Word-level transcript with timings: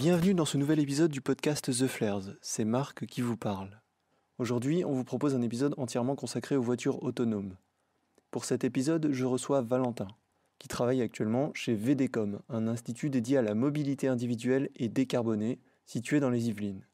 Bienvenue 0.00 0.32
dans 0.32 0.46
ce 0.46 0.56
nouvel 0.56 0.80
épisode 0.80 1.10
du 1.10 1.20
podcast 1.20 1.66
The 1.66 1.86
Flares, 1.86 2.32
c'est 2.40 2.64
Marc 2.64 3.04
qui 3.04 3.20
vous 3.20 3.36
parle. 3.36 3.82
Aujourd'hui, 4.38 4.82
on 4.82 4.94
vous 4.94 5.04
propose 5.04 5.34
un 5.34 5.42
épisode 5.42 5.74
entièrement 5.76 6.16
consacré 6.16 6.56
aux 6.56 6.62
voitures 6.62 7.02
autonomes. 7.02 7.58
Pour 8.30 8.46
cet 8.46 8.64
épisode, 8.64 9.10
je 9.12 9.26
reçois 9.26 9.60
Valentin, 9.60 10.08
qui 10.58 10.68
travaille 10.68 11.02
actuellement 11.02 11.50
chez 11.52 11.74
VDCOM, 11.74 12.40
un 12.48 12.66
institut 12.66 13.10
dédié 13.10 13.36
à 13.36 13.42
la 13.42 13.54
mobilité 13.54 14.08
individuelle 14.08 14.70
et 14.74 14.88
décarbonée, 14.88 15.60
situé 15.84 16.18
dans 16.18 16.30
les 16.30 16.48
Yvelines. 16.48 16.86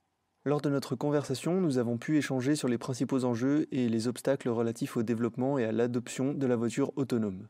Lors 0.44 0.60
de 0.60 0.68
notre 0.68 0.96
conversation, 0.96 1.60
nous 1.60 1.78
avons 1.78 1.98
pu 1.98 2.18
échanger 2.18 2.56
sur 2.56 2.66
les 2.66 2.76
principaux 2.76 3.24
enjeux 3.24 3.68
et 3.70 3.88
les 3.88 4.08
obstacles 4.08 4.48
relatifs 4.48 4.96
au 4.96 5.04
développement 5.04 5.58
et 5.58 5.64
à 5.64 5.70
l'adoption 5.70 6.34
de 6.34 6.46
la 6.48 6.56
voiture 6.56 6.90
autonome 6.96 7.46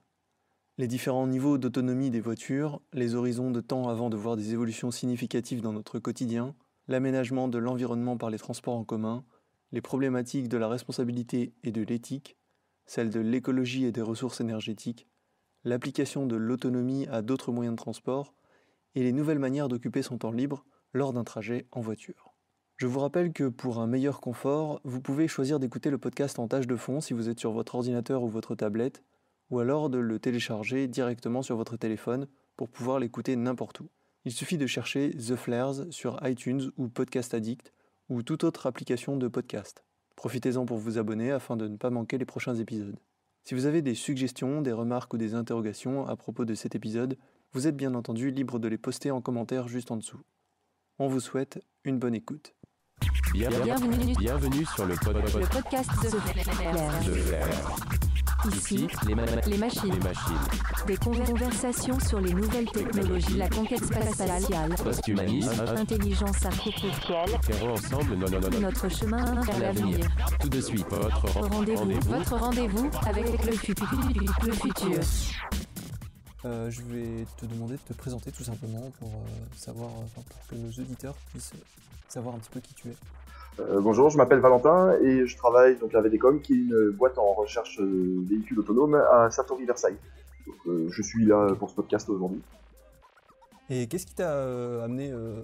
les 0.78 0.86
différents 0.86 1.26
niveaux 1.26 1.56
d'autonomie 1.56 2.10
des 2.10 2.20
voitures, 2.20 2.82
les 2.92 3.14
horizons 3.14 3.50
de 3.50 3.60
temps 3.60 3.88
avant 3.88 4.10
de 4.10 4.16
voir 4.16 4.36
des 4.36 4.52
évolutions 4.52 4.90
significatives 4.90 5.62
dans 5.62 5.72
notre 5.72 5.98
quotidien, 5.98 6.54
l'aménagement 6.86 7.48
de 7.48 7.58
l'environnement 7.58 8.18
par 8.18 8.28
les 8.28 8.38
transports 8.38 8.76
en 8.76 8.84
commun, 8.84 9.24
les 9.72 9.80
problématiques 9.80 10.48
de 10.48 10.58
la 10.58 10.68
responsabilité 10.68 11.54
et 11.64 11.72
de 11.72 11.82
l'éthique, 11.82 12.36
celles 12.84 13.10
de 13.10 13.20
l'écologie 13.20 13.86
et 13.86 13.92
des 13.92 14.02
ressources 14.02 14.40
énergétiques, 14.40 15.08
l'application 15.64 16.26
de 16.26 16.36
l'autonomie 16.36 17.06
à 17.08 17.22
d'autres 17.22 17.52
moyens 17.52 17.74
de 17.74 17.80
transport, 17.80 18.34
et 18.94 19.02
les 19.02 19.12
nouvelles 19.12 19.38
manières 19.38 19.68
d'occuper 19.68 20.02
son 20.02 20.18
temps 20.18 20.30
libre 20.30 20.64
lors 20.92 21.12
d'un 21.12 21.24
trajet 21.24 21.66
en 21.72 21.80
voiture. 21.80 22.34
Je 22.76 22.86
vous 22.86 23.00
rappelle 23.00 23.32
que 23.32 23.48
pour 23.48 23.78
un 23.78 23.86
meilleur 23.86 24.20
confort, 24.20 24.80
vous 24.84 25.00
pouvez 25.00 25.26
choisir 25.26 25.58
d'écouter 25.58 25.90
le 25.90 25.98
podcast 25.98 26.38
en 26.38 26.48
tâche 26.48 26.66
de 26.66 26.76
fond 26.76 27.00
si 27.00 27.14
vous 27.14 27.30
êtes 27.30 27.40
sur 27.40 27.52
votre 27.52 27.74
ordinateur 27.74 28.22
ou 28.22 28.28
votre 28.28 28.54
tablette, 28.54 29.02
ou 29.50 29.58
alors 29.60 29.90
de 29.90 29.98
le 29.98 30.18
télécharger 30.18 30.88
directement 30.88 31.42
sur 31.42 31.56
votre 31.56 31.76
téléphone 31.76 32.26
pour 32.56 32.68
pouvoir 32.68 32.98
l'écouter 32.98 33.36
n'importe 33.36 33.80
où. 33.80 33.88
Il 34.24 34.32
suffit 34.32 34.58
de 34.58 34.66
chercher 34.66 35.10
The 35.10 35.36
Flares 35.36 35.86
sur 35.90 36.18
iTunes 36.26 36.70
ou 36.76 36.88
Podcast 36.88 37.32
Addict 37.34 37.72
ou 38.08 38.22
toute 38.22 38.44
autre 38.44 38.66
application 38.66 39.16
de 39.16 39.28
podcast. 39.28 39.84
Profitez-en 40.16 40.64
pour 40.66 40.78
vous 40.78 40.98
abonner 40.98 41.30
afin 41.30 41.56
de 41.56 41.68
ne 41.68 41.76
pas 41.76 41.90
manquer 41.90 42.18
les 42.18 42.24
prochains 42.24 42.54
épisodes. 42.56 42.98
Si 43.44 43.54
vous 43.54 43.66
avez 43.66 43.82
des 43.82 43.94
suggestions, 43.94 44.62
des 44.62 44.72
remarques 44.72 45.14
ou 45.14 45.18
des 45.18 45.34
interrogations 45.34 46.06
à 46.08 46.16
propos 46.16 46.44
de 46.44 46.54
cet 46.54 46.74
épisode, 46.74 47.16
vous 47.52 47.68
êtes 47.68 47.76
bien 47.76 47.94
entendu 47.94 48.30
libre 48.32 48.58
de 48.58 48.66
les 48.66 48.78
poster 48.78 49.10
en 49.12 49.20
commentaire 49.20 49.68
juste 49.68 49.90
en 49.92 49.96
dessous. 49.96 50.20
On 50.98 51.06
vous 51.06 51.20
souhaite 51.20 51.62
une 51.84 51.98
bonne 51.98 52.14
écoute. 52.14 52.54
Bienvenue, 53.32 54.14
Bienvenue 54.18 54.64
sur 54.64 54.86
le, 54.86 54.94
pod- 54.96 55.16
le 55.16 55.46
podcast 55.48 55.90
The 56.02 56.16
Flares. 56.16 57.00
The 57.04 57.12
Flares. 57.12 57.95
Ici, 58.54 58.86
les, 59.06 59.14
ma- 59.14 59.24
les 59.24 59.58
machines. 59.58 59.92
les 59.92 59.98
machines. 59.98 60.86
Des 60.86 60.96
conversations 60.96 61.98
sur 62.00 62.20
les 62.20 62.32
nouvelles 62.32 62.70
technologies, 62.70 63.36
la 63.36 63.48
conquête 63.48 63.84
spatiale, 63.84 64.74
Posthumanisme. 64.82 65.64
intelligence 65.76 66.44
artificielle, 66.44 67.30
Ferrons 67.42 67.72
ensemble 67.74 68.14
no- 68.16 68.28
no- 68.28 68.40
no- 68.40 68.48
no- 68.48 68.60
notre 68.60 68.88
chemin 68.88 69.40
vers 69.42 69.58
l'avenir. 69.58 70.06
Tout 70.40 70.48
de 70.48 70.60
suite, 70.60 70.86
votre 70.90 71.26
ren- 71.38 71.48
Rendez-vous, 71.48 72.00
votre 72.02 72.36
rendez-vous 72.36 72.90
avec 73.06 73.44
le 73.44 73.52
futur. 73.52 73.86
Le 74.44 74.52
futur. 74.52 75.00
Euh, 76.44 76.70
je 76.70 76.82
vais 76.82 77.26
te 77.38 77.46
demander 77.46 77.74
de 77.74 77.80
te 77.80 77.92
présenter 77.94 78.30
tout 78.30 78.44
simplement 78.44 78.90
pour 79.00 79.08
euh, 79.08 79.56
savoir, 79.56 79.90
enfin, 80.04 80.22
pour 80.28 80.46
que 80.48 80.54
nos 80.54 80.68
auditeurs 80.68 81.14
puissent 81.32 81.52
savoir 82.08 82.36
un 82.36 82.38
petit 82.38 82.50
peu 82.50 82.60
qui 82.60 82.74
tu 82.74 82.88
es. 82.88 82.96
Euh, 83.58 83.80
bonjour, 83.80 84.10
je 84.10 84.18
m'appelle 84.18 84.40
Valentin 84.40 84.92
et 85.00 85.26
je 85.26 85.36
travaille 85.36 85.76
donc 85.76 85.94
à 85.94 86.00
VDCOM, 86.00 86.40
qui 86.40 86.52
est 86.52 86.56
une 86.56 86.90
boîte 86.90 87.18
en 87.18 87.32
recherche 87.32 87.78
de 87.80 88.26
véhicules 88.28 88.58
autonomes 88.58 88.94
à 88.94 89.30
Satori 89.30 89.64
Versailles. 89.64 89.96
Donc, 90.46 90.56
euh, 90.66 90.86
je 90.90 91.02
suis 91.02 91.24
là 91.24 91.54
pour 91.58 91.70
ce 91.70 91.74
podcast 91.74 92.08
aujourd'hui. 92.08 92.42
Et 93.70 93.86
qu'est-ce 93.88 94.06
qui 94.06 94.14
t'a 94.14 94.30
euh, 94.30 94.84
amené 94.84 95.10
euh, 95.10 95.40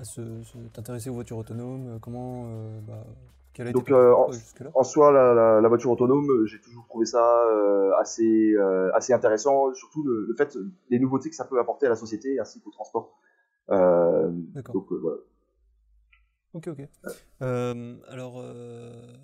à 0.00 0.04
se, 0.04 0.22
se- 0.42 0.56
t'intéresser 0.72 1.10
aux 1.10 1.14
voitures 1.14 1.36
autonomes 1.36 1.86
euh, 1.88 1.98
Comment, 2.00 2.46
euh, 2.46 2.78
bah, 2.86 3.04
quel 3.52 3.66
a 3.66 3.70
été 3.70 3.78
Donc, 3.78 3.90
euh, 3.90 4.14
en- 4.14 4.30
En 4.74 4.84
soi, 4.84 5.12
la, 5.12 5.34
la- 5.34 5.60
la 5.60 5.68
voiture 5.68 5.90
autonome, 5.90 6.30
euh, 6.30 6.46
j'ai 6.46 6.60
toujours 6.60 6.86
trouvé 6.88 7.04
ça 7.04 7.42
euh, 7.44 7.90
assez, 7.98 8.54
euh, 8.54 8.90
assez 8.94 9.12
intéressant, 9.12 9.74
surtout 9.74 10.02
le, 10.04 10.26
le 10.28 10.34
fait 10.34 10.56
des 10.90 10.98
nouveautés 10.98 11.28
que 11.28 11.36
ça 11.36 11.44
peut 11.44 11.58
apporter 11.58 11.86
à 11.86 11.90
la 11.90 11.96
société 11.96 12.38
ainsi 12.40 12.60
qu'au 12.60 12.70
transport. 12.70 13.18
Euh, 13.70 14.30
D'accord. 14.54 14.74
donc 14.76 14.92
euh, 14.92 14.98
voilà. 15.02 15.18
Ok, 16.54 16.68
ok. 16.68 16.88
Euh, 17.42 17.96
alors, 18.08 18.40
euh, 18.40 19.16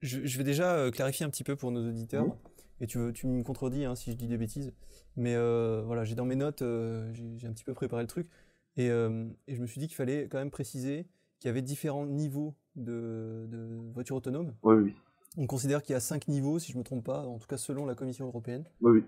je, 0.00 0.24
je 0.24 0.38
vais 0.38 0.44
déjà 0.44 0.74
euh, 0.74 0.90
clarifier 0.90 1.24
un 1.26 1.30
petit 1.30 1.44
peu 1.44 1.56
pour 1.56 1.70
nos 1.70 1.86
auditeurs, 1.86 2.36
et 2.80 2.86
tu, 2.86 2.98
tu 3.14 3.26
me 3.26 3.42
contredis 3.42 3.84
hein, 3.84 3.94
si 3.94 4.10
je 4.12 4.16
dis 4.16 4.26
des 4.26 4.38
bêtises, 4.38 4.72
mais 5.16 5.34
voilà, 5.84 6.04
j'ai 6.04 6.14
dans 6.14 6.24
mes 6.24 6.36
notes, 6.36 6.62
j'ai 7.12 7.46
un 7.46 7.52
petit 7.52 7.64
peu 7.64 7.74
préparé 7.74 8.02
le 8.02 8.08
truc, 8.08 8.28
et, 8.76 8.86
et 8.86 9.54
je 9.54 9.60
me 9.60 9.66
suis 9.66 9.78
dit 9.80 9.86
qu'il 9.86 9.96
fallait 9.96 10.28
quand 10.28 10.38
même 10.38 10.50
préciser 10.50 11.06
qu'il 11.38 11.48
y 11.48 11.50
avait 11.50 11.62
différents 11.62 12.06
niveaux 12.06 12.54
de, 12.76 13.46
de 13.48 13.76
voitures 13.92 14.16
autonomes. 14.16 14.54
Oui, 14.62 14.76
oui, 14.76 14.94
On 15.36 15.46
considère 15.46 15.82
qu'il 15.82 15.92
y 15.92 15.96
a 15.96 16.00
cinq 16.00 16.26
niveaux, 16.28 16.58
si 16.58 16.72
je 16.72 16.76
ne 16.76 16.80
me 16.80 16.84
trompe 16.84 17.04
pas, 17.04 17.26
en 17.26 17.38
tout 17.38 17.46
cas 17.48 17.56
selon 17.58 17.84
la 17.84 17.94
Commission 17.94 18.26
européenne. 18.26 18.64
oui, 18.80 18.92
oui. 19.00 19.04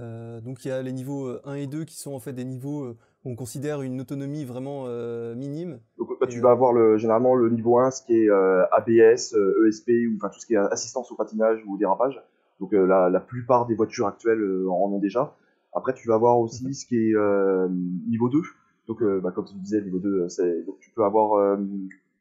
Euh, 0.00 0.40
donc 0.40 0.64
il 0.64 0.68
y 0.68 0.70
a 0.72 0.82
les 0.82 0.92
niveaux 0.92 1.28
euh, 1.28 1.40
1 1.44 1.54
et 1.54 1.66
2 1.68 1.84
qui 1.84 1.96
sont 1.96 2.12
en 2.14 2.18
fait 2.18 2.32
des 2.32 2.44
niveaux 2.44 2.96
on 3.24 3.34
considère 3.36 3.82
une 3.82 4.00
autonomie 4.00 4.44
vraiment 4.44 4.84
euh, 4.86 5.34
minime. 5.34 5.80
Donc 5.98 6.10
bah, 6.20 6.26
tu 6.26 6.40
vas 6.40 6.50
avoir 6.50 6.72
le, 6.72 6.98
généralement 6.98 7.34
le 7.34 7.48
niveau 7.50 7.78
1, 7.78 7.90
ce 7.90 8.02
qui 8.02 8.14
est 8.14 8.28
euh, 8.30 8.64
ABS, 8.72 9.34
euh, 9.34 9.66
ESP, 9.68 9.90
ou 10.10 10.16
enfin 10.16 10.28
tout 10.28 10.40
ce 10.40 10.46
qui 10.46 10.54
est 10.54 10.58
assistance 10.58 11.10
au 11.10 11.14
patinage 11.16 11.62
ou 11.66 11.74
au 11.74 11.78
dérapage. 11.78 12.22
Donc 12.60 12.72
la, 12.72 13.10
la 13.10 13.20
plupart 13.20 13.66
des 13.66 13.74
voitures 13.74 14.06
actuelles 14.06 14.42
en 14.68 14.92
ont 14.92 14.98
déjà. 15.00 15.34
Après 15.74 15.92
tu 15.92 16.06
vas 16.06 16.14
avoir 16.14 16.38
aussi 16.38 16.72
ce 16.74 16.86
qui 16.86 16.96
est 16.96 17.14
niveau 18.08 18.28
2. 18.28 18.40
Donc 18.86 19.02
bah, 19.22 19.32
comme 19.32 19.44
tu 19.46 19.54
disais, 19.54 19.80
niveau 19.82 19.98
2, 19.98 20.08
euh, 20.08 20.28
c'est 20.28 20.62
donc 20.64 20.78
tu 20.80 20.90
peux 20.90 21.04
avoir 21.04 21.56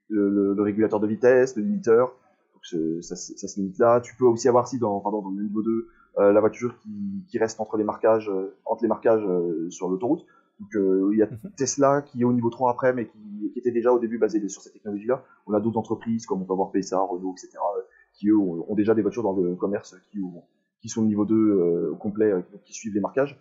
le, 0.09 0.61
régulateur 0.61 0.99
de 0.99 1.07
vitesse, 1.07 1.55
le 1.55 1.63
limiteur. 1.63 2.13
Donc 2.53 3.03
ça, 3.03 3.15
se- 3.15 3.37
ça 3.37 3.47
se 3.47 3.59
limite 3.59 3.77
là. 3.77 3.99
Tu 4.01 4.15
peux 4.15 4.25
aussi 4.25 4.47
avoir 4.47 4.67
si 4.67 4.79
dans 4.79 4.99
pardon 5.01 5.21
dans 5.21 5.29
le 5.29 5.43
niveau 5.43 5.61
2 5.61 5.87
euh, 6.19 6.31
la 6.31 6.39
voiture 6.39 6.77
qui, 6.79 7.23
qui 7.27 7.37
reste 7.37 7.59
entre 7.59 7.77
les 7.77 7.83
marquages 7.83 8.31
entre 8.65 8.81
les 8.81 8.89
marquages 8.89 9.23
sur 9.69 9.87
l'autoroute. 9.89 10.25
Donc 10.63 10.75
euh, 10.75 11.09
il 11.13 11.19
y 11.19 11.21
a 11.23 11.27
Mhm. 11.27 11.51
Tesla 11.57 12.01
qui 12.01 12.21
est 12.21 12.25
au 12.25 12.33
niveau 12.33 12.49
3 12.49 12.71
après, 12.71 12.93
mais 12.93 13.05
qui, 13.07 13.51
qui 13.51 13.59
était 13.59 13.71
déjà 13.71 13.91
au 13.91 13.99
début 13.99 14.17
basé 14.17 14.47
sur 14.47 14.61
cette 14.61 14.73
technologie-là. 14.73 15.23
On 15.47 15.53
a 15.53 15.59
d'autres 15.59 15.77
entreprises 15.77 16.25
comme 16.25 16.41
on 16.41 16.45
peut 16.45 16.53
avoir 16.53 16.71
PSA, 16.71 16.99
Renault, 16.99 17.33
etc., 17.37 17.57
euh, 17.77 17.81
qui 18.13 18.29
eux 18.29 18.37
ont, 18.37 18.65
ont 18.69 18.75
déjà 18.75 18.93
des 18.95 19.01
voitures 19.01 19.23
dans 19.23 19.33
le 19.35 19.55
commerce 19.55 19.95
qui, 20.11 20.19
ont- 20.19 20.43
qui 20.81 20.87
sont 20.89 21.01
au 21.01 21.05
niveau 21.05 21.25
2 21.25 21.35
euh, 21.35 21.91
au 21.91 21.95
complet, 21.95 22.31
euh, 22.31 22.41
qui 22.63 22.73
suivent 22.73 22.93
les 22.93 23.01
marquages. 23.01 23.39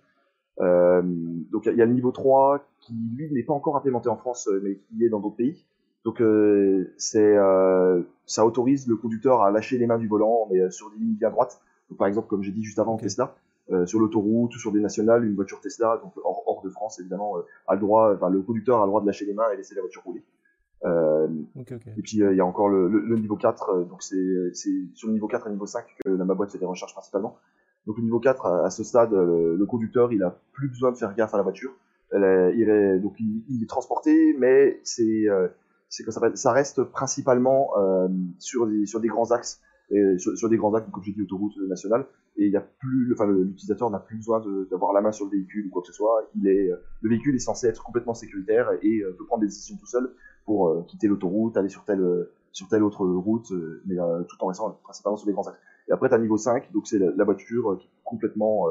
Euh, 0.60 1.02
donc 1.50 1.66
il 1.66 1.76
y 1.76 1.82
a 1.82 1.86
le 1.86 1.92
niveau 1.94 2.10
3 2.10 2.64
qui 2.80 2.94
lui 3.16 3.32
n'est 3.32 3.42
pas 3.42 3.54
encore 3.54 3.76
implémenté 3.76 4.08
en 4.08 4.16
France, 4.16 4.48
mais 4.62 4.76
qui 4.76 5.04
est 5.04 5.08
dans 5.08 5.20
d'autres 5.20 5.36
pays. 5.36 5.64
Donc 6.04 6.20
euh, 6.20 6.92
c'est 6.98 7.36
euh, 7.36 8.02
ça 8.26 8.44
autorise 8.44 8.86
le 8.88 8.96
conducteur 8.96 9.42
à 9.42 9.50
lâcher 9.50 9.78
les 9.78 9.86
mains 9.86 9.98
du 9.98 10.08
volant, 10.08 10.48
mais 10.50 10.70
sur 10.70 10.90
des 10.90 10.98
lignes 10.98 11.14
bien 11.14 11.30
droites. 11.30 11.60
Donc, 11.88 11.98
par 11.98 12.08
exemple, 12.08 12.26
comme 12.28 12.42
j'ai 12.42 12.52
dit 12.52 12.62
juste 12.64 12.78
avant, 12.78 12.94
Ok. 12.94 13.02
Tesla, 13.02 13.34
euh, 13.72 13.86
sur 13.86 13.98
l'autoroute 14.00 14.54
ou 14.54 14.58
sur 14.58 14.72
des 14.72 14.80
nationales, 14.80 15.24
une 15.24 15.34
voiture 15.34 15.60
Tesla, 15.60 15.98
donc 16.02 16.12
hors, 16.24 16.42
hors 16.46 16.62
de 16.62 16.68
France 16.70 17.00
évidemment, 17.00 17.38
euh, 17.38 17.42
a 17.66 17.74
le 17.74 17.80
droit, 17.80 18.12
enfin 18.14 18.28
le 18.30 18.42
conducteur 18.42 18.78
a 18.80 18.84
le 18.84 18.88
droit 18.88 19.00
de 19.00 19.06
lâcher 19.06 19.24
les 19.24 19.34
mains 19.34 19.50
et 19.52 19.56
laisser 19.56 19.74
la 19.74 19.80
voiture 19.82 20.02
rouler. 20.04 20.22
Euh, 20.84 21.28
et 21.96 22.02
puis 22.02 22.18
il 22.18 22.34
y 22.36 22.40
a 22.40 22.44
encore 22.44 22.68
le, 22.68 22.88
le- 22.88 23.00
le 23.00 23.16
niveau 23.18 23.36
4, 23.36 23.70
euh, 23.70 23.84
donc 23.84 24.02
c'est 24.02 24.50
c'est 24.52 24.70
sur 24.94 25.06
le 25.08 25.14
niveau 25.14 25.28
4 25.28 25.46
et 25.46 25.48
le 25.50 25.54
niveau 25.54 25.66
5 25.66 25.84
que 26.04 26.10
la 26.10 26.24
ma 26.24 26.34
boîte 26.34 26.50
fait 26.50 26.58
des 26.58 26.66
recherches 26.66 26.92
principalement. 26.92 27.36
Donc 27.86 27.96
le 27.98 28.02
niveau 28.02 28.18
4, 28.20 28.46
à, 28.46 28.66
à 28.66 28.70
ce 28.70 28.82
stade, 28.84 29.12
le 29.12 29.64
conducteur 29.66 30.12
il 30.12 30.22
a 30.22 30.36
plus 30.52 30.68
besoin 30.68 30.90
de 30.92 30.96
faire 30.96 31.14
gaffe 31.14 31.34
à 31.34 31.36
la 31.36 31.42
voiture. 31.44 31.72
Elle 32.10 32.24
est, 32.24 32.56
il 32.56 32.68
est, 32.68 32.98
donc 32.98 33.14
il, 33.20 33.44
il 33.48 33.62
est 33.62 33.68
transporté, 33.68 34.34
mais 34.38 34.80
c'est 34.82 35.26
ça, 35.88 36.02
ça 36.34 36.52
reste 36.52 36.82
principalement 36.84 37.70
sur, 38.38 38.66
des, 38.66 38.86
sur 38.86 38.98
des 39.00 39.08
grands 39.08 39.30
axes, 39.30 39.60
sur, 40.18 40.48
des 40.48 40.56
grands 40.56 40.74
axes, 40.74 40.88
comme 40.90 41.02
j'ai 41.02 41.12
dit, 41.12 41.22
autoroute 41.22 41.56
nationale, 41.68 42.06
et 42.36 42.46
il 42.46 42.52
y 42.52 42.56
a 42.56 42.60
plus, 42.60 43.12
enfin 43.12 43.26
l'utilisateur 43.26 43.90
n'a 43.90 43.98
plus 43.98 44.16
besoin 44.16 44.42
d'avoir 44.70 44.92
la 44.92 45.00
main 45.00 45.12
sur 45.12 45.26
le 45.26 45.32
véhicule 45.32 45.66
ou 45.66 45.70
quoi 45.70 45.82
que 45.82 45.88
ce 45.88 45.92
soit. 45.92 46.26
Euh, 46.44 46.76
le 47.00 47.08
véhicule 47.08 47.34
est 47.34 47.40
censé 47.40 47.66
être 47.66 47.82
complètement 47.82 48.14
sécuritaire 48.14 48.70
et 48.82 49.00
euh, 49.00 49.14
peut 49.18 49.26
prendre 49.26 49.42
des 49.42 49.48
décisions 49.48 49.76
tout 49.76 49.86
seul 49.86 50.10
pour 50.46 50.68
euh, 50.68 50.82
quitter 50.88 51.08
l'autoroute, 51.08 51.56
aller 51.56 51.68
sur 51.68 51.84
telle, 51.84 52.02
sur 52.52 52.68
telle 52.68 52.82
autre 52.82 53.06
route, 53.06 53.52
mais 53.86 53.96
tout 54.28 54.36
en 54.40 54.46
restant 54.46 54.70
principalement 54.82 55.16
sur 55.16 55.26
des 55.26 55.32
grands 55.32 55.46
axes. 55.46 55.60
Et 55.88 55.92
après, 55.92 56.08
tu 56.08 56.14
as 56.14 56.18
niveau 56.18 56.36
5, 56.36 56.72
donc 56.72 56.86
c'est 56.86 56.98
la, 56.98 57.24
voiture 57.24 57.76
qui 57.78 57.86
est 57.86 57.90
complètement, 58.02 58.66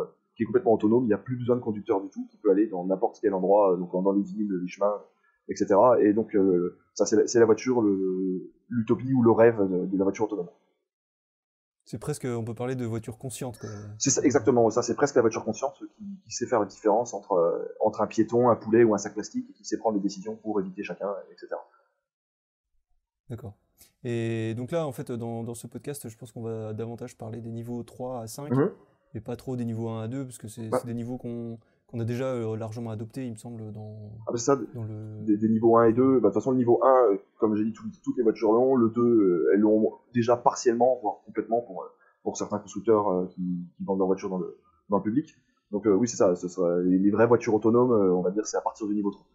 autonome, 0.66 1.04
il 1.04 1.08
n'y 1.08 1.14
a 1.14 1.18
plus 1.18 1.38
besoin 1.38 1.56
de 1.56 1.62
conducteur 1.62 2.02
du 2.02 2.10
tout, 2.10 2.28
qui 2.32 2.38
peut 2.38 2.50
aller 2.52 2.68
dans 2.68 2.86
n'importe 2.86 3.20
quel 3.22 3.34
endroit, 3.34 3.78
donc 3.78 3.92
dans 3.92 4.12
les 4.12 4.24
villes, 4.24 4.52
les 4.62 4.68
chemins, 4.68 4.96
etc. 5.50 5.76
Et 6.02 6.14
donc, 6.14 6.36
ça, 6.94 7.06
c'est 7.06 7.40
la, 7.40 7.46
voiture, 7.46 7.84
l'utopie 8.70 9.14
ou 9.14 9.22
le 9.22 9.32
rêve 9.32 9.60
de, 9.60 9.86
de 9.86 9.98
la 9.98 10.04
voiture 10.04 10.26
autonome. 10.26 10.50
C'est 11.84 11.98
presque, 11.98 12.26
on 12.26 12.44
peut 12.44 12.54
parler 12.54 12.76
de 12.76 12.86
voiture 12.86 13.18
consciente. 13.18 13.60
C'est 13.98 14.12
ça, 14.12 14.22
exactement 14.24 14.70
ça, 14.70 14.82
c'est 14.84 14.96
presque 14.96 15.16
la 15.16 15.22
voiture 15.22 15.44
consciente 15.44 15.74
qui, 15.98 16.06
qui 16.24 16.32
sait 16.32 16.46
faire 16.46 16.60
la 16.60 16.66
différence 16.68 17.14
entre, 17.14 17.34
euh, 17.34 17.76
entre 17.82 18.02
un 18.02 18.08
piéton, 18.08 18.50
un 18.50 18.56
poulet 18.56 18.84
ou 18.84 18.94
un 18.94 18.98
sac 18.98 19.14
plastique, 19.14 19.50
et 19.50 19.54
qui 19.54 19.66
sait 19.66 19.78
prendre 19.78 19.98
des 19.98 20.02
décisions 20.04 20.36
pour 20.36 20.60
éviter 20.60 20.84
chacun, 20.84 21.10
etc. 21.32 21.48
D'accord. 23.30 23.56
Et 24.04 24.54
donc 24.56 24.72
là, 24.72 24.86
en 24.86 24.92
fait, 24.92 25.12
dans, 25.12 25.44
dans 25.44 25.56
ce 25.56 25.68
podcast, 25.68 26.08
je 26.10 26.18
pense 26.18 26.32
qu'on 26.32 26.42
va 26.44 26.74
davantage 26.74 27.18
parler 27.18 27.42
des 27.42 27.52
niveaux 27.52 27.84
3 27.84 28.22
à 28.22 28.28
5, 28.28 28.52
Mhm. 28.52 28.72
et 29.16 29.20
pas 29.22 29.36
trop 29.36 29.56
des 29.56 29.66
niveaux 29.66 29.90
1 29.90 30.04
à 30.04 30.08
2, 30.08 30.26
parce 30.26 30.38
que 30.38 30.48
c'est 30.48 30.70
Ouais. 30.70 30.80
c'est 30.80 30.88
des 30.88 30.94
niveaux 30.94 31.18
qu'on 31.18 31.58
qu'on 31.92 32.00
a 32.00 32.06
déjà 32.06 32.26
euh, 32.26 32.56
largement 32.58 32.90
adopté, 32.92 33.26
il 33.26 33.32
me 33.32 33.38
semble, 33.38 33.72
dans, 33.74 33.96
Ah, 34.28 34.32
bah, 34.32 34.38
c'est 34.38 34.46
ça, 34.46 34.56
dans 34.74 34.84
le. 34.84 35.24
des, 35.26 35.38
des 35.38 35.50
niveaux 35.50 35.78
1 35.78 35.86
et 35.86 35.94
2, 35.94 36.04
bah, 36.04 36.10
de 36.16 36.20
toute 36.26 36.34
façon, 36.36 36.52
le 36.52 36.58
niveau 36.58 36.80
1, 36.84 36.88
euh, 37.14 37.18
comme 37.38 37.56
j'ai 37.56 37.64
dit, 37.66 37.74
tout- 37.74 37.84
toutes 38.04 38.18
les 38.18 38.24
voitures 38.24 38.52
l'ont. 38.54 38.76
Le 38.76 38.90
2, 38.90 39.02
euh, 39.02 39.52
elles 39.54 39.60
l'ont 39.60 39.94
déjà 40.14 40.36
partiellement, 40.38 41.00
voire 41.02 41.18
complètement 41.26 41.62
pour, 41.62 41.86
pour 42.24 42.38
certains 42.38 42.60
constructeurs 42.60 43.28
qui, 43.30 43.42
qui 43.76 43.84
vendent 43.84 44.00
leurs 44.00 44.08
voitures 44.08 44.30
dans 44.30 44.38
le, 44.40 44.58
dans 44.90 44.98
le 44.98 45.04
public. 45.04 45.36
Donc 45.72 45.86
oui, 45.86 46.08
c'est 46.08 46.18
ça, 46.18 46.36
ce 46.36 46.48
sera, 46.50 46.80
les, 46.80 46.98
les 46.98 47.12
vraies 47.12 47.28
voitures 47.28 47.54
autonomes, 47.56 47.92
on 47.92 48.22
va 48.22 48.32
dire, 48.32 48.46
c'est 48.46 48.58
à 48.58 48.62
partir 48.62 48.88
du 48.88 48.94
niveau 48.96 49.10
3. 49.12 49.26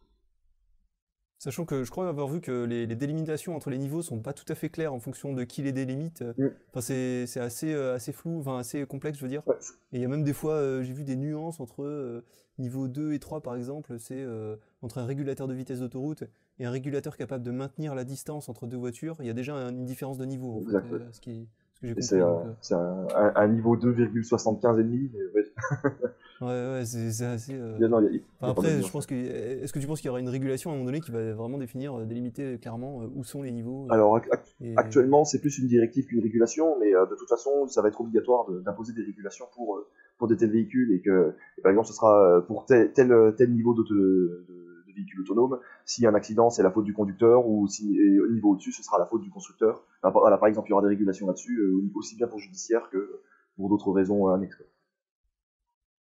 Sachant 1.47 1.65
que 1.65 1.85
je 1.85 1.91
crois 1.93 2.09
avoir 2.09 2.27
vu 2.27 2.41
que 2.41 2.65
les, 2.65 2.87
les 2.87 2.97
délimitations 2.97 3.55
entre 3.55 3.71
les 3.71 3.79
niveaux 3.79 4.03
sont 4.03 4.19
pas 4.19 4.33
tout 4.33 4.45
à 4.49 4.57
fait 4.57 4.69
claires 4.69 4.93
en 4.93 4.99
fonction 4.99 5.33
de 5.33 5.45
qui 5.45 5.63
les 5.63 5.71
délimite. 5.71 6.23
Mm. 6.39 6.47
Enfin, 6.71 6.81
c'est 6.81 7.25
c'est 7.29 7.39
assez, 7.39 7.73
euh, 7.73 7.95
assez 7.95 8.13
flou, 8.13 8.41
enfin 8.41 8.59
assez 8.59 8.85
complexe, 8.85 9.17
je 9.19 9.23
veux 9.23 9.29
dire. 9.29 9.47
Ouais, 9.47 9.55
Et 9.93 9.99
il 9.99 10.01
y 10.01 10.05
a 10.05 10.09
même 10.09 10.25
des 10.25 10.33
fois, 10.33 10.55
euh, 10.55 10.83
j'ai 10.83 10.93
vu 10.93 11.05
des 11.05 11.15
nuances 11.15 11.61
entre 11.61 11.85
euh, 11.85 12.25
niveau 12.59 12.89
2 12.89 13.13
et 13.13 13.21
3, 13.21 13.43
par 13.43 13.55
exemple, 13.55 13.97
c'est 14.01 14.21
euh, 14.21 14.57
entre 14.83 14.99
un 14.99 15.05
régulateur 15.07 15.47
de 15.47 15.55
vitesse 15.55 15.79
d'autoroute 15.79 16.25
et 16.59 16.65
un 16.65 16.71
régulateur 16.73 17.17
capable 17.17 17.45
de 17.45 17.53
maintenir 17.53 17.95
la 17.95 18.03
distance 18.03 18.49
entre 18.49 18.67
deux 18.67 18.77
voitures, 18.77 19.15
il 19.21 19.27
y 19.27 19.31
a 19.31 19.33
déjà 19.33 19.55
un- 19.55 19.71
une 19.71 19.85
différence 19.85 20.19
de 20.19 20.25
niveau, 20.25 20.57
en 20.57 20.61
fait, 20.69 20.77
Exact, 20.79 21.15
ce, 21.15 21.21
qui, 21.21 21.49
c'est 21.83 22.21
euh, 22.21 22.27
euh, 22.27 22.53
c'est 22.61 22.75
un, 22.75 23.07
un- 23.17 23.33
un 23.35 23.49
niveau 23.49 23.77
2,75 23.77 24.81
et 24.81 24.85
demi. 24.85 25.11
mais 25.15 25.41
ouais, 25.41 25.47
ouais, 26.41 26.85
c'est 26.85 27.25
assez... 27.25 27.55
euh, 27.55 27.89
non, 27.89 28.01
y 28.03 28.07
a- 28.07 28.11
y 28.11 28.17
a 28.17 28.21
Enfin, 28.41 28.47
de 28.49 28.51
après, 28.53 28.83
je 28.83 28.91
pense 28.91 29.07
que... 29.07 29.15
Est-ce 29.15 29.73
que 29.73 29.79
tu 29.79 29.87
penses 29.87 30.01
qu'il 30.01 30.09
y 30.09 30.11
aura 30.11 30.21
une 30.21 30.29
régulation 30.29 30.71
à 30.71 30.73
un 30.75 30.77
moment 30.77 30.87
donné 30.87 31.01
qui 31.01 31.11
va 31.11 31.33
vraiment 31.33 31.59
définir, 31.59 31.99
délimiter 32.07 32.59
clairement 32.59 33.03
où 33.15 33.25
sont 33.25 33.43
les 33.43 33.53
niveaux 33.53 33.87
Alors, 33.91 34.19
ac- 34.19 34.29
ac- 34.31 34.55
et- 34.61 34.77
Actuellement, 34.77 35.25
c'est 35.25 35.41
plus 35.41 35.59
une 35.59 35.67
directive 35.69 36.07
qu'une 36.07 36.21
régulation, 36.23 36.77
mais 36.81 36.93
de 36.93 37.17
toute 37.17 37.29
façon, 37.29 37.67
ça 37.69 37.83
va 37.83 37.89
être 37.89 38.01
obligatoire 38.01 38.47
de- 38.51 38.61
d'imposer 38.61 38.93
des 38.93 39.03
régulations 39.03 39.47
pour, 39.55 39.81
pour 40.19 40.29
des 40.29 40.37
tels 40.37 40.51
véhicules 40.51 40.93
et 40.93 41.01
que, 41.01 41.35
et 41.59 41.63
par 41.63 41.71
exemple, 41.71 41.89
ce 41.89 41.95
sera 41.95 42.45
pour 42.47 42.67
tel, 42.67 42.93
tel, 42.93 43.13
tel 43.37 43.53
niveau 43.53 43.73
d'auto- 43.75 43.95
de, 43.95 44.45
de 44.49 44.66
véhicule 44.97 45.21
autonome. 45.21 45.61
S'il 45.85 46.05
y 46.05 46.07
a 46.07 46.11
un 46.11 46.15
accident, 46.15 46.51
c'est 46.51 46.63
la 46.63 46.71
faute 46.71 46.85
du 46.85 46.93
conducteur, 46.93 47.47
ou 47.47 47.69
si 47.69 47.99
au 48.21 48.29
niveau 48.33 48.53
au-dessus, 48.53 48.73
ce 48.73 48.83
sera 48.83 48.99
la 48.99 49.07
faute 49.07 49.23
du 49.23 49.31
constructeur. 49.31 49.85
Voilà, 50.03 50.39
par 50.39 50.49
exemple, 50.49 50.69
il 50.69 50.71
y 50.71 50.73
aura 50.75 50.83
des 50.83 50.89
régulations 50.89 51.27
là-dessus, 51.27 51.59
euh, 51.59 51.83
aussi 51.95 52.17
bien 52.17 52.27
pour 52.27 52.39
judiciaire 52.39 52.89
que 52.91 53.23
pour 53.57 53.69
d'autres 53.69 53.91
raisons 53.93 54.29
euh, 54.29 54.35
annexes. 54.35 54.63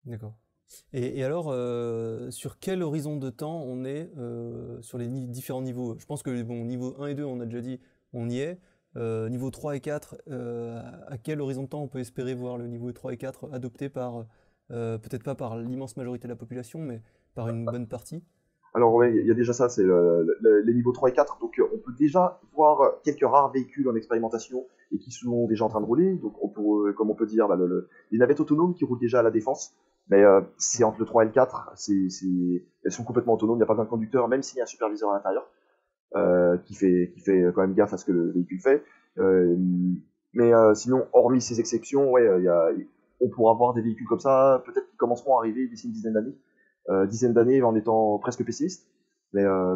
D'accord. 0.06 0.36
Et, 0.94 1.24
alors, 1.24 1.48
euh, 1.50 2.30
sur 2.30 2.60
quel 2.60 2.84
horizon 2.84 3.18
de 3.18 3.30
temps 3.32 3.64
on 3.64 3.84
est 3.86 4.12
sur 4.82 4.98
les 4.98 5.08
différents 5.08 5.64
niveaux? 5.64 5.98
Je 5.98 6.06
pense 6.06 6.22
que 6.22 6.44
bon, 6.44 6.64
niveau 6.64 6.96
1 7.02 7.08
et 7.08 7.16
2, 7.16 7.24
on 7.24 7.40
a 7.40 7.46
déjà 7.46 7.62
dit, 7.62 7.80
on 8.14 8.30
y 8.30 8.40
est. 8.40 8.60
Niveau 8.96 9.50
3 9.50 9.76
et 9.76 9.80
4, 9.80 10.22
euh, 10.30 10.82
à 11.08 11.18
quel 11.18 11.42
horizon 11.42 11.64
de 11.64 11.68
temps 11.70 11.82
on 11.82 11.88
peut 11.88 12.00
espérer 12.00 12.34
voir 12.34 12.58
le 12.58 12.68
niveau 12.68 12.92
3 12.92 13.14
et 13.14 13.18
4 13.18 13.52
adopté 13.52 13.90
par, 13.90 14.26
peut-être 14.68 15.24
pas 15.24 15.36
par 15.36 15.58
l'immense 15.58 15.98
majorité 15.98 16.28
de 16.28 16.34
la 16.34 16.38
population, 16.38 16.80
mais 16.80 17.02
par 17.34 17.50
une 17.50 17.66
bonne 17.66 17.88
partie? 17.88 18.24
Alors 18.74 18.94
ouais, 18.94 19.16
il 19.16 19.26
y 19.26 19.32
a 19.32 19.34
déjà 19.34 19.52
ça, 19.54 19.68
c'est 19.70 19.84
le- 19.84 20.38
le- 20.42 20.62
les 20.62 20.74
niveaux 20.74 20.92
3 20.92 21.10
et 21.10 21.14
4. 21.14 21.40
Donc 21.40 21.58
euh, 21.60 21.64
on 21.74 21.78
peut 21.78 21.94
déjà 21.98 22.40
voir 22.54 22.94
quelques 23.04 23.24
rares 23.24 23.52
véhicules 23.52 23.88
en 23.90 23.96
expérimentation 23.96 24.66
et 24.92 24.98
qui 25.00 25.12
sont 25.12 25.48
déjà 25.48 25.66
en 25.66 25.70
train 25.70 25.82
de 25.82 25.86
rouler. 25.86 26.16
Donc 26.16 26.34
on 26.44 26.50
euh, 26.88 26.94
comme 26.94 27.10
on 27.10 27.16
peut 27.16 27.26
dire, 27.26 27.48
bah, 27.48 27.56
le- 27.56 27.68
le- 27.68 27.88
les 28.12 28.18
navettes 28.20 28.40
autonomes 28.40 28.74
qui 28.74 28.86
roulent 28.86 29.00
déjà 29.00 29.20
à 29.20 29.24
la 29.24 29.32
défense. 29.32 29.74
Mais 30.10 30.24
euh, 30.24 30.42
c'est 30.58 30.84
entre 30.84 31.00
le 31.00 31.06
3 31.06 31.24
et 31.24 31.26
le 31.28 31.32
4, 31.32 31.72
c'est, 31.76 32.10
c'est- 32.10 32.64
elles 32.84 32.92
sont 32.92 33.04
complètement 33.04 33.34
autonomes, 33.34 33.56
il 33.58 33.60
n'y 33.60 33.64
a 33.64 33.68
pas 33.68 33.74
besoin 33.74 33.86
de 33.86 33.90
conducteur, 33.90 34.28
même 34.28 34.42
s'il 34.42 34.58
y 34.58 34.62
a 34.62 34.64
un 34.64 34.68
superviseur 34.68 35.12
à 35.12 35.16
l'intérieur 35.16 35.48
qui, 36.66 36.74
fait, 36.74 37.14
quand 37.54 37.62
même 37.62 37.76
gaffe 37.76 37.94
à 37.94 37.98
ce 37.98 38.06
que 38.06 38.12
le 38.12 38.32
véhicule 38.32 38.60
fait. 38.60 38.84
Mais 40.34 40.52
sinon, 40.76 41.06
hormis 41.14 41.42
ces 41.42 41.60
exceptions, 41.60 42.14
on 43.22 43.30
pourra 43.30 43.54
voir 43.54 43.74
des 43.74 43.82
véhicules 43.82 44.08
comme 44.08 44.20
ça, 44.20 44.64
peut-être 44.66 44.90
qui 44.90 44.98
commenceront 44.98 45.36
à 45.38 45.40
arriver 45.42 45.68
d'ici 45.68 45.88
une 45.88 45.94
dizaine 45.94 46.14
d'années 46.14 46.36
dizaine 47.08 47.34
d'années 47.34 47.62
en 47.62 47.76
étant 47.76 48.18
presque 48.20 48.44
pessimiste. 48.46 48.88
Mais 49.34 49.44
euh, 49.44 49.76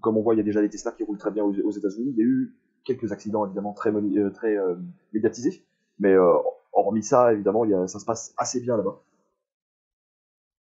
comme 0.00 0.16
on 0.16 0.22
voit, 0.22 0.34
il 0.34 0.38
y 0.38 0.40
a 0.40 0.44
déjà 0.44 0.62
les 0.62 0.68
Tesla 0.68 0.92
qui 0.92 1.02
roulent 1.02 1.18
très 1.18 1.30
bien 1.32 1.44
aux, 1.44 1.52
aux 1.52 1.70
États-Unis. 1.72 2.10
Il 2.10 2.16
y 2.16 2.22
a 2.22 2.24
eu 2.24 2.54
quelques 2.84 3.10
accidents 3.12 3.44
évidemment 3.46 3.72
très, 3.72 3.90
euh, 3.90 4.30
très 4.30 4.56
euh, 4.56 4.76
médiatisés. 5.12 5.64
Mais 5.98 6.12
euh, 6.12 6.32
hormis 6.72 7.02
ça, 7.02 7.32
évidemment, 7.32 7.64
il 7.64 7.72
y 7.72 7.74
a, 7.74 7.86
ça 7.88 7.98
se 7.98 8.04
passe 8.04 8.32
assez 8.36 8.60
bien 8.60 8.76
là-bas. 8.76 9.02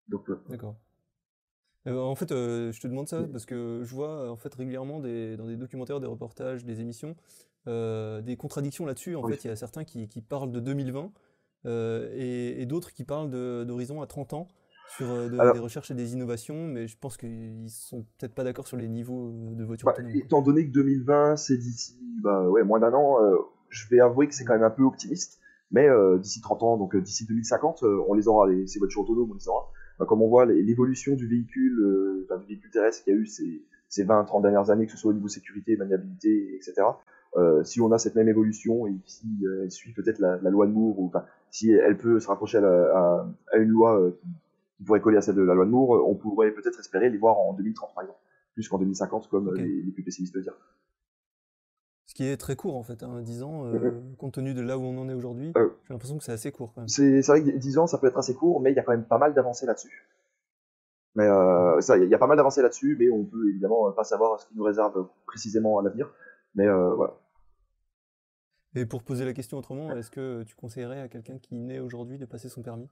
Donc, 0.08 0.30
euh, 0.30 0.40
D'accord. 0.50 0.76
Euh, 1.88 1.98
en 1.98 2.16
fait, 2.16 2.32
euh, 2.32 2.72
je 2.72 2.82
te 2.82 2.88
demande 2.88 3.08
ça 3.08 3.24
parce 3.32 3.46
que 3.46 3.82
je 3.84 3.96
vois 3.96 4.10
euh, 4.10 4.30
en 4.30 4.36
fait 4.36 4.54
régulièrement 4.54 5.00
des, 5.00 5.38
dans 5.38 5.46
des 5.48 5.56
documentaires, 5.56 6.00
des 6.00 6.08
reportages, 6.08 6.66
des 6.66 6.82
émissions, 6.82 7.16
euh, 7.68 8.22
des 8.22 8.36
contradictions 8.38 8.86
là-dessus. 8.86 9.16
En 9.16 9.24
Oui. 9.24 9.34
fait, 9.34 9.46
il 9.46 9.48
y 9.48 9.52
a 9.52 9.56
certains 9.56 9.84
qui, 9.84 10.08
qui 10.08 10.22
parlent 10.22 10.52
de 10.52 10.60
2020 10.60 11.12
euh, 11.66 12.10
et, 12.14 12.62
et 12.62 12.66
d'autres 12.66 12.92
qui 12.94 13.04
parlent 13.04 13.30
d'horizon 13.30 14.02
à 14.02 14.08
30 14.08 14.34
ans 14.34 14.48
sur 14.98 15.10
euh, 15.12 15.30
de- 15.30 15.40
Alors- 15.40 15.54
des 15.54 15.60
recherches 15.60 15.92
et 15.92 15.96
des 15.96 16.14
innovations, 16.14 16.68
mais 16.68 16.88
je 16.88 16.98
pense 17.00 17.18
qu'ils 17.18 17.70
sont 17.70 18.06
peut-être 18.18 18.34
pas 18.34 18.44
d'accord 18.44 18.68
sur 18.68 18.78
les 18.78 18.88
niveaux 18.88 19.30
euh, 19.30 19.56
de 19.56 19.64
voitures 19.64 19.86
bah, 19.88 19.94
autonomes. 19.98 20.16
étant 20.16 20.42
donné 20.42 20.66
que 20.68 20.72
2020, 20.72 21.36
c'est 21.38 21.58
d'ici 21.58 21.98
bah, 22.24 22.48
ouais, 22.50 22.64
moins 22.64 22.80
d'un 22.80 22.94
an, 22.94 23.24
euh, 23.24 23.36
je 23.70 23.88
vais 23.90 24.00
avouer 24.00 24.28
que 24.28 24.34
c'est 24.36 24.44
quand 24.46 24.54
même 24.54 24.64
un 24.64 24.70
peu 24.72 24.84
optimiste. 24.84 25.40
Mais 25.72 25.88
euh, 25.88 26.18
d'ici 26.18 26.42
30 26.42 26.64
ans, 26.64 26.78
donc 26.78 26.96
d'ici 26.98 27.26
2050, 27.28 27.84
euh, 27.84 28.02
on 28.08 28.16
les 28.16 28.28
aura, 28.28 28.48
les, 28.48 28.66
ces 28.66 28.80
voitures 28.80 29.02
autonomes, 29.02 29.30
on 29.32 29.36
les 29.36 29.48
aura. 29.48 29.70
Bah, 30.00 30.06
comme 30.08 30.22
on 30.24 30.28
voit, 30.28 30.46
l'évolution 30.46 31.16
du 31.16 31.28
véhicule, 31.28 32.26
enfin, 32.26 32.40
du 32.42 32.48
véhicule 32.48 32.72
terrestre 32.72 33.04
qu'il 33.04 33.14
y 33.14 33.16
a 33.16 33.20
eu 33.20 33.26
ces, 33.28 33.62
ces 33.88 34.04
20-30 34.06 34.42
dernières 34.42 34.72
années, 34.72 34.86
que 34.88 34.92
ce 34.92 34.98
soit 34.98 35.12
au 35.12 35.14
niveau 35.14 35.28
sécurité, 35.28 35.78
maniabilité, 35.78 36.56
etc. 36.56 36.74
Euh, 37.38 37.64
si 37.64 37.80
on 37.82 37.92
a 37.92 38.00
cette 38.00 38.16
même 38.16 38.28
évolution 38.30 38.88
et 38.88 38.96
si 39.06 39.28
euh, 39.46 39.62
elle 39.64 39.70
suit 39.72 39.94
peut-être 39.94 40.18
la, 40.18 40.38
la 40.42 40.50
loi 40.50 40.66
de 40.66 40.72
Moore, 40.72 40.98
ou 41.00 41.12
si 41.52 41.70
elle 41.72 41.98
peut 41.98 42.20
se 42.20 42.28
rapprocher 42.28 42.58
à, 42.58 42.62
la- 42.62 42.98
à- 42.98 43.30
à 43.54 43.58
une 43.58 43.70
loi 43.70 44.00
euh, 44.02 44.18
qui, 44.80 44.84
pourrait 44.86 45.02
coller 45.02 45.18
à 45.18 45.22
celle 45.22 45.36
de 45.36 45.42
la 45.42 45.54
loi 45.54 45.66
de 45.66 45.70
Moore, 45.70 46.10
on 46.10 46.16
pourrait 46.16 46.52
peut-être 46.52 46.80
espérer 46.80 47.10
les 47.10 47.18
voir 47.18 47.38
en 47.38 47.54
2030 47.54 47.94
par 47.94 48.04
exemple, 48.04 48.20
plus 48.54 48.68
qu'en 48.68 48.78
2050 48.80 49.28
comme 49.30 49.50
euh, 49.50 49.56
les, 49.56 49.82
les 49.84 49.92
plus 49.92 50.04
pessimistes 50.04 50.34
le 50.36 50.42
disent. 50.42 50.52
Ce 52.06 52.16
qui 52.16 52.26
est 52.26 52.38
très 52.38 52.56
court 52.56 52.76
en 52.76 52.84
fait, 52.84 53.04
hein, 53.04 53.22
10 53.22 53.44
ans, 53.44 53.66
euh, 53.68 54.02
compte 54.18 54.34
tenu 54.34 54.54
de 54.56 54.62
là 54.62 54.78
où 54.78 54.82
on 54.82 54.98
en 54.98 55.08
est 55.10 55.14
aujourd'hui, 55.14 55.52
Euh. 55.58 55.70
j'ai 55.88 55.94
l'impression 55.94 56.18
que 56.18 56.24
c'est 56.24 56.32
assez 56.32 56.52
court 56.52 56.72
quand 56.74 56.82
même. 56.82 56.88
C'est 56.88 57.22
vrai 57.28 57.44
que 57.44 57.50
10 57.52 57.78
ans, 57.78 57.86
ça 57.88 57.98
peut 58.00 58.08
être 58.08 58.18
assez 58.18 58.34
court, 58.34 58.62
mais 58.62 58.72
il 58.72 58.76
y 58.76 58.80
a 58.80 58.84
quand 58.84 58.94
même 58.94 59.06
pas 59.06 59.18
mal 59.20 59.34
d'avancées 59.36 59.66
là-dessus. 59.68 60.08
Mais 61.16 61.26
euh, 61.28 61.80
ça, 61.82 61.98
il 61.98 62.00
y, 62.00 62.04
a- 62.04 62.06
il 62.06 62.10
y 62.12 62.16
a 62.16 62.18
pas 62.18 62.28
mal 62.28 62.38
d'avancées 62.38 62.62
là-dessus, 62.62 62.96
mais 63.00 63.10
on 63.10 63.26
peut 63.26 63.50
évidemment 63.50 63.92
pas 63.92 64.04
savoir 64.04 64.40
ce 64.40 64.48
qui 64.48 64.56
nous 64.56 64.64
réserve 64.64 65.08
précisément 65.28 65.78
à 65.78 65.84
l'avenir. 65.84 66.10
Mais 66.56 66.68
euh, 66.68 66.94
voilà. 66.96 67.14
Et 68.76 68.86
pour 68.86 69.04
poser 69.04 69.26
la 69.26 69.34
question 69.34 69.58
autrement, 69.58 69.96
est-ce 69.96 70.12
que 70.12 70.44
tu 70.44 70.56
conseillerais 70.56 71.02
à 71.02 71.08
quelqu'un 71.10 71.38
qui 71.40 71.56
naît 71.56 71.80
aujourd'hui 71.80 72.18
de 72.18 72.26
passer 72.26 72.50
son 72.50 72.62
permis? 72.62 72.88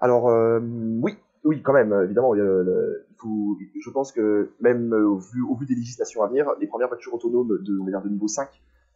Alors 0.00 0.28
euh, 0.28 0.60
oui, 1.02 1.16
oui, 1.44 1.62
quand 1.62 1.72
même, 1.72 1.92
évidemment. 2.04 2.32
le- 2.34 3.06
il 3.10 3.16
faut, 3.18 3.58
je 3.80 3.90
pense 3.90 4.12
que 4.12 4.50
même 4.60 4.92
euh, 4.92 5.08
au 5.08 5.16
vu, 5.16 5.66
des 5.66 5.74
législations 5.74 6.22
à 6.22 6.28
venir, 6.28 6.52
les 6.60 6.66
premières 6.66 6.88
voitures 6.88 7.14
autonomes 7.14 7.58
de, 7.62 7.78
on 7.78 7.84
va 7.84 7.90
dire, 7.90 8.02
de 8.02 8.10
niveau 8.10 8.28
5, 8.28 8.48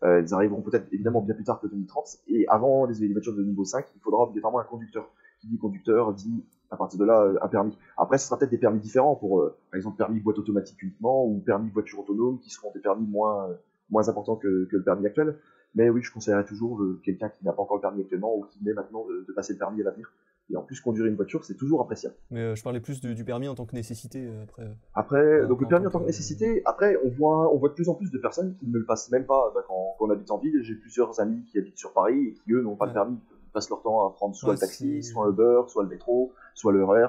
euh, 0.03 0.19
elles 0.19 0.35
arriveront 0.35 0.61
peut-être 0.61 0.87
évidemment 0.93 1.23
bien 1.23 1.35
plus 1.35 1.45
tard 1.45 1.59
que 1.61 1.67
2030. 1.67 2.19
Et 2.29 2.47
avant 2.49 2.85
les, 2.85 3.13
voitures 3.13 3.35
de 3.35 3.43
niveau 3.43 3.65
5, 3.65 3.87
il 3.97 4.01
faudra 4.01 4.25
obligatoirement 4.25 4.61
un 4.61 4.65
conducteur. 4.65 5.09
Qui 5.41 5.49
dit 5.49 5.57
conducteur 5.59 6.13
dit 6.13 6.45
à 6.71 6.77
partir 6.77 6.99
de 6.99 7.05
là 7.07 7.33
un 7.41 7.49
permis. 7.49 7.75
Après, 7.97 8.19
ce 8.19 8.27
sera 8.27 8.39
peut-être 8.39 8.51
des 8.51 8.59
permis 8.59 8.79
différents 8.79 9.17
pour, 9.17 9.43
par 9.71 9.79
exemple, 9.79 9.97
permis 9.97 10.21
boîte 10.21 10.39
automatique 10.39 10.83
uniquement 10.83 11.25
ou 11.25 11.39
permis 11.39 11.71
voiture 11.71 12.01
autonome 12.01 12.39
qui 12.41 12.51
seront 12.51 12.71
des 12.75 12.81
permis 12.81 13.07
moins, 13.07 13.49
moins 13.89 14.07
importants 14.11 14.37
que, 14.37 14.67
que 14.67 14.77
le 14.77 14.83
permis 14.83 15.07
actuel. 15.07 15.39
Mais 15.75 15.89
oui, 15.89 16.03
je 16.03 16.13
conseillerais 16.13 16.45
toujours 16.45 16.85
quelqu'un 17.03 17.31
qui 17.31 17.43
n'a 17.47 17.55
pas 17.55 17.63
encore 17.63 17.79
le 17.79 17.81
permis 17.81 18.03
actuellement 18.03 18.37
ou 18.37 18.43
qui 18.43 18.63
naît 18.63 18.75
maintenant 18.75 19.07
de 19.09 19.33
passer 19.33 19.55
le 19.55 19.59
permis 19.59 19.81
à 19.81 19.85
l'avenir. 19.85 20.13
Et 20.53 20.57
en 20.57 20.63
plus, 20.63 20.81
conduire 20.81 21.07
une 21.07 21.15
voiture, 21.15 21.45
c'est 21.45 21.55
toujours 21.57 21.81
appréciable. 21.81 22.17
Mais 22.31 22.41
euh, 22.41 22.55
je 22.57 22.63
parlais 22.65 22.81
plus 22.81 23.01
du, 23.01 23.15
du 23.15 23.25
permis 23.25 23.47
en 23.47 23.55
tant 23.55 23.67
que 23.67 23.75
nécessité 23.77 24.27
euh, 24.27 24.43
après. 24.43 24.63
euh. 24.63 24.73
Après, 24.95 25.47
donc 25.47 25.61
le 25.61 25.69
permis 25.69 25.87
en 25.87 25.91
tant 25.91 26.01
que 26.01 26.07
nécessité, 26.07 26.63
après, 26.65 26.97
on 27.05 27.09
voit, 27.11 27.55
on 27.55 27.59
voit 27.59 27.69
de 27.69 27.75
plus 27.75 27.89
en 27.89 27.95
plus 27.95 28.11
de 28.11 28.19
personnes 28.19 28.57
qui 28.57 28.67
ne 28.67 28.77
le 28.79 28.85
passent 28.85 29.11
même 29.13 29.27
pas 29.27 29.53
bah, 29.55 29.61
quand, 29.69 29.95
quand 29.99 30.07
on 30.07 30.11
habite 30.11 30.31
en 30.31 30.39
ville. 30.39 30.61
J'ai 30.63 30.75
plusieurs 30.75 31.21
amis 31.21 31.45
qui 31.45 31.59
habitent 31.59 31.79
sur 31.79 31.93
Paris 31.93 32.19
et 32.29 32.35
qui, 32.35 32.53
eux, 32.53 32.63
n'ont 32.63 32.75
pas 32.77 32.87
Ouais. 32.87 32.91
de 32.91 32.95
permis. 32.95 33.19
Ils 33.47 33.53
passent 33.53 33.71
leur 33.71 33.83
temps 33.83 34.07
à 34.09 34.13
prendre 34.13 34.35
soit 34.35 34.51
Ouais, 34.51 34.55
le 34.57 34.61
taxi, 34.61 35.03
soit 35.05 35.29
Uber, 35.29 35.63
soit 35.69 35.85
le 35.85 35.89
métro, 35.89 36.33
soit 36.55 36.73
le 36.73 36.85
RER. 36.85 37.07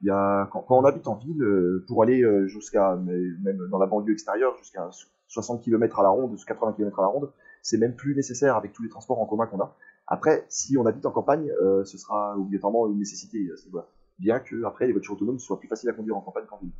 Il 0.00 0.06
y 0.08 0.10
a, 0.10 0.48
quand, 0.52 0.60
quand 0.62 0.78
on 0.78 0.84
habite 0.84 1.06
en 1.08 1.14
ville, 1.16 1.44
pour 1.88 2.02
aller 2.02 2.22
jusqu'à, 2.46 2.96
même 2.96 3.58
dans 3.70 3.78
la 3.78 3.86
banlieue 3.86 4.12
extérieure, 4.12 4.54
jusqu'à 4.58 4.88
60 5.28 5.62
km 5.62 5.98
à 6.00 6.02
la 6.02 6.08
ronde, 6.10 6.36
80 6.46 6.72
km 6.74 6.98
à 6.98 7.02
la 7.02 7.08
ronde, 7.08 7.30
c'est 7.62 7.78
même 7.78 7.94
plus 7.94 8.14
nécessaire 8.14 8.56
avec 8.56 8.72
tous 8.72 8.82
les 8.82 8.88
transports 8.88 9.20
en 9.20 9.26
commun 9.26 9.46
qu'on 9.46 9.60
a. 9.60 9.74
Après, 10.06 10.44
si 10.48 10.76
on 10.76 10.84
habite 10.86 11.06
en 11.06 11.10
campagne, 11.12 11.50
euh, 11.62 11.84
ce 11.84 11.96
sera 11.98 12.36
obligatoirement 12.36 12.86
une 12.88 12.98
nécessité. 12.98 13.38
niveau-là. 13.66 13.86
Bien 14.18 14.38
que, 14.38 14.64
après, 14.64 14.86
les 14.86 14.92
voitures 14.92 15.14
autonomes 15.14 15.38
soient 15.38 15.58
plus 15.58 15.68
faciles 15.68 15.88
à 15.88 15.92
conduire 15.92 16.16
en 16.16 16.20
campagne 16.20 16.44
qu'en 16.46 16.58
ville. 16.58 16.70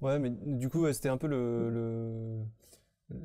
Ouais, 0.00 0.18
mais 0.18 0.30
du 0.30 0.68
coup, 0.68 0.90
c'était 0.92 1.08
un 1.08 1.16
peu 1.16 1.26
le, 1.26 1.70
le- 1.70 2.42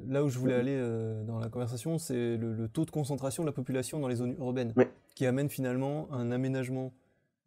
Là 0.07 0.23
où 0.23 0.29
je 0.29 0.39
voulais 0.39 0.53
aller 0.53 0.77
euh, 0.79 1.25
dans 1.25 1.39
la 1.39 1.49
conversation, 1.49 1.97
c'est 1.97 2.37
le, 2.37 2.53
le 2.53 2.69
taux 2.69 2.85
de 2.85 2.91
concentration 2.91 3.43
de 3.43 3.47
la 3.49 3.51
population 3.51 3.99
dans 3.99 4.07
les 4.07 4.15
zones 4.15 4.35
urbaines, 4.39 4.71
Ouais. 4.77 4.89
qui 5.13 5.25
amène 5.25 5.49
finalement 5.49 6.07
un 6.13 6.31
aménagement 6.31 6.93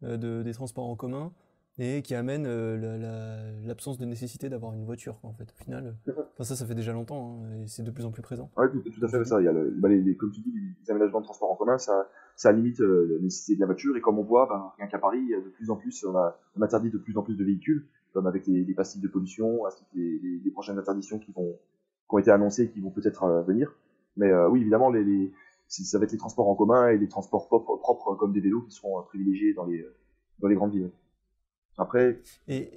euh, 0.03 0.17
de, 0.17 0.43
des 0.43 0.53
transports 0.53 0.85
en 0.87 0.95
commun 0.95 1.31
et 1.79 2.01
qui 2.01 2.15
amène 2.15 2.45
euh, 2.47 2.77
la- 2.77 2.97
la- 2.97 3.51
l'absence 3.67 3.97
de 3.97 4.05
nécessité 4.05 4.49
d'avoir 4.49 4.73
une 4.73 4.83
voiture, 4.83 5.19
quoi, 5.19 5.29
en 5.29 5.33
fait, 5.33 5.51
au 5.51 5.63
final. 5.63 5.95
Enfin, 6.07 6.43
ça, 6.43 6.55
ça 6.55 6.65
fait 6.65 6.75
déjà 6.75 6.93
longtemps, 6.93 7.43
hein, 7.43 7.61
et 7.63 7.67
c'est 7.67 7.83
de 7.83 7.91
plus 7.91 8.05
en 8.05 8.11
plus 8.11 8.21
présent. 8.21 8.49
Ouais, 8.57 8.69
tout, 8.71 8.81
tout 8.81 9.05
à 9.05 9.07
fait 9.07 9.23
ça. 9.25 9.39
Il 9.41 9.45
y 9.45 9.47
a 9.47 9.51
le, 9.51 9.69
bah, 9.77 9.89
les, 9.89 10.01
les- 10.01 10.15
comme 10.15 10.31
tu 10.31 10.41
dis, 10.41 10.51
les 10.81 10.91
aménagements 10.91 11.19
de 11.19 11.25
transport 11.25 11.51
en 11.51 11.55
commun, 11.55 11.77
ça, 11.77 12.07
ça 12.35 12.51
limite 12.51 12.81
euh, 12.81 13.07
la 13.17 13.23
nécessité 13.23 13.55
de 13.55 13.59
la 13.59 13.65
voiture. 13.67 13.95
Et 13.97 14.01
comme 14.01 14.17
on 14.19 14.23
voit, 14.23 14.47
ben, 14.47 14.71
rien 14.77 14.87
qu'à 14.87 14.99
Paris, 14.99 15.27
de 15.29 15.49
plus 15.49 15.69
en 15.69 15.75
plus, 15.75 16.03
on, 16.05 16.15
a, 16.15 16.39
on 16.57 16.61
interdit 16.61 16.89
de 16.89 16.97
plus 16.97 17.17
en 17.17 17.21
plus 17.23 17.35
de 17.35 17.43
véhicules, 17.43 17.85
comme 18.13 18.25
avec 18.27 18.47
les, 18.47 18.63
les 18.63 18.73
pastilles 18.73 19.01
de 19.01 19.07
pollution, 19.07 19.65
ainsi 19.67 19.83
que 19.85 19.97
les, 19.97 20.19
les, 20.19 20.39
les 20.43 20.51
prochaines 20.51 20.79
interdictions 20.79 21.19
qui 21.19 21.31
vont 21.31 21.57
qui 22.09 22.15
ont 22.15 22.19
été 22.19 22.31
annoncées 22.31 22.63
et 22.63 22.69
qui 22.69 22.79
vont 22.79 22.89
peut-être 22.89 23.23
euh, 23.25 23.41
venir. 23.43 23.75
Mais 24.15 24.33
oui, 24.49 24.61
évidemment, 24.61 24.89
les, 24.89 25.31
ça 25.67 25.99
va 25.99 26.05
être 26.05 26.13
les 26.13 26.17
transports 26.17 26.47
en 26.47 26.55
commun 26.55 26.87
et 26.87 26.97
les 26.97 27.09
transports 27.09 27.47
propres, 27.47 27.75
propres 27.75 28.15
comme 28.15 28.31
des 28.31 28.39
vélos 28.39 28.61
qui 28.61 28.71
seront 28.71 29.01
privilégiés 29.03 29.53
dans 29.53 29.65
les, 29.65 29.85
dans 30.39 30.47
les 30.47 30.55
grandes 30.55 30.71
villes. 30.71 30.89
Après, 31.77 32.19
Et, 32.47 32.69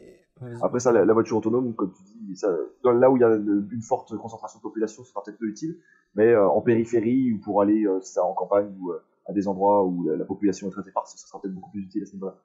après 0.62 0.80
ça, 0.80 0.92
la, 0.92 1.04
la 1.04 1.12
voiture 1.12 1.36
autonome, 1.36 1.74
comme 1.74 1.92
tu 1.92 2.02
dis, 2.02 2.36
ça, 2.36 2.54
dans- 2.82 2.92
là 2.92 3.10
où 3.10 3.16
il 3.16 3.20
y 3.20 3.24
a 3.24 3.34
une 3.34 3.82
forte 3.82 4.16
concentration 4.16 4.58
de 4.58 4.62
population, 4.62 5.04
ce 5.04 5.10
sera 5.10 5.22
peut-être 5.22 5.38
peu 5.38 5.46
utile, 5.46 5.78
mais 6.14 6.28
euh, 6.28 6.48
en 6.48 6.60
périphérie 6.62 7.32
ou 7.32 7.38
pour 7.40 7.60
aller 7.62 7.84
euh, 7.86 8.00
ça, 8.00 8.24
en 8.24 8.34
campagne 8.34 8.72
ou 8.80 8.92
euh, 8.92 9.02
à 9.26 9.32
des 9.32 9.48
endroits 9.48 9.84
où 9.84 10.04
la, 10.08 10.16
la 10.16 10.24
population 10.24 10.68
est 10.68 10.70
très 10.72 10.88
éparse, 10.88 11.14
ce 11.16 11.26
sera 11.28 11.40
peut-être 11.40 11.54
beaucoup 11.54 11.70
plus 11.70 11.82
utile 11.82 12.02
à 12.02 12.06
ce 12.06 12.12
niveau-là. 12.14 12.36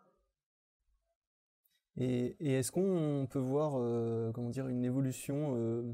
Et, 1.97 2.35
et 2.39 2.53
est-ce 2.59 2.71
qu'on 2.71 3.27
peut 3.29 3.39
voir 3.39 3.73
euh, 3.77 4.31
comment 4.33 4.49
dire, 4.49 4.67
une 4.67 4.83
évolution 4.83 5.53
euh, 5.55 5.93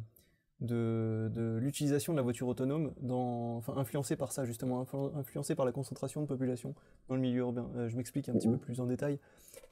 de, 0.62 1.30
de 1.34 1.58
l'utilisation 1.60 2.14
de 2.14 2.18
la 2.18 2.24
voiture 2.24 2.48
autonome, 2.48 2.94
dans, 3.02 3.58
enfin, 3.58 3.74
influencée 3.78 4.16
par 4.16 4.32
ça 4.32 4.46
justement, 4.46 4.84
influ- 4.84 5.12
influencée 5.18 5.56
par 5.56 5.66
la 5.66 5.72
concentration 5.72 6.22
de 6.22 6.28
population 6.28 6.76
dans 7.10 7.16
le 7.16 7.22
milieu 7.22 7.40
urbain 7.42 7.68
Euh, 7.76 7.90
Je 7.90 7.98
m'explique 7.98 8.30
un 8.30 8.34
petit 8.34 8.48
Mhm. 8.48 8.54
peu 8.60 8.60
plus 8.60 8.80
en 8.80 8.86
détail. 8.86 9.20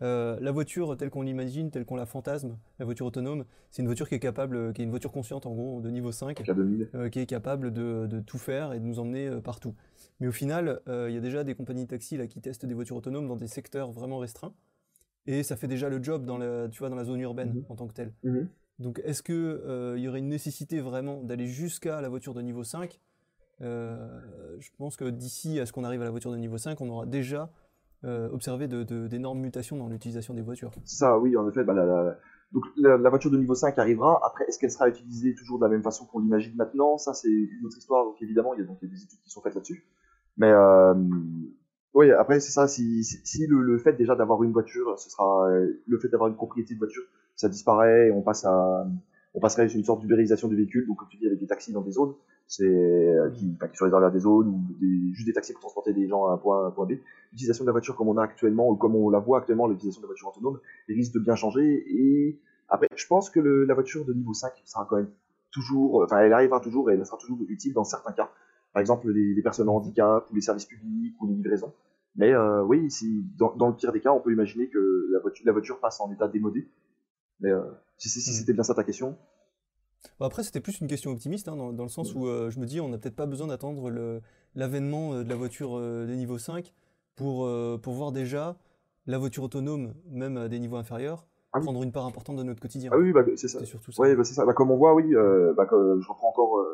Euh, 0.01 0.37
la 0.41 0.51
voiture 0.51 0.97
telle 0.97 1.09
qu'on 1.09 1.21
l'imagine, 1.21 1.71
telle 1.71 1.85
qu'on 1.85 1.95
la 1.95 2.05
fantasme, 2.05 2.57
la 2.79 2.85
voiture 2.85 3.05
autonome, 3.05 3.45
c'est 3.71 3.81
une 3.81 3.87
voiture 3.87 4.09
qui 4.09 4.15
est 4.15 4.19
capable, 4.19 4.73
qui 4.73 4.81
est 4.81 4.85
une 4.85 4.89
voiture 4.91 5.11
consciente 5.11 5.45
en 5.45 5.53
gros 5.53 5.81
de 5.81 5.89
niveau 5.89 6.11
5, 6.11 6.37
Donc 6.39 6.49
à 6.49 6.53
2000. 6.53 6.89
euh, 6.95 7.09
qui 7.09 7.19
est 7.19 7.25
capable 7.25 7.71
de, 7.71 8.07
de 8.09 8.19
tout 8.19 8.37
faire 8.39 8.73
et 8.73 8.79
de 8.79 8.85
nous 8.85 8.99
emmener 8.99 9.27
euh, 9.27 9.41
partout. 9.41 9.75
Mais 10.19 10.27
au 10.27 10.31
final, 10.31 10.81
euh, 10.87 11.09
il 11.09 11.15
y 11.15 11.17
a 11.17 11.21
déjà 11.21 11.43
des 11.43 11.55
compagnies 11.55 11.83
de 11.83 11.89
taxi 11.89 12.17
là, 12.17 12.27
qui 12.27 12.41
testent 12.41 12.65
des 12.65 12.73
voitures 12.73 12.95
autonomes 12.97 13.27
dans 13.27 13.35
des 13.35 13.47
secteurs 13.47 13.91
vraiment 13.91 14.17
restreints. 14.19 14.53
Et 15.27 15.43
ça 15.43 15.55
fait 15.55 15.67
déjà 15.67 15.89
le 15.89 16.01
job 16.03 16.25
dans 16.25 16.37
la, 16.37 16.67
tu 16.69 16.79
vois, 16.79 16.89
dans 16.89 16.95
la 16.95 17.05
zone 17.05 17.21
urbaine 17.21 17.55
Mhm. 17.55 17.65
en 17.69 17.75
tant 17.75 17.87
que 17.87 17.93
telle. 17.93 18.13
Mhm. 18.23 18.49
Donc 18.79 19.01
est-ce 19.03 19.21
qu'il 19.23 19.61
il 19.97 20.03
y 20.03 20.07
aurait 20.07 20.19
une 20.19 20.29
nécessité 20.29 20.79
vraiment 20.79 21.21
d'aller 21.23 21.47
jusqu'à 21.47 22.01
la 22.01 22.09
voiture 22.09 22.33
de 22.33 22.41
niveau 22.41 22.63
5 22.63 22.99
Euh, 23.61 24.19
Je 24.59 24.69
pense 24.77 24.95
que 24.95 25.09
d'ici 25.09 25.59
à 25.59 25.65
ce 25.65 25.73
qu'on 25.73 25.83
arrive 25.83 26.01
à 26.01 26.05
la 26.05 26.11
voiture 26.11 26.31
de 26.31 26.37
niveau 26.37 26.57
5, 26.57 26.79
on 26.81 26.89
aura 26.89 27.05
déjà 27.05 27.51
euh, 28.05 28.29
observé 28.29 28.69
d'énormes 28.69 29.41
mutations 29.41 29.75
dans 29.75 29.89
l'utilisation 29.89 30.33
des 30.33 30.41
voitures. 30.41 30.71
Ça, 30.85 31.19
oui, 31.19 31.35
en 31.35 31.49
effet, 31.49 31.65
bah, 31.65 31.73
la, 31.73 32.17
donc, 32.53 32.63
la, 32.77 33.09
voiture 33.09 33.29
de 33.29 33.37
niveau 33.37 33.55
5 33.55 33.77
arrivera. 33.77 34.21
Après, 34.25 34.45
est-ce 34.45 34.57
qu'elle 34.57 34.71
sera 34.71 34.87
utilisée 34.87 35.35
toujours 35.35 35.59
de 35.59 35.65
la 35.65 35.69
même 35.69 35.83
façon 35.83 36.05
qu'on 36.05 36.19
l'imagine 36.19 36.55
maintenant? 36.55 36.97
Ça, 36.97 37.13
c'est 37.13 37.29
une 37.29 37.65
autre 37.65 37.77
histoire. 37.77 38.05
Donc, 38.05 38.15
évidemment, 38.21 38.53
il 38.53 38.61
y 38.61 38.63
a, 38.63 38.65
donc, 38.65 38.79
des 38.81 39.03
études 39.03 39.19
qui 39.21 39.29
sont 39.29 39.41
faites 39.41 39.53
là-dessus. 39.53 39.85
Mais, 40.37 40.49
euh, 40.49 40.93
oui, 41.93 42.09
après, 42.11 42.39
c'est 42.39 42.51
ça. 42.51 42.69
Si, 42.69 43.03
le, 43.47 43.77
fait 43.79 43.93
déjà 43.93 44.15
d'avoir 44.15 44.43
une 44.43 44.53
voiture, 44.53 44.97
ce 44.97 45.09
sera 45.09 45.49
euh, 45.49 45.67
le 45.85 45.99
fait 45.99 46.07
d'avoir 46.07 46.29
une 46.29 46.35
propriété 46.35 46.75
de 46.75 46.79
voiture, 46.79 47.03
ça 47.39 47.49
disparaît. 47.49 48.07
et 48.07 48.11
On 48.11 48.21
passe 48.21 48.45
à, 48.45 48.87
on 49.33 49.39
passerait 49.39 49.67
sur 49.69 49.77
une 49.77 49.85
sorte 49.85 50.01
d'ubérisation 50.01 50.47
du 50.47 50.55
véhicule. 50.55 50.87
Donc, 50.87 50.97
comme 50.97 51.07
tu 51.09 51.17
dis, 51.17 51.27
avec 51.27 51.39
des 51.39 51.47
taxis 51.47 51.71
dans 51.73 51.81
des 51.81 51.91
zones, 51.91 52.13
c'est 52.47 52.63
euh, 52.65 53.29
qui, 53.31 53.51
enfin, 53.55 53.67
qui 53.67 53.77
sont 53.77 53.85
réservés 53.85 54.07
à 54.07 54.09
des 54.09 54.19
zones 54.19 54.47
ou 54.47 54.61
des, 54.79 55.13
juste 55.13 55.27
des 55.27 55.33
taxis 55.33 55.53
pour 55.53 55.61
transporter 55.61 55.93
des 55.93 56.07
gens 56.07 56.27
à 56.27 56.33
un 56.33 56.37
point, 56.37 56.63
à 56.65 56.67
un 56.67 56.71
point 56.71 56.85
B. 56.85 56.93
L'utilisation 57.31 57.63
de 57.63 57.67
la 57.67 57.73
voiture 57.73 57.95
comme 57.95 58.07
on 58.09 58.17
a 58.17 58.23
actuellement 58.23 58.69
ou 58.69 58.75
comme 58.75 58.95
on 58.95 59.09
la 59.09 59.19
voit 59.19 59.37
actuellement, 59.39 59.67
l'utilisation 59.67 60.01
de 60.01 60.05
la 60.05 60.09
voiture 60.09 60.29
autonome, 60.29 60.59
risque 60.87 61.13
de 61.13 61.19
bien 61.19 61.35
changer. 61.35 61.83
Et 61.87 62.39
après, 62.69 62.87
je 62.95 63.05
pense 63.07 63.29
que 63.29 63.39
le- 63.39 63.65
la 63.65 63.73
voiture 63.75 64.03
de 64.05 64.13
niveau 64.13 64.33
5 64.33 64.51
sera 64.65 64.85
quand 64.89 64.95
même 64.97 65.09
toujours, 65.51 66.03
enfin, 66.03 66.19
elle 66.19 66.33
arrivera 66.33 66.59
toujours 66.59 66.89
et 66.89 66.93
elle 66.95 67.05
sera 67.05 67.17
toujours 67.17 67.39
utile 67.49 67.73
dans 67.73 67.83
certains 67.83 68.11
cas. 68.13 68.31
Par 68.73 68.81
exemple, 68.81 69.11
les, 69.11 69.33
les 69.33 69.41
personnes 69.41 69.69
en 69.69 69.75
handicap 69.77 70.25
ou 70.31 70.35
les 70.35 70.41
services 70.41 70.65
publics 70.65 71.15
ou 71.21 71.27
les 71.27 71.33
livraisons. 71.35 71.73
Mais 72.15 72.33
euh, 72.33 72.63
oui, 72.63 72.89
si, 72.91 73.23
dans, 73.37 73.55
dans 73.55 73.67
le 73.69 73.75
pire 73.75 73.91
des 73.91 74.01
cas, 74.01 74.11
on 74.11 74.19
peut 74.19 74.31
imaginer 74.31 74.67
que 74.69 75.07
la 75.11 75.19
voiture, 75.19 75.45
la 75.45 75.51
voiture 75.51 75.79
passe 75.79 75.99
en 76.01 76.11
état 76.11 76.27
démodé. 76.27 76.67
Mais 77.39 77.51
euh, 77.51 77.61
si, 77.97 78.09
si, 78.09 78.21
si 78.21 78.29
Mm. 78.31 78.33
c'était 78.33 78.53
bien 78.53 78.63
ça 78.63 78.73
ta 78.73 78.83
question, 78.83 79.17
Bon, 80.17 80.25
après, 80.25 80.43
c'était 80.43 80.61
plus 80.61 80.79
une 80.79 80.87
question 80.87 81.11
optimiste, 81.11 81.49
hein, 81.49 81.57
dans, 81.57 81.73
dans 81.73 81.83
le 81.83 81.89
sens 81.89 82.15
où 82.15 82.25
euh, 82.25 82.49
je 82.49 82.59
me 82.61 82.65
dis, 82.65 82.79
on 82.79 82.87
n'a 82.87 82.97
peut-être 82.97 83.17
pas 83.17 83.25
besoin 83.25 83.47
d'attendre 83.47 83.91
l'avènement 84.55 85.13
euh, 85.13 85.23
de 85.25 85.29
la 85.29 85.35
voiture 85.35 85.77
euh, 85.77 86.05
des 86.07 86.15
niveaux 86.15 86.37
5 86.37 86.73
pour, 87.17 87.49
pour 87.81 87.93
voir 87.93 88.13
déjà 88.13 88.55
la 89.07 89.17
voiture 89.17 89.43
autonome, 89.43 89.93
même 90.09 90.37
à 90.37 90.47
des 90.47 90.57
niveaux 90.57 90.77
inférieurs, 90.77 91.25
Ah 91.51 91.59
oui. 91.59 91.65
prendre 91.65 91.83
une 91.83 91.91
part 91.91 92.05
importante 92.05 92.37
de 92.37 92.43
notre 92.43 92.61
quotidien. 92.61 92.91
ah 92.93 92.97
oui, 92.97 93.11
bah, 93.11 93.25
c'est 93.35 93.49
ça. 93.49 93.65
Surtout 93.65 93.91
ça. 93.91 94.01
Oui, 94.03 94.15
bah, 94.15 94.23
ça. 94.23 94.45
Bah, 94.45 94.53
comme 94.53 94.71
on 94.71 94.77
voit, 94.77 94.95
oui, 94.95 95.13
bah, 95.13 95.67
je 95.69 96.07
reprends 96.07 96.29
encore 96.29 96.65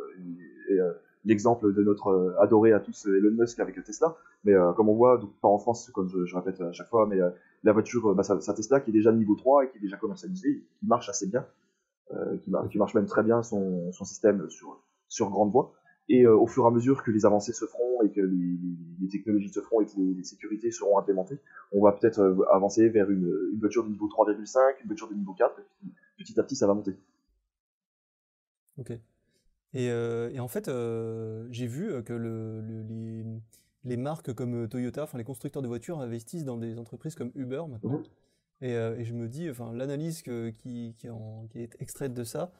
l'exemple 1.23 1.73
de 1.73 1.81
notre 1.81 2.35
adoré 2.39 2.73
à 2.73 2.79
tous 2.79 3.07
Elon 3.07 3.31
Musk 3.31 3.59
avec 3.59 3.83
Tesla. 3.83 4.15
Mais 4.43 4.53
comme 4.75 4.89
on 4.89 4.93
voit, 4.95 5.17
donc, 5.17 5.33
pas 5.41 5.47
en 5.47 5.57
France, 5.57 5.89
comme 5.95 6.09
je, 6.09 6.25
je 6.25 6.35
répète 6.35 6.61
à 6.61 6.71
chaque 6.73 6.89
fois, 6.89 7.07
mais 7.07 7.17
la 7.65 7.73
voiture, 7.73 8.11
euh, 8.11 8.13
bah, 8.13 8.23
sa, 8.23 8.53
Tesla 8.53 8.79
qui 8.79 8.91
est 8.91 8.93
déjà 8.93 9.11
niveau 9.11 9.35
3 9.35 9.65
et 9.65 9.69
qui 9.69 9.77
est 9.77 9.81
déjà 9.81 9.97
commercialisée, 9.97 10.63
qui 10.79 10.85
marche 10.85 11.09
assez 11.09 11.27
bien, 11.27 11.45
euh, 12.13 12.37
qui, 12.37 12.51
mar- 12.51 12.69
qui 12.69 12.77
marche 12.77 12.93
même 12.93 13.07
très 13.07 13.23
bien 13.23 13.43
son, 13.43 13.91
système 13.91 14.49
sur, 14.49 14.79
sur 15.09 15.29
grande 15.29 15.51
voie. 15.51 15.73
Et 16.07 16.23
euh, 16.25 16.35
au 16.37 16.45
fur 16.45 16.63
et 16.63 16.67
à 16.67 16.69
mesure 16.69 17.03
que 17.03 17.09
les 17.09 17.25
avancées 17.25 17.53
se 17.53 17.65
feront 17.65 18.03
et 18.03 18.11
que 18.11 18.21
les, 18.21 19.09
technologies 19.09 19.49
se 19.49 19.59
feront 19.61 19.81
et 19.81 19.87
que 19.87 19.99
les, 19.99 20.23
sécurités 20.23 20.69
seront 20.69 20.99
implémentées, 20.99 21.39
on 21.71 21.83
va 21.83 21.91
peut-être 21.91 22.45
avancer 22.51 22.87
vers 22.89 23.09
une, 23.09 23.33
une 23.51 23.59
voiture 23.59 23.83
de 23.83 23.89
niveau 23.89 24.07
3,5, 24.07 24.59
une 24.81 24.87
voiture 24.87 25.09
de 25.09 25.15
niveau 25.15 25.33
4, 25.33 25.59
et 25.59 25.87
petit 26.17 26.39
à 26.39 26.43
petit 26.43 26.55
ça 26.55 26.67
va 26.67 26.75
monter. 26.75 26.95
Ok. 28.77 28.91
Et, 29.73 29.85
et 29.87 30.39
en 30.39 30.47
fait, 30.47 30.69
j'ai 31.49 31.67
vu 31.67 32.03
que 32.03 32.13
le, 32.13 32.61
le- 32.61 32.83
les, 32.83 33.25
les 33.85 33.97
marques 33.97 34.33
comme 34.33 34.63
euh, 34.63 34.67
Toyota, 34.67 35.03
enfin 35.03 35.17
les 35.17 35.23
constructeurs 35.23 35.61
de 35.61 35.67
voitures 35.67 35.99
investissent 35.99 36.43
dans 36.45 36.57
des 36.57 36.77
entreprises 36.77 37.15
comme 37.15 37.31
Uber 37.35 37.63
maintenant. 37.69 38.01
Et, 38.61 38.73
euh, 38.73 38.97
et 38.97 39.03
je 39.05 39.13
me 39.13 39.27
dis, 39.27 39.49
enfin 39.49 39.71
l'analyse 39.73 40.21
qui, 40.21 40.95
qui, 40.97 41.09
en- 41.09 41.45
qui 41.49 41.59
est 41.61 41.75
extraite 41.79 42.13
de 42.13 42.23
ça, 42.23 42.51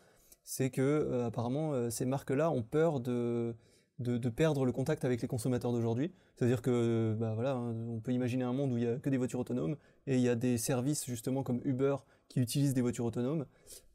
c'est 0.44 0.70
que 0.70 0.82
euh, 0.82 1.26
apparemment 1.26 1.74
euh, 1.74 1.90
ces 1.90 2.06
marques-là 2.06 2.52
ont 2.52 2.62
peur 2.64 3.00
de, 3.00 3.56
de, 4.00 4.18
de 4.18 4.30
perdre 4.30 4.66
le 4.66 4.72
contact 4.72 5.06
avec 5.06 5.22
les 5.22 5.28
consommateurs 5.28 5.72
d'aujourd'hui. 5.72 6.12
C'est-à-dire 6.36 6.62
que, 6.62 7.16
bah 7.18 7.34
voilà, 7.34 7.54
hein, 7.54 7.74
on 7.90 8.00
peut 8.02 8.12
imaginer 8.12 8.44
un 8.44 8.54
monde 8.54 8.74
où 8.74 8.78
il 8.78 8.84
y 8.84 8.88
a 8.88 8.98
que 8.98 9.10
des 9.10 9.18
voitures 9.18 9.40
autonomes 9.40 9.78
et 10.06 10.16
il 10.16 10.22
y 10.22 10.30
a 10.30 10.36
des 10.36 10.58
services 10.58 11.06
justement 11.06 11.44
comme 11.44 11.62
Uber 11.64 11.96
qui 12.28 12.42
utilisent 12.42 12.74
des 12.74 12.82
voitures 12.82 13.06
autonomes. 13.06 13.46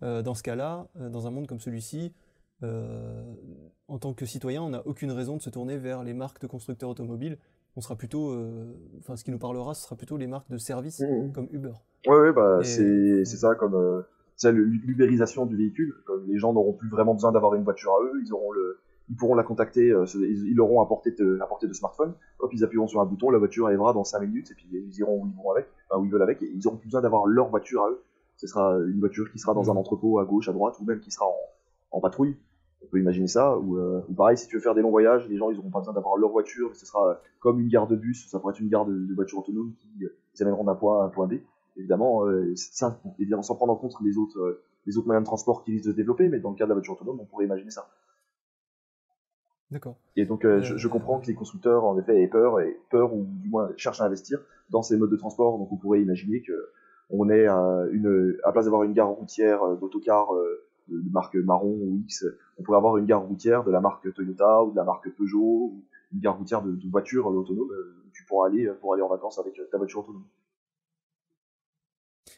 Dans 0.00 0.34
ce 0.34 0.42
cas-là, 0.42 0.88
dans 0.94 1.26
un 1.26 1.30
monde 1.30 1.46
comme 1.46 1.60
celui-ci, 1.60 2.14
en 2.62 3.98
tant 3.98 4.12
que 4.14 4.24
citoyen, 4.26 4.62
on 4.62 4.70
n'a 4.70 4.86
aucune 4.86 5.10
raison 5.12 5.36
de 5.36 5.42
se 5.42 5.50
tourner 5.50 5.76
vers 5.76 6.02
les 6.04 6.14
marques 6.14 6.40
de 6.40 6.46
constructeurs 6.46 6.90
automobiles. 6.90 7.38
On 7.76 7.80
sera 7.80 7.96
plutôt, 7.96 8.30
euh, 8.30 8.72
enfin, 8.98 9.16
ce 9.16 9.24
qui 9.24 9.30
nous 9.30 9.38
parlera, 9.38 9.74
ce 9.74 9.84
sera 9.84 9.96
plutôt 9.96 10.16
les 10.16 10.26
marques 10.26 10.50
de 10.50 10.58
services 10.58 11.02
comme 11.34 11.48
Uber. 11.52 11.72
Ouais, 12.06 12.16
ouais, 12.20 12.32
bah, 12.32 12.58
Et- 12.60 12.64
c'est 12.64 13.24
c'est 13.24 13.36
ça, 13.36 13.54
comme 13.54 13.74
euh, 13.74 14.02
c'est 14.36 14.52
l'ubérisation 14.52 15.46
du 15.46 15.56
véhicule. 15.56 15.94
Comme 16.04 16.26
les 16.26 16.38
gens 16.38 16.52
n'auront 16.52 16.72
plus 16.72 16.88
vraiment 16.88 17.14
besoin 17.14 17.30
d'avoir 17.32 17.54
une 17.54 17.62
voiture 17.64 17.92
à 17.92 18.02
eux, 18.04 18.20
ils 18.24 18.32
auront 18.32 18.50
le, 18.52 18.80
ils 19.08 19.16
pourront 19.16 19.34
la 19.34 19.42
contacter, 19.44 19.90
euh, 19.90 20.04
ils, 20.14 20.54
l'auront 20.54 20.80
à 20.80 20.86
portée 20.86 21.12
de, 21.12 21.38
à 21.40 21.46
portée 21.46 21.68
de 21.68 21.72
smartphone. 21.72 22.12
Hop, 22.40 22.50
ils 22.52 22.64
appuieront 22.64 22.88
sur 22.88 23.00
un 23.00 23.06
bouton, 23.06 23.30
la 23.30 23.38
voiture 23.38 23.66
arrivera 23.66 23.92
dans 23.92 24.04
5 24.04 24.20
minutes, 24.20 24.50
et 24.50 24.54
puis 24.54 24.66
ils 24.72 24.98
iront 24.98 25.22
où 25.22 25.26
ils 25.26 25.36
vont 25.36 25.50
avec, 25.52 25.66
enfin, 25.90 26.00
où 26.00 26.04
ils 26.04 26.10
veulent 26.10 26.22
avec, 26.22 26.42
et 26.42 26.50
ils 26.52 26.66
auront 26.66 26.76
plus 26.76 26.86
besoin 26.88 27.02
d'avoir 27.02 27.26
leur 27.26 27.48
voiture 27.48 27.84
à 27.84 27.90
eux. 27.90 28.02
Ce 28.36 28.46
sera 28.46 28.76
une 28.78 28.98
voiture 29.00 29.30
qui 29.30 29.38
sera 29.38 29.52
dans 29.54 29.62
Mhm. 29.64 29.70
un 29.70 29.76
entrepôt 29.76 30.18
à 30.18 30.24
gauche, 30.24 30.48
à 30.48 30.52
droite, 30.52 30.74
ou 30.80 30.84
même 30.84 30.98
qui 31.00 31.10
sera 31.12 31.26
en, 31.26 31.36
en 31.92 32.00
patrouille. 32.00 32.36
On 32.82 32.86
peut 32.86 32.98
imaginer 32.98 33.26
ça, 33.26 33.58
ou, 33.58 33.76
euh, 33.76 34.00
ou 34.08 34.14
pareil, 34.14 34.38
si 34.38 34.48
tu 34.48 34.56
veux 34.56 34.62
faire 34.62 34.74
des 34.74 34.82
longs 34.82 34.90
voyages, 34.90 35.28
les 35.28 35.36
gens 35.36 35.50
ils 35.50 35.58
auront 35.58 35.70
pas 35.70 35.80
besoin 35.80 35.94
d'avoir 35.94 36.16
leur 36.16 36.30
voiture, 36.30 36.68
mais 36.70 36.74
ce 36.74 36.86
sera 36.86 37.10
euh, 37.10 37.14
comme 37.38 37.60
une 37.60 37.68
gare 37.68 37.86
de 37.86 37.96
bus, 37.96 38.28
ça 38.28 38.38
pourrait 38.38 38.52
être 38.54 38.60
une 38.60 38.70
gare 38.70 38.86
de, 38.86 38.92
de 38.92 39.14
voitures 39.14 39.38
autonomes 39.38 39.74
qui 39.78 40.04
euh, 40.04 40.08
les 40.34 40.42
amèneront 40.42 40.64
d'un 40.64 40.74
point 40.74 41.00
A 41.00 41.02
à 41.02 41.06
un 41.06 41.10
point 41.10 41.26
B 41.26 41.34
évidemment, 41.76 42.26
euh, 42.26 42.52
ça, 42.56 43.00
évidemment, 43.18 43.42
sans 43.42 43.56
prendre 43.56 43.72
en 43.72 43.76
compte 43.76 43.94
les 44.02 44.18
autres, 44.18 44.38
euh, 44.38 44.62
les 44.86 44.98
autres 44.98 45.06
moyens 45.06 45.24
de 45.24 45.26
transport 45.26 45.64
qui 45.64 45.72
risquent 45.72 45.86
de 45.86 45.90
se 45.92 45.96
développer, 45.96 46.28
mais 46.28 46.40
dans 46.40 46.50
le 46.50 46.56
cas 46.56 46.64
de 46.64 46.70
la 46.70 46.74
voiture 46.74 46.94
autonome, 46.94 47.20
on 47.20 47.24
pourrait 47.24 47.44
imaginer 47.44 47.70
ça. 47.70 47.88
D'accord. 49.70 49.96
Et 50.16 50.26
donc, 50.26 50.42
je, 50.44 50.76
je 50.76 50.88
comprends 50.88 51.20
que 51.20 51.26
les 51.26 51.34
constructeurs, 51.34 51.84
en 51.84 51.96
effet, 51.96 52.20
aient 52.20 52.28
peur, 52.28 52.60
et 52.60 52.80
peur 52.90 53.14
ou 53.14 53.24
du 53.24 53.48
moins 53.48 53.70
cherchent 53.76 54.00
à 54.00 54.04
investir 54.04 54.40
dans 54.68 54.82
ces 54.82 54.96
modes 54.96 55.10
de 55.10 55.16
transport. 55.16 55.58
Donc, 55.58 55.70
on 55.70 55.76
pourrait 55.76 56.02
imaginer 56.02 56.42
que 56.42 56.70
on 57.08 57.28
est 57.30 57.46
à 57.46 57.84
une, 57.92 58.36
à 58.44 58.52
place 58.52 58.64
d'avoir 58.64 58.82
une 58.82 58.92
gare 58.92 59.08
routière 59.08 59.76
d'autocars 59.76 60.34
euh, 60.34 60.64
de 60.90 61.10
marque 61.12 61.34
marron 61.36 61.70
ou 61.80 61.98
X, 62.04 62.24
on 62.58 62.62
pourrait 62.62 62.78
avoir 62.78 62.96
une 62.96 63.06
gare 63.06 63.22
routière 63.26 63.64
de 63.64 63.70
la 63.70 63.80
marque 63.80 64.12
Toyota 64.14 64.64
ou 64.64 64.70
de 64.72 64.76
la 64.76 64.84
marque 64.84 65.08
Peugeot, 65.16 65.38
ou 65.72 65.84
une 66.12 66.20
gare 66.20 66.36
routière 66.38 66.62
de, 66.62 66.72
de 66.72 66.88
voitures 66.90 67.26
autonomes. 67.26 67.70
euh, 67.70 67.96
où 68.06 68.10
tu 68.12 68.24
pourras 68.24 68.48
aller 68.48 68.66
euh, 68.66 68.74
pour 68.74 68.92
aller 68.94 69.02
en 69.02 69.08
vacances 69.08 69.38
avec 69.38 69.58
euh, 69.58 69.68
ta 69.70 69.78
voiture 69.78 70.00
autonome. 70.00 70.24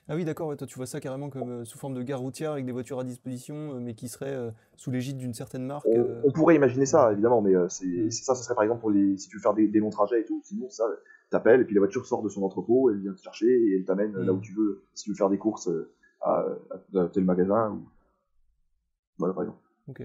Ah 0.08 0.14
oui, 0.16 0.24
d'accord, 0.24 0.48
ouais, 0.48 0.56
toi 0.56 0.66
tu 0.66 0.76
vois 0.76 0.86
ça 0.86 1.00
carrément 1.00 1.30
comme 1.30 1.50
euh, 1.50 1.64
sous 1.64 1.78
forme 1.78 1.94
de 1.94 2.02
gare 2.02 2.20
routière 2.20 2.52
avec 2.52 2.64
des 2.66 2.72
voitures 2.72 2.98
à 2.98 3.04
disposition, 3.04 3.74
euh, 3.74 3.80
mais 3.80 3.94
qui 3.94 4.08
seraient 4.08 4.34
euh, 4.34 4.50
sous 4.76 4.90
l'égide 4.90 5.16
d'une 5.16 5.34
certaine 5.34 5.64
marque. 5.64 5.86
On, 5.86 5.98
euh, 5.98 6.20
on 6.24 6.32
pourrait 6.32 6.56
imaginer 6.56 6.86
ça, 6.86 7.12
évidemment, 7.12 7.40
mais 7.40 7.54
euh, 7.54 7.68
c'est 7.68 7.86
Mm. 7.86 8.10
ça, 8.10 8.34
ce 8.34 8.42
serait 8.44 8.54
par 8.54 8.64
exemple 8.64 8.80
pour 8.80 8.90
les, 8.90 9.16
si 9.16 9.28
tu 9.28 9.36
veux 9.36 9.42
faire 9.42 9.54
des, 9.54 9.68
des 9.68 9.78
longs 9.80 9.90
trajets 9.90 10.20
et 10.20 10.24
tout. 10.24 10.40
Sinon, 10.44 10.68
ça, 10.70 10.84
t'appelles 11.30 11.60
et 11.60 11.64
puis 11.64 11.74
la 11.74 11.80
voiture 11.80 12.04
sort 12.06 12.22
de 12.22 12.28
son 12.28 12.42
entrepôt, 12.42 12.90
elle 12.90 12.98
vient 13.00 13.12
te 13.12 13.20
chercher 13.22 13.46
et 13.46 13.76
elle 13.76 13.84
t'amène 13.84 14.12
là 14.16 14.32
Mm. 14.32 14.36
où 14.36 14.40
tu 14.40 14.52
veux. 14.54 14.82
Si 14.94 15.04
tu 15.04 15.10
veux 15.10 15.16
faire 15.16 15.30
des 15.30 15.38
courses 15.38 15.68
euh, 15.68 15.90
à, 16.20 16.44
à 16.96 17.08
tel 17.08 17.24
magasin 17.24 17.72
ou 17.72 17.82
voilà, 19.18 19.34
par 19.34 19.42
exemple. 19.44 19.60
Ok. 19.88 20.02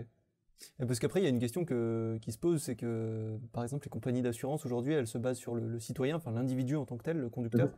Parce 0.80 1.00
qu'après, 1.00 1.20
il 1.22 1.24
y 1.24 1.28
a 1.28 1.30
une 1.30 1.40
question 1.40 1.66
que, 1.66 2.18
qui 2.20 2.32
se 2.32 2.40
pose, 2.40 2.64
c'est 2.64 2.76
que, 2.76 3.38
par 3.54 3.64
exemple, 3.64 3.86
les 3.86 3.92
compagnies 3.92 4.24
d'assurance, 4.24 4.66
aujourd'hui, 4.66 4.94
elles 4.94 5.06
se 5.06 5.20
basent 5.20 5.38
sur 5.38 5.54
le, 5.54 5.68
le 5.68 5.80
citoyen, 5.80 6.16
enfin 6.16 6.32
l'individu 6.32 6.76
en 6.76 6.86
tant 6.86 6.98
que 6.98 7.04
tel, 7.04 7.20
le 7.20 7.30
conducteur. 7.30 7.70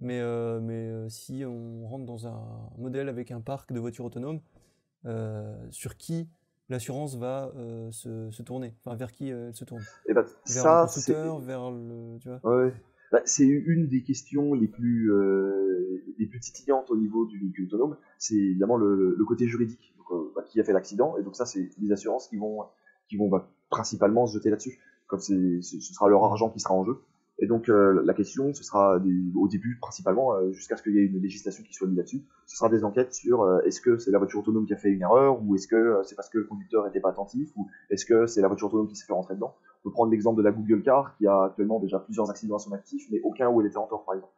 Mais, 0.00 0.18
euh, 0.20 0.58
mais 0.60 0.88
euh, 0.88 1.08
si 1.10 1.44
on 1.44 1.86
rentre 1.86 2.06
dans 2.06 2.26
un 2.26 2.70
modèle 2.78 3.08
avec 3.10 3.30
un 3.30 3.40
parc 3.40 3.72
de 3.72 3.78
voitures 3.78 4.06
autonomes, 4.06 4.40
euh, 5.04 5.54
sur 5.70 5.96
qui 5.96 6.28
l'assurance 6.70 7.16
va 7.16 7.52
euh, 7.56 7.92
se, 7.92 8.30
se 8.30 8.42
tourner? 8.42 8.74
Enfin, 8.84 8.96
vers 8.96 9.12
qui 9.12 9.28
elle 9.28 9.54
se 9.54 9.64
tourne? 9.64 9.82
Et 10.08 10.14
bah, 10.14 10.22
Vers 10.22 10.32
ça, 10.46 10.82
le 10.82 10.88
c'est 10.88 10.94
constructeur, 11.12 11.40
vers 11.40 11.70
le... 11.70 12.18
Tu 12.20 12.28
vois? 12.28 12.40
Ouais. 12.64 12.74
Bah, 13.12 13.20
c'est 13.26 13.44
une 13.46 13.86
des 13.88 14.02
questions 14.02 14.54
les 14.54 14.68
plus, 14.68 15.12
les 16.18 16.26
plus 16.26 16.40
titillantes 16.40 16.90
au 16.90 16.96
niveau 16.96 17.26
du 17.26 17.38
véhicule 17.38 17.66
autonome, 17.66 17.98
c'est 18.18 18.34
évidemment 18.34 18.78
le, 18.78 19.14
le 19.14 19.24
côté 19.26 19.46
juridique. 19.46 19.91
Qui 20.52 20.60
a 20.60 20.64
fait 20.64 20.72
l'accident 20.74 21.16
Et 21.18 21.22
donc 21.22 21.34
ça, 21.34 21.46
c'est 21.46 21.70
les 21.80 21.92
assurances 21.92 22.28
qui 22.28 22.36
vont, 22.36 22.58
qui 23.08 23.16
vont 23.16 23.28
bah, 23.28 23.48
principalement 23.70 24.26
se 24.26 24.34
jeter 24.34 24.50
là-dessus. 24.50 24.78
Comme 25.06 25.20
c'est, 25.20 25.62
ce 25.62 25.80
sera 25.80 26.08
leur 26.10 26.22
argent 26.24 26.50
qui 26.50 26.60
sera 26.60 26.74
en 26.74 26.84
jeu. 26.84 26.98
Et 27.38 27.46
donc 27.46 27.70
euh, 27.70 28.02
la 28.04 28.12
question, 28.12 28.52
ce 28.52 28.62
sera 28.62 28.98
des- 29.00 29.32
au 29.34 29.48
début 29.48 29.78
principalement, 29.80 30.34
euh, 30.34 30.52
jusqu'à 30.52 30.76
ce 30.76 30.82
qu'il 30.82 30.92
y 30.94 30.98
ait 30.98 31.06
une 31.06 31.20
législation 31.20 31.64
qui 31.64 31.72
soit 31.72 31.88
mise 31.88 31.96
là-dessus, 31.96 32.22
ce 32.46 32.56
sera 32.56 32.68
des 32.68 32.84
enquêtes 32.84 33.14
sur 33.14 33.40
euh, 33.42 33.60
est-ce 33.64 33.80
que 33.80 33.96
c'est 33.96 34.10
la 34.10 34.18
voiture 34.18 34.40
autonome 34.40 34.66
qui 34.66 34.74
a 34.74 34.76
fait 34.76 34.90
une 34.90 35.00
erreur, 35.00 35.42
ou 35.42 35.54
est-ce 35.56 35.66
que 35.66 36.02
c'est 36.04 36.14
parce 36.14 36.28
que 36.28 36.38
le 36.38 36.44
conducteur 36.44 36.84
n'était 36.84 37.00
pas 37.00 37.08
attentif, 37.08 37.50
ou 37.56 37.66
est-ce 37.90 38.04
que 38.04 38.26
c'est 38.26 38.42
la 38.42 38.48
voiture 38.48 38.68
autonome 38.68 38.86
qui 38.88 38.94
s'est 38.96 39.06
fait 39.06 39.14
rentrer 39.14 39.34
dedans. 39.34 39.54
On 39.80 39.88
peut 39.88 39.92
prendre 39.92 40.10
l'exemple 40.12 40.38
de 40.38 40.42
la 40.44 40.52
Google 40.52 40.82
Car, 40.82 41.16
qui 41.16 41.26
a 41.26 41.44
actuellement 41.44 41.80
déjà 41.80 41.98
plusieurs 41.98 42.30
accidents 42.30 42.56
à 42.56 42.60
son 42.60 42.72
actif, 42.72 43.02
mais 43.10 43.20
aucun 43.24 43.48
où 43.48 43.60
elle 43.62 43.66
était 43.66 43.78
en 43.78 43.86
tort, 43.86 44.04
par 44.04 44.14
exemple. 44.14 44.32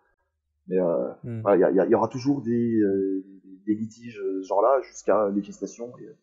Mais 0.68 0.78
Hmm. 1.24 1.40
voilà, 1.42 1.70
il 1.70 1.90
y, 1.90 1.94
aura 1.94 2.08
toujours 2.08 2.40
des, 2.40 2.80
des 3.66 3.74
litiges 3.74 4.18
euh, 4.18 4.42
ce 4.42 4.48
genre-là 4.48 4.80
jusqu'à 4.82 5.28
législation. 5.30 5.92
Et, 5.98 6.04
euh, 6.04 6.16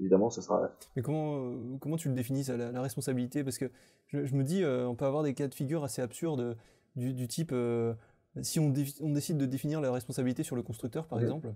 évidemment, 0.00 0.30
ce 0.30 0.40
sera. 0.42 0.70
Mais 0.94 1.02
comment, 1.02 1.36
euh, 1.38 1.76
comment 1.80 1.96
tu 1.96 2.08
le 2.08 2.14
définis, 2.14 2.44
ça, 2.44 2.56
la, 2.56 2.72
la 2.72 2.82
responsabilité? 2.82 3.44
Parce 3.44 3.58
que 3.58 3.70
je, 4.06 4.24
je 4.24 4.34
me 4.34 4.44
dis, 4.44 4.62
euh, 4.62 4.86
on 4.86 4.94
peut 4.94 5.04
avoir 5.06 5.22
des 5.22 5.34
cas 5.34 5.48
de 5.48 5.54
figure 5.54 5.84
assez 5.84 6.02
absurdes 6.02 6.56
du, 6.96 7.12
du 7.14 7.28
type, 7.28 7.50
euh, 7.52 7.94
si 8.42 8.60
on, 8.60 8.68
décide 8.70 9.38
de 9.38 9.46
définir 9.46 9.80
la 9.80 9.90
responsabilité 9.92 10.42
sur 10.42 10.56
le 10.56 10.62
constructeur, 10.62 11.06
par 11.06 11.20
exemple, 11.20 11.54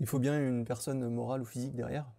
il 0.00 0.06
faut 0.06 0.18
bien 0.18 0.38
une 0.40 0.64
personne 0.64 1.06
morale 1.10 1.42
ou 1.42 1.44
physique 1.44 1.74
derrière. 1.74 2.10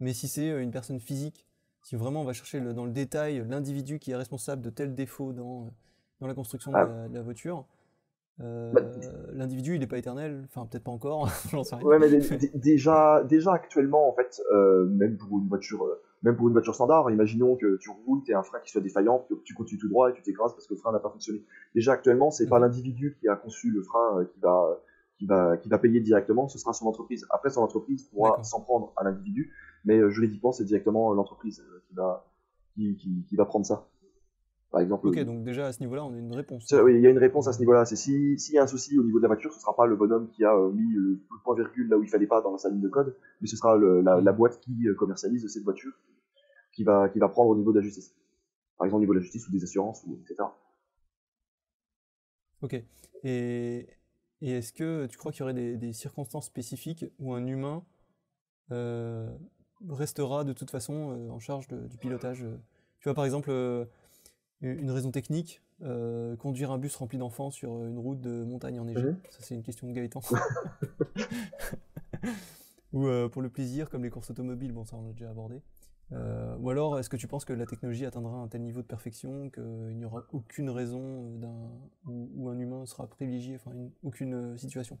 Mais 0.00 0.12
si 0.12 0.28
c'est 0.28 0.62
une 0.62 0.70
personne 0.70 1.00
physique, 1.00 1.46
si 1.82 1.96
vraiment 1.96 2.20
on 2.22 2.24
va 2.24 2.32
chercher 2.32 2.60
le- 2.60 2.72
dans 2.74 2.84
le 2.84 2.92
détail 2.92 3.44
l'individu 3.48 3.98
qui 3.98 4.10
est 4.12 4.16
responsable 4.16 4.62
de 4.62 4.70
tel 4.70 4.94
défaut 4.94 5.32
dans, 5.32 5.72
dans 6.20 6.26
la 6.26 6.34
construction 6.34 6.70
de 6.72 6.76
Ah. 6.76 6.84
la, 6.86 7.08
de 7.08 7.14
la 7.14 7.22
voiture, 7.22 7.66
euh, 8.40 8.72
Bah, 8.72 8.80
l'individu 9.32 9.74
il 9.74 9.80
n'est 9.80 9.86
pas 9.86 9.98
éternel, 9.98 10.42
enfin 10.44 10.66
peut-être 10.66 10.84
pas 10.84 10.90
encore, 10.90 11.28
j'en 11.50 11.64
sais 11.64 11.76
rien. 11.76 11.84
Ouais, 11.84 11.98
mais 11.98 12.08
déjà, 12.54 13.22
déjà 13.24 13.52
actuellement, 13.52 14.08
en 14.08 14.14
fait, 14.14 14.40
euh, 14.52 14.86
même 14.86 15.16
pour 15.16 15.38
une 15.38 15.48
voiture, 15.48 15.84
euh, 15.84 16.02
même 16.22 16.36
pour 16.36 16.46
une 16.48 16.52
voiture 16.52 16.74
standard, 16.74 17.10
imaginons 17.10 17.54
que 17.56 17.76
tu 17.76 17.90
roules, 17.90 18.22
tu 18.24 18.34
un 18.34 18.42
frein 18.42 18.58
qui 18.60 18.70
soit 18.70 18.80
défaillant, 18.80 19.26
que 19.28 19.34
tu 19.44 19.54
continues 19.54 19.80
tout 19.80 19.88
droit 19.88 20.10
et 20.10 20.14
tu 20.14 20.22
t'écrases 20.22 20.52
parce 20.54 20.66
que 20.66 20.74
le 20.74 20.80
frein 20.80 20.92
n'a 20.92 20.98
pas 21.00 21.10
fonctionné. 21.10 21.44
Déjà 21.74 21.92
actuellement, 21.92 22.30
c'est 22.30 22.48
pas 22.48 22.56
Mhm. 22.58 22.64
l'individu 22.64 23.16
qui 23.20 23.28
a 23.28 23.36
conçu 23.36 23.70
le 23.70 23.82
frein 23.82 24.18
euh, 24.20 24.24
qui 24.24 24.40
va, 24.40 24.80
qui 25.18 25.26
va, 25.26 25.56
qui 25.58 25.68
va 25.68 25.78
payer 25.78 26.00
directement, 26.00 26.48
ce 26.48 26.58
sera 26.58 26.72
son 26.72 26.86
entreprise. 26.86 27.26
Après, 27.30 27.50
son 27.50 27.60
entreprise 27.62 28.04
pourra 28.04 28.42
s'en 28.42 28.60
prendre 28.62 28.92
à 28.96 29.04
l'individu, 29.04 29.52
mais 29.84 29.98
euh, 29.98 30.10
juridiquement, 30.10 30.50
c'est 30.50 30.64
directement 30.64 31.12
euh, 31.12 31.14
l'entreprise 31.14 31.60
euh, 31.60 31.82
qui 31.86 31.94
va, 31.94 32.26
qui, 32.74 32.96
qui, 32.96 33.24
qui 33.28 33.36
va 33.36 33.44
prendre 33.44 33.64
ça. 33.66 33.86
Par 34.74 34.82
exemple. 34.82 35.06
Ok, 35.06 35.20
donc 35.20 35.44
déjà 35.44 35.68
à 35.68 35.72
ce 35.72 35.78
niveau-là, 35.78 36.04
on 36.04 36.12
a 36.12 36.18
une 36.18 36.34
réponse. 36.34 36.66
Oui, 36.72 36.96
il 36.96 37.00
y 37.00 37.06
a 37.06 37.10
une 37.10 37.18
réponse 37.18 37.46
à 37.46 37.52
ce 37.52 37.60
niveau-là. 37.60 37.84
C'est 37.84 37.94
si 37.94 38.36
s'il 38.40 38.56
y 38.56 38.58
a 38.58 38.64
un 38.64 38.66
souci 38.66 38.98
au 38.98 39.04
niveau 39.04 39.18
de 39.18 39.22
la 39.22 39.28
voiture, 39.28 39.52
ce 39.52 39.60
sera 39.60 39.76
pas 39.76 39.86
le 39.86 39.94
bonhomme 39.94 40.28
qui 40.30 40.42
a 40.44 40.52
euh, 40.52 40.72
mis 40.72 40.92
le, 40.94 41.20
point 41.44 41.54
virgule 41.54 41.88
là 41.88 41.96
où 41.96 42.02
il 42.02 42.08
fallait 42.08 42.26
pas 42.26 42.40
dans 42.40 42.58
sa 42.58 42.70
ligne 42.70 42.80
de 42.80 42.88
code, 42.88 43.14
mais 43.40 43.46
ce 43.46 43.56
sera 43.56 43.76
le- 43.76 44.00
la, 44.00 44.20
la 44.20 44.32
boîte 44.32 44.58
qui 44.58 44.88
euh, 44.88 44.94
commercialise 44.96 45.46
cette 45.46 45.62
voiture 45.62 45.92
qui 46.72 46.82
va 46.82 47.08
qui 47.08 47.20
va 47.20 47.28
prendre 47.28 47.50
au 47.50 47.56
niveau 47.56 47.70
de 47.72 47.78
la 47.78 47.84
justice. 47.84 48.16
Par 48.76 48.86
exemple 48.86 48.98
au 48.98 49.02
niveau 49.02 49.12
de 49.14 49.18
la 49.20 49.22
justice 49.22 49.46
ou 49.46 49.52
des 49.52 49.62
assurances 49.62 50.02
ou 50.08 50.18
etc. 50.24 50.48
Ok. 52.62 52.74
Et, 53.22 53.86
et 54.40 54.50
est-ce 54.50 54.72
que 54.72 55.06
tu 55.06 55.16
crois 55.18 55.30
qu'il 55.30 55.40
y 55.40 55.42
aurait 55.44 55.54
des, 55.54 55.76
des 55.76 55.92
circonstances 55.92 56.46
spécifiques 56.46 57.04
où 57.20 57.32
un 57.32 57.46
humain 57.46 57.84
euh, 58.72 59.28
restera 59.88 60.44
de 60.44 60.52
toute 60.52 60.70
façon 60.70 61.12
euh, 61.12 61.30
en 61.30 61.38
charge 61.38 61.68
de- 61.68 61.86
du 61.88 61.98
pilotage 61.98 62.44
euh? 62.44 62.58
Tu 63.00 63.08
vois, 63.10 63.14
par 63.14 63.26
exemple, 63.26 63.50
euh, 63.50 63.84
une 64.60 64.90
raison 64.90 65.10
technique, 65.10 65.62
euh, 65.82 66.36
conduire 66.36 66.70
un 66.70 66.78
bus 66.78 66.94
rempli 66.96 67.18
d'enfants 67.18 67.50
sur 67.50 67.72
euh, 67.74 67.88
une 67.88 67.98
route 67.98 68.20
de 68.20 68.44
montagne 68.44 68.78
enneigée. 68.80 69.04
Mhm. 69.04 69.16
Ça, 69.30 69.38
c'est 69.40 69.54
une 69.54 69.62
question 69.62 69.86
de 69.88 69.92
Gaëtan. 69.92 70.20
Ou 72.92 73.06
euh, 73.08 73.28
pour 73.28 73.42
le 73.42 73.48
plaisir, 73.48 73.90
comme 73.90 74.04
les 74.04 74.10
courses 74.10 74.30
automobiles, 74.30 74.72
bon, 74.72 74.84
ça 74.84 74.96
on 74.96 75.02
l'a 75.02 75.12
déjà 75.12 75.30
abordé. 75.30 75.60
Euh, 76.12 76.54
ou 76.60 76.70
alors, 76.70 76.98
est-ce 76.98 77.10
que 77.10 77.16
tu 77.16 77.26
penses 77.26 77.44
que 77.44 77.52
la 77.52 77.66
technologie 77.66 78.06
atteindra 78.06 78.36
un 78.36 78.46
tel 78.46 78.62
niveau 78.62 78.82
de 78.82 78.86
perfection 78.86 79.50
qu'il 79.50 79.96
n'y 79.96 80.04
aura 80.04 80.22
aucune 80.32 80.70
raison 80.70 81.32
d'un 81.38 81.72
où, 82.06 82.28
où 82.36 82.48
un 82.50 82.58
humain 82.58 82.86
sera 82.86 83.08
privilégié, 83.08 83.56
enfin 83.56 83.72
une- 83.72 83.90
aucune 84.04 84.56
situation? 84.56 84.98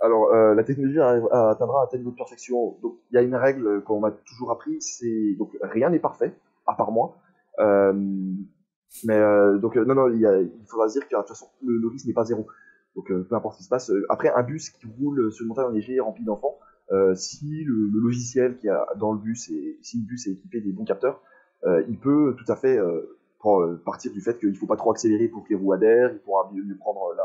Alors 0.00 0.28
la 0.34 0.64
technologie 0.64 0.98
atteindra 1.00 1.84
un 1.84 1.86
tel 1.86 2.00
niveau 2.00 2.10
de 2.12 2.16
perfection. 2.16 2.76
Donc 2.82 2.96
il 3.10 3.14
y 3.14 3.18
a 3.18 3.22
une 3.22 3.34
règle 3.36 3.82
qu'on 3.84 4.00
m'a 4.00 4.10
toujours 4.10 4.50
appris, 4.50 4.80
c'est 4.80 5.34
donc 5.38 5.56
rien 5.62 5.90
n'est 5.90 6.00
parfait 6.00 6.34
à 6.66 6.74
part 6.74 6.90
moi. 6.90 7.16
Euh, 7.60 7.92
mais 9.04 9.14
euh, 9.16 9.58
donc 9.58 9.76
euh, 9.76 9.84
non 9.84 9.94
non, 9.94 10.08
il, 10.08 10.20
y 10.20 10.26
a- 10.26 10.40
il 10.40 10.50
faudra 10.66 10.88
se 10.88 10.98
dire 10.98 11.08
que 11.08 11.14
de 11.14 11.20
toute 11.20 11.28
façon 11.28 11.46
le, 11.64 11.76
le 11.78 11.88
risque 11.88 12.06
n'est 12.06 12.12
pas 12.12 12.24
zéro. 12.24 12.46
Donc 12.96 13.10
euh, 13.10 13.26
peu 13.28 13.34
importe 13.34 13.54
ce 13.54 13.58
qui 13.58 13.64
se 13.64 13.68
passe. 13.68 13.90
Après 14.08 14.28
un 14.32 14.42
bus 14.42 14.70
qui 14.70 14.86
roule 14.86 15.32
sur 15.32 15.42
une 15.42 15.48
montagne 15.48 15.66
enneigée 15.66 15.98
rempli 16.00 16.24
d'enfants, 16.24 16.58
euh, 16.92 17.14
si 17.14 17.64
le, 17.64 17.74
le 17.92 18.00
logiciel 18.00 18.56
qui 18.58 18.68
a 18.68 18.86
dans 18.96 19.12
le 19.12 19.18
bus 19.18 19.50
et 19.50 19.78
si 19.82 19.98
le 19.98 20.04
bus 20.04 20.26
est 20.28 20.32
équipé 20.32 20.60
des 20.60 20.72
bons 20.72 20.84
capteurs, 20.84 21.20
euh, 21.66 21.82
il 21.88 21.98
peut 21.98 22.36
tout 22.38 22.50
à 22.52 22.56
fait 22.56 22.78
euh, 22.78 23.18
partir 23.84 24.12
du 24.12 24.20
fait 24.20 24.38
qu'il 24.38 24.50
ne 24.50 24.54
faut 24.54 24.66
pas 24.66 24.76
trop 24.76 24.90
accélérer 24.92 25.28
pour 25.28 25.44
que 25.44 25.50
les 25.50 25.56
roues 25.56 25.72
adhèrent. 25.72 26.12
Il 26.12 26.18
pourra 26.20 26.50
mieux, 26.54 26.62
prendre 26.76 27.14
la, 27.16 27.24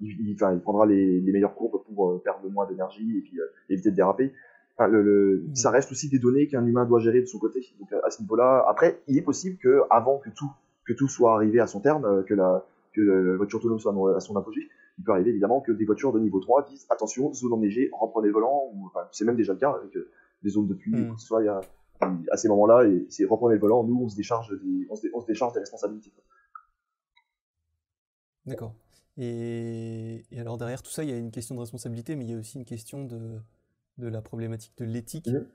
il, 0.00 0.16
il- 0.28 0.34
enfin, 0.34 0.52
il 0.54 0.60
prendra 0.60 0.86
les, 0.86 1.20
les 1.20 1.32
meilleures 1.32 1.54
courbes 1.54 1.82
pour 1.84 2.22
perdre 2.22 2.40
le 2.44 2.50
moins 2.50 2.66
d'énergie 2.66 3.18
et 3.18 3.20
puis 3.20 3.38
éviter 3.68 3.90
de 3.90 3.96
déraper. 3.96 4.32
Enfin, 4.76 4.88
le, 4.88 5.02
le- 5.02 5.42
Mhm. 5.48 5.54
Ça 5.56 5.70
reste 5.70 5.92
aussi 5.92 6.08
des 6.08 6.18
données 6.18 6.46
qu'un 6.48 6.64
humain 6.66 6.86
doit 6.86 6.98
gérer 7.00 7.20
de 7.20 7.26
son 7.26 7.38
côté. 7.38 7.60
Donc 7.78 7.92
à 7.92 8.10
ce 8.10 8.20
niveau-là, 8.22 8.64
après, 8.68 9.00
il 9.06 9.16
est 9.18 9.22
possible 9.22 9.58
que 9.58 9.82
avant 9.90 10.18
que 10.18 10.30
tout 10.30 10.50
que 10.90 10.96
tout 10.98 11.06
soit 11.08 11.34
arrivé 11.34 11.60
à 11.60 11.68
son 11.68 11.80
terme, 11.80 12.04
euh, 12.04 12.22
que 12.24 12.34
la 12.34 12.64
que 12.92 13.00
la 13.00 13.36
voiture 13.36 13.60
autonome 13.60 13.78
soit 13.78 14.16
à 14.16 14.18
son 14.18 14.34
apogée, 14.36 14.68
il 14.98 15.04
peut 15.04 15.12
arriver 15.12 15.30
évidemment 15.30 15.60
que 15.60 15.70
des 15.70 15.84
voitures 15.84 16.12
de 16.12 16.18
niveau 16.18 16.40
3 16.40 16.64
disent 16.64 16.86
attention, 16.90 17.32
zone 17.32 17.52
enneigée, 17.52 17.88
reprenez 17.92 18.26
le 18.26 18.32
volant, 18.32 18.68
ou 18.74 18.86
enfin, 18.88 19.06
c'est 19.12 19.24
même 19.24 19.36
déjà 19.36 19.52
le 19.52 19.60
cas 19.60 19.70
avec 19.70 19.94
euh, 19.96 20.10
des 20.42 20.50
zones 20.50 20.66
de 20.66 20.74
pluie, 20.74 21.06
quoi 21.06 21.14
que 21.14 21.20
ce 21.20 21.26
soit, 21.28 21.42
il 21.42 21.46
y 21.46 21.48
a, 21.48 21.60
à 22.32 22.36
ces 22.36 22.48
moments-là, 22.48 22.88
et 22.88 23.06
c'est 23.08 23.24
reprenez 23.24 23.54
le 23.54 23.60
volant, 23.60 23.84
nous 23.84 24.00
on 24.02 24.08
se 24.08 24.16
décharge 24.16 24.50
des, 24.60 24.88
on 24.90 24.96
se, 24.96 25.02
dé- 25.02 25.10
on 25.14 25.20
se 25.20 25.26
décharge 25.26 25.52
des 25.52 25.60
responsabilités. 25.60 26.10
D'accord. 28.46 28.74
Et, 29.16 30.24
et 30.32 30.40
alors 30.40 30.58
derrière 30.58 30.82
tout 30.82 30.90
ça, 30.90 31.04
il 31.04 31.10
y 31.10 31.12
a 31.12 31.16
une 31.16 31.30
question 31.30 31.54
de 31.54 31.60
responsabilité, 31.60 32.16
mais 32.16 32.24
il 32.24 32.30
y 32.32 32.34
a 32.34 32.38
aussi 32.38 32.58
une 32.58 32.64
question 32.64 33.04
de, 33.04 33.38
de 33.98 34.08
la 34.08 34.20
problématique 34.22 34.72
de 34.78 34.84
l'éthique. 34.84 35.28
Mhm. 35.28 35.46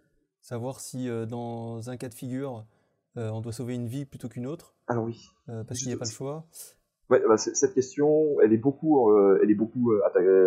Savoir 0.41 0.79
si 0.79 1.09
euh, 1.09 1.25
dans 1.25 1.89
un 1.89 1.97
cas 1.97 2.07
de 2.07 2.13
figure, 2.13 2.65
euh, 3.17 3.29
on 3.29 3.41
doit 3.41 3.53
sauver 3.53 3.73
une 3.75 3.87
vie 3.87 4.05
plutôt 4.05 4.29
qu'une 4.29 4.45
autre, 4.47 4.74
Alors 4.87 5.05
oui. 5.05 5.29
euh, 5.49 5.63
parce 5.63 5.79
qu'il 5.79 5.89
n'y 5.89 5.93
a 5.93 5.97
pas 5.97 6.05
le 6.05 6.11
choix. 6.11 6.45
Ouais, 7.09 7.21
bah, 7.27 7.37
cette 7.37 7.73
question, 7.73 8.39
elle 8.41 8.51
est 8.51 8.57
beaucoup, 8.57 9.11
euh, 9.11 9.39
elle 9.43 9.51
est 9.51 9.55
beaucoup 9.55 9.93
euh, 9.93 10.01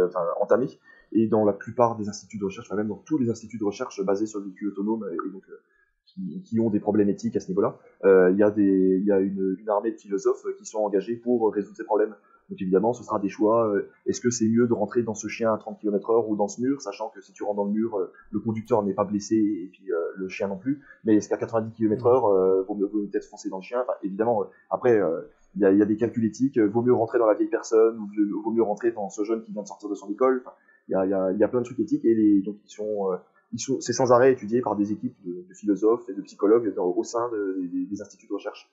enfin, 0.08 0.26
entamée, 0.40 0.78
et 1.12 1.28
dans 1.28 1.44
la 1.44 1.52
plupart 1.52 1.96
des 1.96 2.08
instituts 2.08 2.38
de 2.38 2.44
recherche, 2.44 2.66
enfin, 2.66 2.76
même 2.76 2.88
dans 2.88 2.96
tous 2.96 3.16
les 3.16 3.30
instituts 3.30 3.58
de 3.58 3.64
recherche 3.64 4.04
basés 4.04 4.26
sur 4.26 4.40
le 4.40 4.46
véhicule 4.46 4.68
autonome, 4.68 5.08
et, 5.12 5.30
donc 5.30 5.44
euh, 5.48 5.60
qui, 6.04 6.42
qui 6.42 6.58
ont 6.58 6.70
des 6.70 6.80
problèmes 6.80 7.08
éthiques 7.10 7.36
à 7.36 7.40
ce 7.40 7.48
niveau-là, 7.48 7.78
euh, 8.04 8.30
il 8.32 8.38
y 8.38 8.42
a 8.42 8.50
des, 8.50 9.00
y 9.04 9.12
a 9.12 9.20
une, 9.20 9.56
une 9.60 9.68
armée 9.68 9.92
de 9.92 9.96
philosophes 9.96 10.44
qui 10.56 10.64
sont 10.64 10.78
engagés 10.78 11.16
pour 11.16 11.52
résoudre 11.52 11.76
ces 11.76 11.84
problèmes. 11.84 12.14
Donc 12.50 12.60
évidemment, 12.62 12.92
ce 12.92 13.02
sera 13.04 13.18
des 13.18 13.28
choix. 13.28 13.68
euh, 13.68 13.88
Est-ce 14.06 14.20
que 14.20 14.30
c'est 14.30 14.48
mieux 14.48 14.66
de 14.66 14.72
rentrer 14.72 15.02
dans 15.02 15.14
ce 15.14 15.28
chien 15.28 15.52
à 15.52 15.58
30 15.58 15.78
km/h 15.80 16.26
ou 16.28 16.36
dans 16.36 16.48
ce 16.48 16.60
mur, 16.60 16.80
sachant 16.80 17.08
que 17.10 17.20
si 17.20 17.32
tu 17.32 17.42
rentres 17.44 17.56
dans 17.56 17.64
le 17.64 17.72
mur, 17.72 17.96
euh, 17.98 18.10
le 18.30 18.40
conducteur 18.40 18.82
n'est 18.82 18.94
pas 18.94 19.04
blessé 19.04 19.36
et 19.36 19.68
puis 19.72 19.92
euh, 19.92 19.96
le 20.16 20.28
chien 20.28 20.48
non 20.48 20.56
plus. 20.56 20.80
Mais 21.04 21.16
est-ce 21.16 21.28
qu'à 21.28 21.36
90 21.36 21.72
km/h, 21.72 22.08
euh, 22.32 22.62
vaut 22.62 22.74
mieux 22.74 22.86
vaut 22.86 22.98
mieux 23.00 23.06
peut-être 23.08 23.26
foncer 23.26 23.48
dans 23.50 23.58
le 23.58 23.62
chien? 23.62 23.80
Enfin, 23.82 23.94
Évidemment, 24.02 24.44
après. 24.70 24.98
euh, 24.98 25.20
il 25.54 25.62
y, 25.62 25.64
a, 25.64 25.72
il 25.72 25.78
y 25.78 25.82
a 25.82 25.86
des 25.86 25.96
calculs 25.96 26.24
éthiques, 26.26 26.58
vaut 26.58 26.82
mieux 26.82 26.92
rentrer 26.92 27.18
dans 27.18 27.26
la 27.26 27.32
vieille 27.34 27.48
personne, 27.48 27.98
ou 27.98 28.06
vaut- 28.06 28.42
vaut 28.42 28.50
mieux 28.52 28.62
rentrer 28.62 28.92
dans 28.92 29.08
ce 29.08 29.24
jeune 29.24 29.42
qui 29.42 29.50
vient 29.52 29.62
de 29.62 29.66
sortir 29.66 29.88
de 29.88 29.94
son 29.94 30.08
école. 30.10 30.42
Enfin, 30.44 30.54
il, 30.88 30.92
y 30.92 30.94
a, 30.94 31.06
il, 31.06 31.10
y 31.10 31.14
a, 31.14 31.32
y 31.32 31.42
a 31.42 31.48
plein 31.48 31.60
de 31.60 31.64
trucs 31.64 31.80
éthiques 31.80 32.04
et 32.04 32.14
les, 32.14 32.42
donc 32.42 32.56
ils 32.64 32.70
sont, 32.70 33.08
ils 33.54 33.58
sont, 33.58 33.80
c'est 33.80 33.94
sans 33.94 34.12
arrêt 34.12 34.30
étudié 34.30 34.60
par 34.60 34.76
des 34.76 34.92
équipes 34.92 35.16
de, 35.24 35.46
de 35.48 35.54
philosophes 35.54 36.06
et 36.10 36.12
de 36.12 36.20
psychologues 36.20 36.72
dans- 36.74 36.86
au 36.92 37.02
sein 37.02 37.28
de- 37.30 37.66
des, 37.72 37.86
des 37.86 38.00
instituts 38.02 38.26
de 38.28 38.34
recherche. 38.34 38.70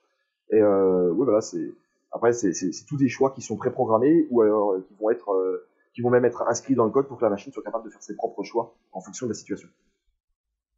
Et 0.52 0.62
euh, 0.62 1.10
oui, 1.12 1.24
voilà, 1.24 1.40
c'est 1.42 1.74
après 2.16 2.34
c'est, 2.34 2.52
tous 2.88 2.98
des 2.98 3.10
choix 3.10 3.32
qui 3.32 3.42
sont 3.42 3.58
préprogrammés 3.58 4.26
ou 4.32 4.42
alors 4.42 4.72
euh, 4.72 4.86
qui 4.88 4.96
vont 4.96 5.10
être, 5.10 5.30
euh, 5.32 5.68
qui 5.94 6.02
vont 6.02 6.10
même 6.10 6.26
être 6.26 6.44
inscrits 6.48 6.74
dans 6.76 6.86
le 6.86 6.92
code 6.92 7.08
pour 7.08 7.18
que 7.18 7.26
la 7.26 7.30
machine 7.30 7.52
soit 7.52 7.62
capable 7.64 7.86
de 7.86 7.90
faire 7.90 8.02
ses 8.02 8.16
propres 8.16 8.44
choix 8.44 8.76
en 8.94 9.02
fonction 9.02 9.26
de 9.26 9.32
la 9.32 9.36
situation. 9.36 9.68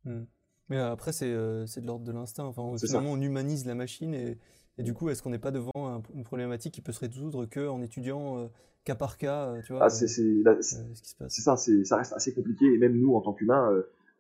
Hmm. 0.04 0.24
Mais 0.70 0.78
euh, 0.78 0.92
après, 0.92 1.14
c'est 1.14 1.32
euh, 1.32 1.66
de 1.66 1.86
l'ordre 1.88 2.04
de 2.06 2.12
l'instinct. 2.12 2.46
Enfin, 2.46 2.76
finalement, 2.78 3.12
on 3.12 3.22
humanise 3.22 3.66
la 3.66 3.76
machine 3.76 4.14
et, 4.14 4.38
et 4.78 4.84
du 4.84 4.94
coup, 4.94 5.10
est-ce 5.10 5.22
qu'on 5.24 5.30
n'est 5.30 5.40
pas 5.40 5.52
devant 5.52 5.72
un- 5.76 6.02
une 6.14 6.24
problématique 6.24 6.74
qui 6.74 6.82
peut 6.82 6.92
se 6.92 7.00
résoudre 7.00 7.46
qu'en 7.46 7.82
étudiant 7.82 8.40
euh, 8.40 8.48
cas 8.84 8.96
par 8.96 9.18
cas, 9.18 9.54
tu 9.66 9.74
vois, 9.74 9.84
Ah, 9.86 9.90
c'est, 9.90 10.08
ce 10.08 11.42
ça, 11.42 11.56
ça 11.56 11.98
reste 11.98 12.14
assez 12.14 12.34
compliqué 12.34 12.66
et 12.66 12.78
même 12.78 12.98
nous 12.98 13.16
en 13.16 13.22
tant 13.22 13.34
qu'humains, 13.34 13.72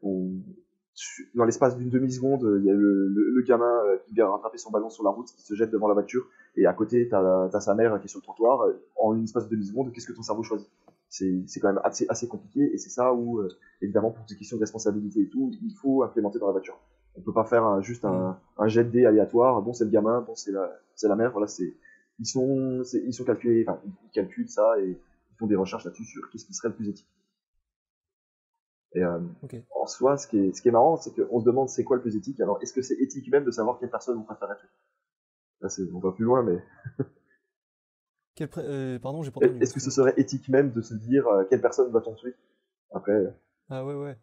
on, 0.03 0.31
dans 1.35 1.45
l'espace 1.45 1.77
d'une 1.77 1.89
demi-seconde, 1.89 2.43
euh, 2.43 2.59
il 2.59 2.65
y 2.65 2.69
a 2.69 2.73
le, 2.73 3.07
le, 3.07 3.29
le 3.31 3.41
gamin 3.43 3.81
euh, 3.85 3.97
qui 4.05 4.13
vient 4.13 4.27
rattraper 4.29 4.57
son 4.57 4.71
ballon 4.71 4.89
sur 4.89 5.03
la 5.03 5.09
route, 5.11 5.27
qui 5.27 5.41
se 5.41 5.53
jette 5.53 5.69
devant 5.71 5.87
la 5.87 5.93
voiture, 5.93 6.27
et 6.55 6.65
à 6.65 6.73
côté, 6.73 7.07
t'as 7.07 7.49
as 7.53 7.59
sa 7.61 7.75
mère 7.75 7.99
qui 7.99 8.05
est 8.05 8.09
sur 8.09 8.19
le 8.19 8.23
trottoir. 8.23 8.61
euh, 8.61 8.73
En 8.99 9.15
une 9.15 9.23
espace 9.23 9.45
de 9.45 9.51
demi-seconde, 9.51 9.91
qu'est-ce 9.93 10.07
que 10.07 10.13
ton 10.13 10.23
cerveau 10.23 10.43
choisit? 10.43 10.69
C'est 11.09 11.59
quand 11.61 11.69
même 11.69 11.81
assez, 11.83 12.05
assez 12.09 12.27
compliqué, 12.27 12.61
et 12.73 12.77
c'est 12.77 12.89
ça 12.89 13.13
où, 13.13 13.39
euh, 13.39 13.47
évidemment, 13.81 14.11
pour 14.11 14.27
ces 14.27 14.35
questions 14.35 14.57
de 14.57 14.61
responsabilité 14.61 15.21
et 15.21 15.29
tout, 15.29 15.51
il 15.61 15.73
faut 15.81 16.03
implémenter 16.03 16.39
dans 16.39 16.47
la 16.47 16.51
voiture. 16.51 16.77
On 17.15 17.21
peut 17.21 17.33
pas 17.33 17.45
faire 17.45 17.63
un- 17.63 17.81
juste 17.81 18.03
un, 18.05 18.37
un 18.57 18.67
jet 18.67 18.83
de 18.83 18.89
dés 18.89 19.05
aléatoire. 19.05 19.61
Bon, 19.61 19.73
c'est 19.73 19.85
le 19.85 19.89
gamin, 19.89 20.21
bon, 20.21 20.35
c'est 20.35 20.51
la, 20.51 20.69
la 21.03 21.15
mère. 21.15 21.31
Voilà, 21.31 21.47
c'est 21.47 21.73
ils 22.19 22.25
sont, 22.25 22.83
c'est- 22.83 23.03
ils 23.05 23.13
sont 23.13 23.23
calculés, 23.23 23.63
enfin, 23.67 23.79
ils 23.85 24.11
calculent 24.11 24.49
ça 24.49 24.79
et 24.81 24.89
ils 24.89 25.35
font 25.37 25.47
des 25.47 25.55
recherches 25.55 25.85
là-dessus 25.85 26.03
sur 26.05 26.29
qu'est-ce 26.29 26.45
qui 26.45 26.53
serait 26.53 26.69
le 26.69 26.75
plus 26.75 26.89
éthique. 26.89 27.07
Et 28.93 29.03
euh, 29.03 29.19
Ok. 29.43 29.55
en 29.75 29.85
soi, 29.85 30.17
ce 30.17 30.27
qui 30.27 30.37
est, 30.39 30.53
ce 30.53 30.61
qui 30.61 30.69
est 30.69 30.71
marrant, 30.71 30.97
c'est 30.97 31.13
qu'on 31.13 31.39
se 31.39 31.45
demande 31.45 31.69
c'est 31.69 31.83
quoi 31.83 31.97
le 31.97 32.01
plus 32.01 32.15
éthique. 32.15 32.39
Alors, 32.39 32.57
est-ce 32.61 32.73
que 32.73 32.81
c'est 32.81 32.95
éthique 32.95 33.29
même 33.31 33.43
de 33.43 33.51
savoir 33.51 33.79
quelle 33.79 33.91
personne 33.91 34.17
on 34.17 34.23
préfère 34.23 34.55
tuer? 34.57 34.67
Là, 35.61 35.69
c'est, 35.69 35.83
on 35.93 35.99
va 35.99 36.11
plus 36.11 36.25
loin, 36.25 36.43
mais 36.43 36.57
Quel 38.35 38.49
euh, 38.57 38.99
pardon, 38.99 39.23
j'ai 39.23 39.31
pas 39.31 39.39
entendu. 39.39 39.61
est-ce 39.61 39.73
que 39.73 39.79
ce 39.79 39.89
serait 39.89 40.13
éthique 40.17 40.47
même 40.49 40.71
de 40.71 40.81
se 40.81 40.93
dire 40.93 41.27
euh, 41.27 41.43
quelle 41.49 41.61
personne 41.61 41.91
va-t-on 41.91 42.13
tuer? 42.13 42.35
Après, 42.91 43.33
Ah 43.69 43.83
ouais, 43.83 43.95
ouais. 43.95 44.15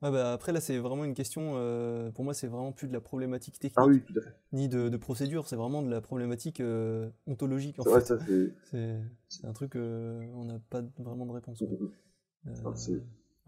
Ouais, 0.00 0.12
bah, 0.12 0.32
après, 0.32 0.52
là, 0.52 0.60
c'est 0.60 0.78
vraiment 0.78 1.04
une 1.04 1.14
question. 1.14 1.54
euh, 1.56 2.10
pour 2.12 2.24
moi, 2.24 2.32
c'est 2.32 2.46
vraiment 2.46 2.72
plus 2.72 2.86
de 2.88 2.92
la 2.92 3.00
problématique 3.00 3.58
technique, 3.58 3.74
ah 3.76 3.86
oui, 3.86 4.00
fait. 4.00 4.20
ni 4.52 4.68
de, 4.68 4.88
de 4.88 4.96
procédure, 4.96 5.48
c'est 5.48 5.56
vraiment 5.56 5.82
de 5.82 5.90
la 5.90 6.00
problématique 6.00 6.60
euh, 6.60 7.10
ontologique. 7.26 7.78
En 7.80 7.84
fait. 7.84 8.14
c'est. 8.70 9.00
Un 9.44 9.52
truc, 9.52 9.76
euh, 9.76 10.24
on 10.34 10.44
n'a 10.44 10.60
pas 10.70 10.82
vraiment 10.98 11.26
de 11.26 11.32
réponse. 11.32 11.58
quoi. 11.58 12.72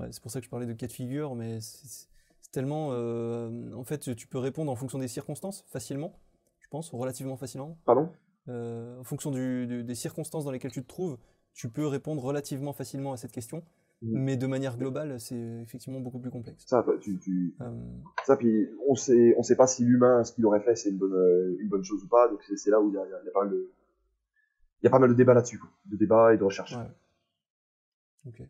C'est- 0.00 0.06
ouais, 0.06 0.12
c'est 0.12 0.22
pour 0.22 0.30
ça 0.30 0.40
que 0.40 0.44
je 0.46 0.50
parlais 0.50 0.66
de 0.66 0.72
cas 0.72 0.86
de 0.86 0.92
figure, 0.92 1.34
mais 1.34 1.60
c'est 1.60 2.08
tellement. 2.52 2.90
euh, 2.92 3.72
en 3.74 3.84
fait, 3.84 4.14
tu 4.16 4.26
peux 4.26 4.38
répondre 4.38 4.70
en 4.72 4.76
fonction 4.76 4.98
des 4.98 5.08
circonstances 5.08 5.64
facilement, 5.68 6.18
je 6.60 6.68
pense, 6.68 6.90
relativement 6.90 7.36
facilement. 7.36 7.78
Pardon? 7.84 8.10
Euh, 8.48 8.98
en 8.98 9.04
fonction 9.04 9.30
du- 9.30 9.66
du- 9.66 9.84
des 9.84 9.94
circonstances 9.94 10.44
dans 10.44 10.50
lesquelles 10.50 10.72
tu 10.72 10.82
te 10.82 10.88
trouves, 10.88 11.18
tu 11.52 11.68
peux 11.68 11.86
répondre 11.86 12.22
relativement 12.22 12.72
facilement 12.72 13.12
à 13.12 13.16
cette 13.16 13.32
question, 13.32 13.58
Mhm. 14.02 14.18
mais 14.18 14.36
de 14.36 14.46
manière 14.46 14.76
globale, 14.78 15.20
c'est 15.20 15.36
effectivement 15.62 16.00
beaucoup 16.00 16.18
plus 16.18 16.30
complexe. 16.30 16.64
Ça, 16.66 16.84
tu, 17.00 17.18
tu, 17.18 17.54
Euh, 17.60 17.70
Ça, 18.24 18.36
puis 18.36 18.68
on 18.88 18.94
sait, 18.94 19.34
on 19.38 19.42
sait 19.42 19.56
pas 19.56 19.66
si 19.66 19.84
l'humain, 19.84 20.24
ce 20.24 20.32
qu'il 20.32 20.44
aurait 20.46 20.60
fait, 20.60 20.74
c'est 20.74 20.90
une 20.90 20.98
bonne, 20.98 21.56
une 21.60 21.68
bonne 21.68 21.84
chose 21.84 22.02
ou 22.02 22.08
pas. 22.08 22.28
Donc 22.28 22.42
c'est 22.42 22.70
là 22.70 22.80
où 22.80 22.88
il 22.88 22.94
y 22.94 22.98
a, 22.98 23.04
il 23.06 23.10
y 23.10 23.14
a- 23.14 23.20
il 23.22 23.26
y 23.26 23.28
a 23.28 23.32
pas 23.32 23.40
mal 23.44 23.50
de, 23.50 23.70
il 24.80 24.84
y 24.84 24.86
a 24.86 24.90
pas 24.90 24.98
mal 24.98 25.10
de 25.10 25.14
débats 25.14 25.34
là-dessus, 25.34 25.60
de 25.84 25.96
débats 25.96 26.32
et 26.34 26.38
de 26.38 26.44
recherches. 26.44 26.74
Ouais. 26.76 26.90
Ok. 28.26 28.42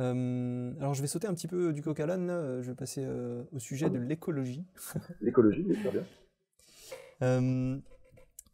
Euh, 0.00 0.74
alors 0.78 0.92
je 0.92 1.00
vais 1.00 1.08
sauter 1.08 1.26
un 1.26 1.34
petit 1.34 1.48
peu 1.48 1.72
du 1.72 1.82
coq 1.82 1.98
à 2.00 2.06
l'âne, 2.06 2.26
là. 2.26 2.60
je 2.60 2.70
vais 2.70 2.76
passer 2.76 3.02
euh, 3.04 3.44
au 3.52 3.58
sujet 3.58 3.88
de 3.90 3.98
l'écologie. 3.98 4.66
L'écologie, 5.20 5.66
c'est 5.68 5.80
très 5.80 5.90
bien. 5.90 6.04
Euh, 7.22 7.78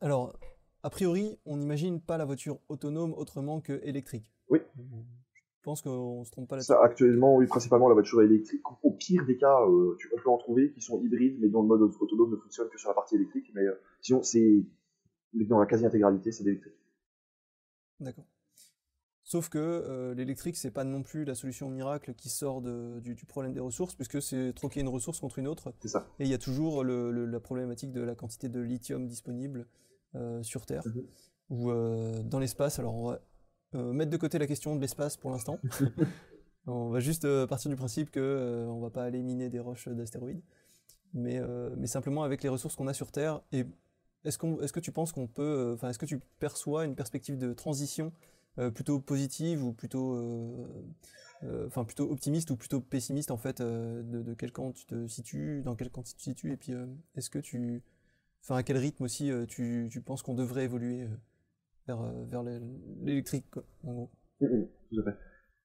alors, 0.01 0.39
a 0.83 0.91
priori, 0.91 1.39
on 1.47 1.57
n'imagine 1.57 2.01
pas 2.01 2.19
la 2.19 2.25
voiture 2.25 2.59
autonome 2.69 3.13
autrement 3.15 3.61
que 3.61 3.81
électrique. 3.85 4.33
Oui. 4.49 4.61
Je 4.77 5.65
pense 5.65 5.81
qu'on 5.81 6.25
se 6.25 6.31
trompe 6.33 6.49
pas 6.49 6.57
là-dessus. 6.57 6.73
Actuellement, 6.73 7.37
oui, 7.37 7.47
principalement 7.47 7.87
la 7.87 7.95
voiture 7.95 8.21
électrique. 8.21 8.63
Au 8.83 8.91
pire 8.91 9.25
des 9.25 9.37
cas, 9.37 9.61
euh, 9.63 9.95
tu, 9.97 10.11
on 10.13 10.21
peut 10.21 10.29
en 10.29 10.39
trouver 10.39 10.73
qui 10.73 10.81
sont 10.81 11.01
hybrides, 11.01 11.39
mais 11.41 11.49
dont 11.49 11.63
le 11.63 11.69
mode 11.69 11.83
autonome 11.83 12.33
ne 12.33 12.37
fonctionne 12.37 12.69
que 12.69 12.79
sur 12.79 12.89
la 12.89 12.97
partie 12.97 13.15
électrique. 13.15 13.49
Mais 13.55 13.63
euh, 13.63 13.81
sinon, 14.01 14.25
c'est 14.25 14.67
dans 15.35 15.61
la 15.61 15.67
quasi-intégralité, 15.67 16.33
c'est 16.33 16.43
l'électrique. 16.43 16.75
D'accord. 18.01 18.25
Sauf 19.33 19.49
que 19.49 19.59
euh, 19.59 20.13
l'électrique, 20.15 20.57
c'est 20.59 20.71
pas 20.71 20.85
non 20.85 21.03
plus 21.03 21.25
la 21.25 21.35
solution 21.35 21.71
miracle 21.71 22.13
qui 22.13 22.29
sort 22.29 22.61
de- 22.61 23.01
du, 23.01 23.15
du 23.15 23.25
problème 23.25 23.55
des 23.55 23.61
ressources, 23.61 23.95
puisque 23.95 24.21
c'est 24.21 24.53
troquer 24.55 24.81
une 24.81 24.89
ressource 24.89 25.21
contre 25.21 25.39
une 25.39 25.49
autre. 25.49 25.73
C'est 25.81 25.89
ça. 25.89 26.07
Et 26.19 26.25
il 26.25 26.31
y 26.31 26.35
a 26.35 26.39
toujours 26.39 26.85
le- 26.85 27.11
le- 27.11 27.25
la 27.25 27.41
problématique 27.41 27.93
de 27.93 28.03
la 28.03 28.15
quantité 28.15 28.51
de 28.51 28.61
lithium 28.61 29.07
disponible 29.07 29.67
euh, 30.17 30.43
sur 30.43 30.67
Terre 30.67 30.83
Mhm. 30.87 31.07
ou 31.49 31.71
euh, 31.71 32.23
dans 32.25 32.39
l'espace. 32.41 32.79
Alors 32.79 32.95
on 32.95 33.07
va 33.09 33.23
euh, 33.75 33.95
mettre 33.95 34.11
de 34.11 34.19
côté 34.19 34.39
la 34.39 34.47
question 34.47 34.77
de 34.77 34.83
l'espace 34.83 35.17
pour 35.17 35.31
l'instant. 35.31 35.59
on 36.67 36.91
va 36.91 37.01
juste 37.01 37.27
partir 37.47 37.71
du 37.71 37.77
principe 37.77 38.11
que 38.11 38.67
on 38.69 38.81
va 38.81 38.91
pas 38.91 39.05
aller 39.05 39.23
miner 39.23 39.49
des 39.49 39.61
roches 39.61 39.89
d'astéroïdes, 39.89 40.43
mais, 41.15 41.41
mais 41.79 41.87
simplement 41.87 42.23
avec 42.23 42.43
les 42.43 42.51
ressources 42.51 42.77
qu'on 42.77 42.87
a 42.87 42.93
sur 42.93 43.11
Terre. 43.11 43.41
Et 43.51 43.65
est-ce 44.27 44.37
qu'on, 44.37 44.61
est-ce 44.61 44.75
que 44.75 44.81
tu 44.81 44.93
penses 44.93 45.11
qu'on 45.13 45.27
peut, 45.27 45.73
enfin, 45.75 45.89
est-ce 45.89 45.99
que 45.99 46.05
tu 46.05 46.21
perçois 46.39 46.85
une 46.85 46.95
perspective 46.97 47.39
de 47.39 47.55
transition 47.55 48.13
plutôt 48.71 49.01
positive 49.01 49.65
ou 49.65 49.73
plutôt, 49.73 50.15
euh, 50.17 50.67
euh, 51.45 51.67
enfin 51.67 51.85
plutôt 51.85 52.11
optimiste 52.11 52.51
ou 52.51 52.57
plutôt 52.57 52.81
pessimiste 52.81 53.31
en 53.31 53.37
fait 53.37 53.61
euh, 53.61 54.03
de, 54.03 54.35
quel 54.35 54.53
camp 54.53 54.73
tu 54.73 54.87
te 54.87 55.07
situes, 55.09 55.63
dans 55.65 55.75
quel 55.77 55.91
camp 55.91 56.03
tu 56.03 56.15
te 56.15 56.23
situes 56.23 56.53
et 56.53 56.57
puis 56.57 56.75
euh, 56.75 56.87
est-ce 57.17 57.31
que 57.31 57.39
tu, 57.39 57.83
enfin 58.43 58.57
à 58.57 58.63
quel 58.65 58.79
rythme 58.79 59.05
aussi 59.05 59.31
euh, 59.31 59.47
tu, 59.47 59.89
tu 59.93 60.01
penses 60.03 60.23
qu'on 60.23 60.35
devrait 60.35 60.65
évoluer 60.65 61.03
euh, 61.05 61.09
vers, 61.89 62.03
euh, 62.03 62.25
vers 62.27 62.43
l'é- 62.45 62.61
l'électrique 63.03 63.47
en 63.85 63.93
gros? 63.95 64.11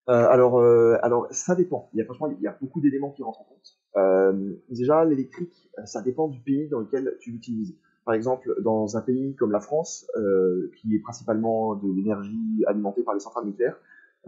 Euh, 0.10 0.28
alors, 0.30 0.58
euh, 0.60 0.98
alors, 1.04 1.28
ça 1.32 1.56
dépend. 1.56 1.90
Il 1.94 2.00
y 2.00 2.02
a, 2.02 2.06
franchement, 2.06 2.30
il 2.32 2.42
y 2.42 2.48
a 2.48 2.58
beaucoup 2.62 2.80
d'éléments 2.80 3.12
qui 3.12 3.24
rentrent 3.24 3.42
en 3.42 3.46
compte. 3.46 3.78
Euh, 3.98 4.56
déjà, 4.70 5.04
l'électrique, 5.04 5.70
euh, 5.80 5.86
ça 5.86 6.02
dépend 6.02 6.28
du 6.30 6.40
pays 6.40 6.70
dans 6.70 6.80
lequel 6.80 7.14
tu 7.20 7.32
l'utilises. 7.32 7.76
Par 8.08 8.16
exemple, 8.16 8.56
dans 8.62 8.96
un 8.96 9.02
pays 9.02 9.36
comme 9.36 9.52
la 9.52 9.60
France, 9.60 10.10
euh, 10.16 10.72
qui 10.78 10.96
est 10.96 11.00
principalement 11.00 11.76
de 11.76 11.92
l'énergie 11.94 12.64
alimentée 12.66 13.04
par 13.04 13.14
les 13.14 13.20
centrales 13.20 13.44
nucléaires, 13.44 13.76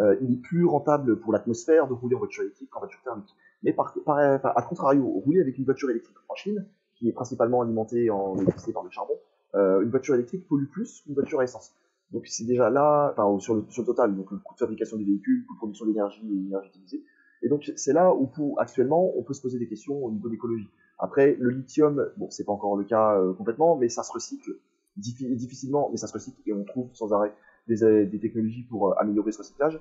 euh, 0.01 0.17
il 0.19 0.33
est 0.33 0.41
plus 0.41 0.65
rentable 0.65 1.17
pour 1.17 1.31
l'atmosphère 1.31 1.87
de 1.87 1.93
rouler 1.93 2.13
en 2.17 2.19
voiture 2.19 2.43
électrique 2.43 2.69
qu'en 2.69 2.79
voiture 2.79 2.99
thermique. 3.05 3.33
Mais 3.63 3.71
par, 3.71 3.95
à 4.05 4.61
contrario, 4.63 5.07
rouler 5.07 5.39
avec 5.39 5.57
une 5.57 5.63
voiture 5.63 5.89
électrique 5.89 6.17
en 6.27 6.35
Chine, 6.35 6.65
qui 6.95 7.07
est 7.07 7.13
principalement 7.13 7.61
alimentée 7.61 8.09
en 8.09 8.35
électricité 8.35 8.73
par 8.73 8.83
le 8.83 8.89
charbon, 8.89 9.13
euh, 9.55 9.79
une 9.79 9.91
voiture 9.91 10.15
électrique 10.15 10.45
pollue 10.49 10.67
plus 10.67 10.99
qu'une 11.03 11.13
voiture 11.13 11.39
à 11.39 11.45
essence. 11.45 11.71
Donc 12.11 12.27
c'est 12.27 12.43
déjà 12.43 12.69
là, 12.69 13.15
sur 13.39 13.55
le, 13.55 13.63
sur 13.69 13.83
le 13.83 13.85
total, 13.85 14.13
donc 14.13 14.29
le 14.29 14.39
coût 14.39 14.55
de 14.55 14.59
fabrication 14.59 14.97
des 14.97 15.05
véhicules, 15.05 15.39
le 15.39 15.45
coût 15.45 15.53
de 15.53 15.59
production 15.59 15.85
d'énergie 15.85 16.19
et 16.29 16.35
l'énergie 16.35 16.67
utilisée. 16.67 17.01
Et 17.43 17.47
donc 17.47 17.71
c'est 17.77 17.93
là 17.93 18.13
où 18.13 18.55
actuellement 18.59 19.17
on 19.17 19.23
peut 19.23 19.33
se 19.33 19.41
poser 19.41 19.57
des 19.57 19.69
questions 19.69 20.03
au 20.03 20.11
niveau 20.11 20.27
d'écologie. 20.27 20.67
Après 20.99 21.35
le 21.39 21.49
lithium, 21.49 22.09
bon 22.17 22.29
c'est 22.29 22.43
pas 22.43 22.51
encore 22.51 22.75
le 22.75 22.83
cas 22.83 23.17
euh, 23.17 23.33
complètement, 23.33 23.77
mais 23.77 23.87
ça 23.87 24.03
se 24.03 24.11
recycle 24.11 24.51
diffi- 24.99 25.33
difficilement, 25.33 25.89
mais 25.91 25.97
ça 25.97 26.07
se 26.07 26.13
recycle 26.13 26.37
et 26.45 26.53
on 26.53 26.65
trouve 26.65 26.89
sans 26.93 27.13
arrêt 27.13 27.33
des, 27.67 27.83
euh, 27.83 28.05
technologies 28.19 28.63
pour 28.63 28.89
euh, 28.91 28.95
améliorer 28.99 29.31
ce 29.31 29.39
recyclage. 29.39 29.79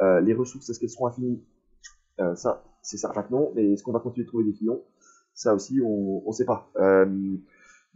Les 0.00 0.32
ressources, 0.32 0.70
est-ce 0.70 0.78
qu'elles 0.78 0.90
seront 0.90 1.08
infinies? 1.08 1.42
Ça 2.36 2.62
c'est 2.82 2.98
certain 2.98 3.22
que 3.24 3.32
non, 3.32 3.50
mais 3.56 3.72
est-ce 3.72 3.82
qu'on 3.82 3.92
va 3.92 3.98
continuer 3.98 4.24
de 4.24 4.28
trouver 4.28 4.44
des 4.44 4.52
filons 4.52 4.80
Ça 5.34 5.54
aussi 5.54 5.80
on 5.84 6.22
ne 6.24 6.32
sait 6.32 6.44
pas. 6.44 6.70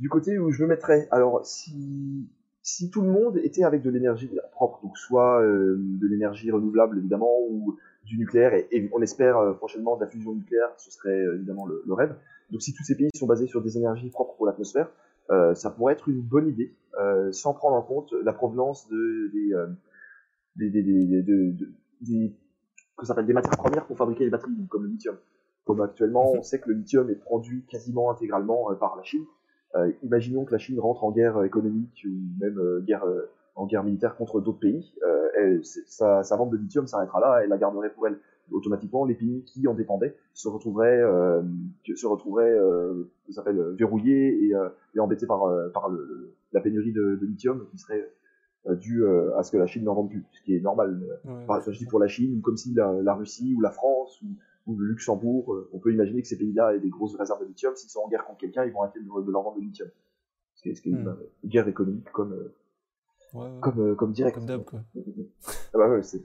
Du 0.00 0.08
côté 0.08 0.37
où 0.38 0.50
je 0.50 0.64
me 0.64 0.68
mettrais, 0.68 1.06
alors 1.12 1.46
si 1.46 2.28
si 2.62 2.90
tout 2.90 3.02
le 3.02 3.11
monde 3.11 3.37
était 3.38 3.62
avec 3.62 3.82
de 3.82 3.90
l'énergie 3.90 4.30
propre, 4.50 4.80
donc 4.82 4.98
soit 4.98 5.42
de 5.42 6.06
l'énergie 6.08 6.50
renouvelable 6.50 6.98
évidemment, 6.98 7.37
ou 7.48 7.76
du 8.04 8.18
nucléaire, 8.18 8.54
et, 8.54 8.90
on 8.92 9.00
espère 9.02 9.38
euh, 9.38 9.52
prochainement 9.54 9.96
de 9.96 10.04
la 10.04 10.10
fusion 10.10 10.34
nucléaire, 10.34 10.70
ce 10.76 10.90
serait 10.90 11.10
euh, 11.10 11.36
évidemment 11.36 11.66
le, 11.66 11.92
rêve. 11.94 12.14
Donc 12.50 12.62
si 12.62 12.74
tous 12.74 12.82
ces 12.84 12.96
pays 12.96 13.10
sont 13.14 13.26
basés 13.26 13.46
sur 13.46 13.62
des 13.62 13.78
énergies 13.78 14.10
propres 14.10 14.36
pour 14.36 14.46
l'atmosphère, 14.46 14.90
euh, 15.30 15.54
ça 15.54 15.70
pourrait 15.70 15.94
être 15.94 16.08
une 16.08 16.20
bonne 16.20 16.48
idée, 16.48 16.74
sans 17.30 17.54
prendre 17.54 17.76
en 17.76 17.82
compte 17.82 18.12
la 18.24 18.32
provenance 18.32 18.88
de, 18.88 19.30
des, 19.32 19.50
des, 20.56 20.70
des, 20.70 20.82
des, 20.82 21.06
des- 21.06 21.22
de- 21.22 21.52
de- 21.52 21.72
des- 22.02 22.36
que 22.98 23.06
ça 23.06 23.20
des 23.22 23.32
matières 23.32 23.56
premières 23.56 23.86
pour 23.86 23.96
fabriquer 23.96 24.24
les 24.24 24.30
batteries, 24.30 24.52
comme 24.68 24.82
le 24.84 24.90
lithium. 24.90 25.16
Comme 25.64 25.80
actuellement, 25.80 26.32
on 26.32 26.42
sait 26.42 26.60
que 26.60 26.68
le 26.68 26.74
lithium 26.74 27.08
est 27.08 27.14
produit 27.14 27.64
quasiment 27.70 28.10
intégralement 28.10 28.74
par 28.74 28.96
la 28.96 29.02
Chine. 29.02 29.24
Imaginons 30.02 30.44
que 30.44 30.52
la 30.52 30.58
Chine 30.58 30.78
rentre 30.78 31.04
en 31.04 31.12
guerre 31.12 31.42
économique 31.44 32.04
ou 32.06 32.12
même 32.40 32.80
guerre, 32.86 33.04
en 33.54 33.66
guerre 33.66 33.84
militaire 33.84 34.16
contre 34.16 34.40
d'autres 34.40 34.58
pays. 34.60 34.94
Euh, 35.04 35.28
elle- 35.36 35.64
sa, 35.64 36.22
sa 36.22 36.36
vente 36.36 36.50
de 36.50 36.56
lithium 36.56 36.86
s'arrêtera 36.86 37.20
là, 37.20 37.40
elle 37.42 37.50
la 37.50 37.58
garderait 37.58 37.90
pour 37.92 38.06
elle. 38.06 38.18
Automatiquement, 38.50 39.04
les 39.04 39.14
pays 39.14 39.44
qui 39.44 39.66
en 39.68 39.74
dépendaient 39.74 40.14
se 40.34 40.48
retrouveraient, 40.48 41.00
euh, 41.00 41.42
se 41.94 42.06
retrouveraient 42.06 42.52
euh, 42.52 43.04
s'appelle, 43.30 43.58
euh, 43.58 43.72
verrouillés 43.72 44.44
et, 44.46 44.52
et 44.94 45.00
embêtés 45.00 45.26
par, 45.26 45.40
par 45.72 45.88
le- 45.88 46.04
le- 46.04 46.34
la 46.52 46.60
pénurie 46.60 46.92
de, 46.92 47.16
de 47.20 47.26
lithium 47.26 47.66
qui 47.70 47.78
serait 47.78 48.10
due 48.80 49.04
à 49.36 49.42
ce 49.42 49.50
que 49.50 49.56
la 49.56 49.66
Chine 49.66 49.84
n'en 49.84 49.94
vende 49.94 50.10
plus, 50.10 50.24
ce 50.32 50.42
qui 50.42 50.54
est 50.54 50.60
normal. 50.60 51.00
Ouais, 51.24 51.46
Par 51.46 51.56
exemple, 51.56 51.72
je 51.74 51.78
dis 51.78 51.86
pour 51.86 51.98
la 51.98 52.08
Chine, 52.08 52.36
ou 52.38 52.40
comme 52.40 52.56
si 52.56 52.74
la, 52.74 52.92
la 53.02 53.14
Russie 53.14 53.54
ou 53.56 53.60
la 53.60 53.70
France 53.70 54.20
ou, 54.22 54.26
ou 54.66 54.76
le 54.76 54.86
Luxembourg, 54.86 55.56
on 55.72 55.78
peut 55.78 55.92
imaginer 55.92 56.22
que 56.22 56.28
ces 56.28 56.36
pays-là 56.38 56.74
aient 56.74 56.78
des 56.80 56.90
grosses 56.90 57.16
réserves 57.16 57.40
de 57.40 57.46
lithium. 57.46 57.74
S'ils 57.74 57.90
sont 57.90 58.00
en 58.00 58.08
guerre 58.08 58.24
contre 58.24 58.38
quelqu'un, 58.38 58.64
ils 58.64 58.72
vont 58.72 58.82
arrêter 58.82 59.00
de, 59.00 59.04
de 59.04 59.30
leur 59.32 59.42
vendre 59.42 59.56
de 59.56 59.62
lithium. 59.62 59.88
Ce 60.54 60.62
qui 60.62 60.68
est, 60.70 60.74
ce 60.74 60.82
qui 60.82 60.90
est 60.90 60.92
Hmm. 60.92 61.00
une 61.00 61.08
euh, 61.08 61.30
guerre 61.44 61.66
économique 61.68 62.10
comme, 62.12 62.34
ouais, 63.33 63.47
ouais. 63.47 63.61
comme, 63.61 63.81
euh, 63.81 63.95
comme 63.95 64.12
direct. 64.12 64.35
Comme 64.37 64.47
d'hab 64.47 64.64
quoi. 64.64 64.83
Ah 65.75 65.79
bah 65.79 65.88
ouais, 65.88 66.03
c'est- 66.03 66.23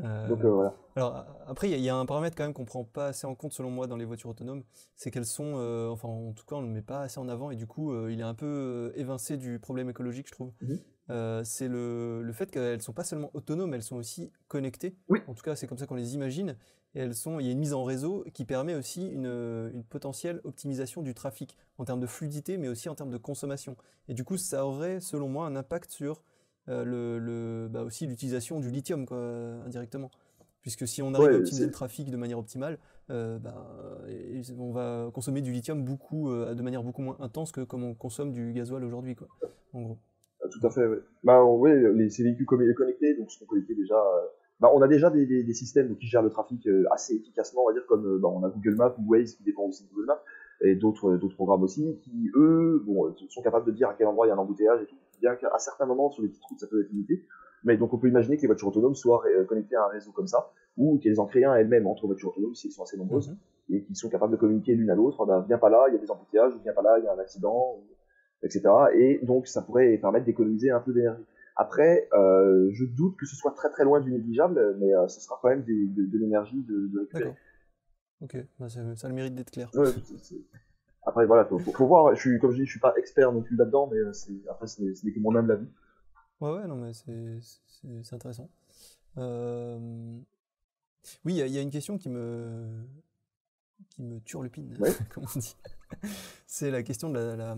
Euh, 0.00 0.28
Donc 0.28 0.44
euh, 0.44 0.50
voilà. 0.50 0.76
Alors 0.94 1.26
après, 1.48 1.66
il 1.68 1.72
y, 1.72 1.74
a- 1.74 1.76
il 1.76 1.82
y 1.82 1.88
a 1.88 1.96
un 1.96 2.06
paramètre 2.06 2.36
quand 2.36 2.44
même 2.44 2.52
qu'on 2.54 2.64
prend 2.64 2.84
pas 2.84 3.06
assez 3.08 3.26
en 3.26 3.34
compte 3.34 3.52
selon 3.52 3.70
moi 3.70 3.88
dans 3.88 3.96
les 3.96 4.04
voitures 4.04 4.30
autonomes, 4.30 4.62
c'est 4.94 5.10
qu'elles 5.10 5.26
sont, 5.26 5.54
euh, 5.56 5.88
enfin 5.88 6.06
en 6.06 6.32
tout 6.32 6.44
cas 6.46 6.54
on 6.54 6.62
ne 6.62 6.68
le 6.68 6.72
met 6.72 6.82
pas 6.82 7.00
assez 7.00 7.18
en 7.18 7.28
avant 7.28 7.50
et 7.50 7.56
du 7.56 7.66
coup 7.66 7.92
il 8.08 8.20
est 8.20 8.24
un 8.24 8.34
peu 8.34 8.92
évincé 8.94 9.36
du 9.36 9.58
problème 9.58 9.90
écologique 9.90 10.28
je 10.28 10.32
trouve. 10.32 10.52
Mhm. 10.62 10.78
c'est 11.44 11.66
le, 11.68 12.22
le 12.22 12.32
fait 12.32 12.48
qu'elles 12.50 12.80
sont 12.82 12.92
pas 12.92 13.02
seulement 13.02 13.30
autonomes, 13.34 13.74
elles 13.74 13.82
sont 13.82 13.96
aussi 13.96 14.30
connectées. 14.46 14.94
Oui. 15.08 15.20
En 15.26 15.34
tout 15.34 15.42
cas, 15.42 15.56
c'est 15.56 15.66
comme 15.66 15.78
ça 15.78 15.86
qu'on 15.86 15.94
les 15.96 16.14
imagine. 16.14 16.54
Et 16.94 17.00
elles 17.00 17.14
sont, 17.14 17.38
il 17.40 17.46
y 17.46 17.48
a 17.48 17.52
une 17.52 17.58
mise 17.58 17.74
en 17.74 17.84
réseau 17.84 18.24
qui 18.32 18.44
permet 18.44 18.74
aussi 18.74 19.06
une, 19.08 19.26
une 19.26 19.84
potentielle 19.84 20.40
optimisation 20.44 21.02
du 21.02 21.14
trafic 21.14 21.56
en 21.78 21.84
termes 21.84 22.00
de 22.00 22.06
fluidité, 22.06 22.56
mais 22.56 22.68
aussi 22.68 22.88
en 22.88 22.94
termes 22.94 23.10
de 23.10 23.18
consommation. 23.18 23.76
Et 24.08 24.14
du 24.14 24.24
coup, 24.24 24.36
ça 24.36 24.66
aurait, 24.66 25.00
selon 25.00 25.28
moi, 25.28 25.46
un 25.46 25.56
impact 25.56 25.90
sur 25.90 26.22
euh, 26.68 26.84
le, 26.84 27.18
le- 27.18 27.68
bah 27.68 27.82
aussi 27.82 28.06
l'utilisation 28.06 28.60
du 28.60 28.70
lithium, 28.70 29.06
quoi, 29.06 29.18
indirectement. 29.66 30.10
Puisque 30.62 30.86
si 30.88 31.02
on 31.02 31.14
arrive 31.14 31.32
Ouais, 31.32 31.34
à 31.34 31.38
optimiser 31.38 31.64
le 31.66 31.70
trafic 31.72 32.10
de 32.10 32.16
manière 32.16 32.38
optimale, 32.38 32.78
euh, 33.10 33.38
bah, 33.38 33.54
on 34.58 34.72
va 34.72 35.10
consommer 35.14 35.40
du 35.40 35.52
lithium 35.52 35.84
beaucoup, 35.84 36.30
euh, 36.30 36.54
de 36.54 36.62
manière 36.62 36.82
beaucoup 36.82 37.02
moins 37.02 37.16
intense 37.20 37.52
que 37.52 37.62
comme 37.62 37.84
on 37.84 37.94
consomme 37.94 38.32
du 38.32 38.52
gasoil 38.52 38.84
aujourd'hui, 38.84 39.14
quoi. 39.14 39.28
En 39.72 39.82
gros. 39.82 39.98
Ah, 40.42 40.48
Tout 40.48 40.66
à 40.66 40.70
fait, 40.70 40.86
ouais. 40.86 40.98
Bah, 41.24 41.42
les, 41.94 42.10
ces 42.10 42.22
véhicules 42.24 42.46
connectés, 42.46 43.14
donc 43.16 43.30
sont 43.30 43.44
connectés 43.46 43.74
déjà. 43.74 43.96
Euh, 44.58 44.60
bah, 44.60 44.70
on 44.74 44.82
a 44.82 44.88
déjà 44.88 45.10
des, 45.10 45.26
des, 45.26 45.42
des 45.44 45.54
systèmes 45.54 45.96
qui 45.96 46.06
gèrent 46.06 46.22
le 46.22 46.30
trafic 46.30 46.66
euh, 46.66 46.84
assez 46.90 47.14
efficacement, 47.16 47.62
on 47.64 47.68
va 47.68 47.72
dire, 47.72 47.86
comme 47.86 48.06
euh, 48.06 48.18
bah, 48.18 48.28
on 48.28 48.42
a 48.44 48.48
Google 48.50 48.74
Maps 48.76 48.94
ou 48.98 49.10
Waze 49.12 49.34
qui 49.34 49.42
dépend 49.44 49.62
aussi 49.64 49.84
de 49.84 49.90
Google 49.90 50.06
Maps, 50.06 50.22
et 50.62 50.74
d'autres 50.74 51.16
d'autres 51.16 51.36
programmes 51.36 51.62
aussi, 51.62 51.98
qui 52.02 52.30
eux 52.34 52.82
bon, 52.84 53.06
euh, 53.06 53.14
sont 53.28 53.42
capables 53.42 53.66
de 53.66 53.72
dire 53.72 53.88
à 53.88 53.94
quel 53.94 54.06
endroit 54.08 54.26
il 54.26 54.30
y 54.30 54.32
a 54.32 54.34
un 54.34 54.38
embouteillage 54.38 54.82
et 54.82 54.86
tout. 54.86 54.96
Bien 55.20 55.34
qu'à 55.36 55.58
certains 55.58 55.86
moments, 55.86 56.10
sur 56.10 56.22
les 56.22 56.28
petites 56.28 56.44
routes, 56.44 56.60
ça 56.60 56.66
peut 56.66 56.80
être 56.82 56.90
limité. 56.90 57.24
Mais 57.64 57.76
donc 57.76 57.92
on 57.92 57.98
peut 57.98 58.08
imaginer 58.08 58.36
que 58.36 58.42
les 58.42 58.46
voitures 58.46 58.68
autonomes 58.68 58.94
soient 58.94 59.22
euh, 59.26 59.44
connectées 59.44 59.74
à 59.76 59.84
un 59.84 59.88
réseau 59.88 60.12
comme 60.12 60.28
ça, 60.28 60.50
ou 60.76 60.98
qu'elles 60.98 61.18
en 61.20 61.26
créent 61.26 61.44
un 61.44 61.54
elles-mêmes 61.54 61.86
entre 61.88 62.06
voitures 62.06 62.30
autonomes 62.30 62.54
si 62.54 62.68
elles 62.68 62.72
sont 62.72 62.82
assez 62.84 62.96
nombreuses, 62.96 63.30
Mhm. 63.30 63.36
et 63.76 63.82
qui 63.82 63.94
sont 63.96 64.08
capables 64.08 64.32
de 64.32 64.36
communiquer 64.36 64.74
l'une 64.74 64.90
à 64.90 64.94
l'autre. 64.94 65.26
Bah, 65.26 65.44
viens 65.46 65.58
pas 65.58 65.68
là, 65.68 65.86
il 65.88 65.94
y 65.94 65.96
a 65.96 66.00
des 66.00 66.10
embouteillages, 66.10 66.54
ou 66.54 66.60
viens 66.62 66.72
pas 66.72 66.82
là, 66.82 66.98
il 66.98 67.04
y 67.04 67.08
a 67.08 67.12
un 67.14 67.18
accident, 67.18 67.76
etc. 68.42 68.62
Et 68.94 69.18
donc 69.24 69.46
ça 69.48 69.62
pourrait 69.62 69.96
permettre 69.98 70.24
d'économiser 70.24 70.70
un 70.70 70.80
peu 70.80 70.92
d'énergie. 70.92 71.24
Après, 71.60 72.08
euh, 72.12 72.70
je 72.72 72.84
doute 72.84 73.16
que 73.16 73.26
ce 73.26 73.34
soit 73.36 73.50
très 73.52 73.68
très 73.70 73.82
loin 73.84 74.00
du 74.00 74.10
négligeable, 74.12 74.76
mais 74.78 74.94
euh, 74.94 75.08
ce 75.08 75.20
sera 75.20 75.38
quand 75.42 75.48
même 75.48 75.64
des- 75.64 75.88
de, 75.88 76.06
de 76.06 76.18
l'énergie 76.18 76.62
de, 76.62 76.86
de 76.86 77.00
récupérer. 77.00 77.34
Ok, 78.20 78.36
bah, 78.58 78.68
ça, 78.68 78.94
ça 78.96 79.06
a 79.06 79.10
le 79.10 79.16
mérite 79.16 79.34
d'être 79.34 79.50
clair. 79.50 79.68
Ouais, 79.74 79.90
Après 81.04 81.26
voilà, 81.26 81.44
faut, 81.44 81.58
faut, 81.58 81.72
faut 81.72 81.86
voir. 81.86 82.14
Je 82.14 82.20
suis 82.20 82.38
comme 82.38 82.52
je 82.52 82.58
dis, 82.58 82.64
je 82.66 82.70
suis 82.70 82.80
pas 82.80 82.94
expert 82.96 83.32
non 83.32 83.42
plus 83.42 83.56
là-dedans, 83.56 83.88
mais 83.92 83.98
euh, 83.98 84.12
c'est 84.12 84.32
après 84.48 84.66
ce 84.68 84.82
n'est 84.82 85.12
que 85.12 85.18
mon 85.20 85.34
humble 85.34 85.52
avis. 85.52 85.68
Ouais, 86.40 86.52
ouais, 86.52 86.66
non, 86.68 86.76
mais 86.76 86.92
c'est 86.92 88.14
intéressant. 88.14 88.48
Euh, 89.16 90.18
Oui, 91.24 91.32
il 91.34 91.36
y, 91.38 91.42
a- 91.42 91.46
il 91.46 91.52
y 91.52 91.58
a 91.58 91.62
une 91.62 91.70
question 91.70 91.98
qui 91.98 92.08
me 92.08 92.84
qui 93.90 94.02
me 94.02 94.20
turlupine, 94.20 94.76
Ouais. 94.78 94.90
comme 95.14 95.24
on 95.34 95.38
dit. 95.38 95.56
C'est 96.46 96.70
la 96.70 96.82
question 96.82 97.08
de 97.10 97.14
la- 97.18 97.36
la- 97.36 97.56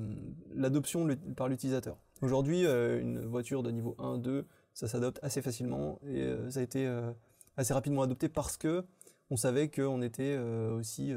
l'adoption 0.54 1.04
le- 1.06 1.16
par 1.16 1.48
l'utilisateur. 1.48 1.98
Aujourd'hui, 2.22 2.66
euh, 2.66 3.00
une 3.00 3.24
voiture 3.26 3.62
de 3.62 3.70
niveau 3.70 3.94
1, 3.98 4.18
2, 4.18 4.46
ça 4.74 4.88
s'adopte 4.88 5.18
assez 5.22 5.40
facilement 5.42 5.98
et 6.06 6.22
euh, 6.22 6.50
ça 6.50 6.60
a 6.60 6.62
été 6.62 6.86
euh, 6.86 7.10
assez 7.56 7.72
rapidement 7.72 8.02
adopté 8.02 8.28
parce 8.28 8.56
que 8.56 8.84
on 9.30 9.36
savait 9.36 9.70
qu'on 9.70 10.02
était 10.02 10.36
aussi 10.38 11.14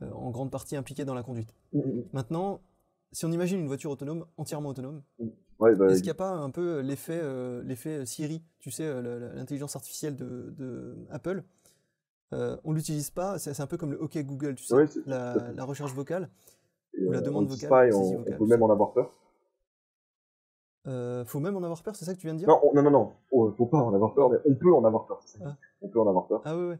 en 0.00 0.30
grande 0.30 0.52
partie 0.52 0.76
impliqué 0.76 1.04
dans 1.04 1.14
la 1.14 1.24
conduite. 1.24 1.52
Maintenant, 2.12 2.60
si 3.10 3.24
on 3.24 3.32
imagine 3.32 3.58
une 3.58 3.66
voiture 3.66 3.90
autonome, 3.90 4.26
entièrement 4.36 4.68
autonome, 4.68 5.02
Ouais, 5.58 5.74
bah, 5.74 5.86
est-ce 5.86 5.96
qu'il 5.96 6.04
n'y 6.04 6.10
a 6.10 6.14
pas 6.14 6.30
un 6.32 6.50
peu 6.50 6.80
l'effet 6.80 7.18
euh, 7.20 7.62
l'effet 7.64 8.04
Siri, 8.04 8.42
tu 8.58 8.70
sais, 8.70 9.02
l'intelligence 9.34 9.74
artificielle 9.74 10.14
de, 10.14 10.54
de 10.56 10.94
Apple 11.10 11.42
euh, 12.34 12.56
On 12.62 12.72
l'utilise 12.72 13.10
pas, 13.10 13.38
c'est 13.38 13.58
un 13.60 13.66
peu 13.66 13.76
comme 13.78 13.90
le 13.92 14.00
OK 14.00 14.18
Google, 14.18 14.54
tu 14.54 14.64
sais, 14.64 14.74
Ouais, 14.74 14.84
la, 15.06 15.64
recherche 15.64 15.94
vocale. 15.94 16.28
ou 17.00 17.10
la 17.10 17.22
demande 17.22 17.46
on 17.46 17.48
vocale, 17.48 17.68
pas 17.70 17.86
et 17.88 17.92
on, 17.94 18.02
saisie 18.02 18.14
on 18.16 18.18
vocale, 18.18 18.36
peut 18.38 18.46
même 18.46 18.58
ça. 18.60 18.64
en 18.66 18.70
avoir 18.70 18.92
peur. 18.92 19.10
Euh, 20.86 21.24
faut 21.24 21.40
même 21.40 21.56
en 21.56 21.62
avoir 21.62 21.82
peur, 21.82 21.96
c'est 21.96 22.04
ça 22.04 22.14
que 22.14 22.18
tu 22.20 22.26
viens 22.26 22.34
de 22.34 22.38
dire? 22.38 22.48
Non, 22.48 22.60
on- 22.62 22.74
non, 22.74 22.82
non, 22.82 22.90
non. 22.90 23.12
Oh, 23.32 23.52
faut 23.56 23.66
pas 23.66 23.78
en 23.78 23.92
avoir 23.92 24.14
peur, 24.14 24.30
mais 24.30 24.38
on 24.46 24.54
peut 24.54 24.72
en 24.72 24.84
avoir 24.84 25.06
peur. 25.06 25.20
Ah. 25.44 25.56
On 25.82 25.88
peut 25.88 26.00
en 26.00 26.08
avoir 26.08 26.26
peur. 26.26 26.42
Ah 26.44 26.56
ouais, 26.56 26.68
ouais. 26.68 26.78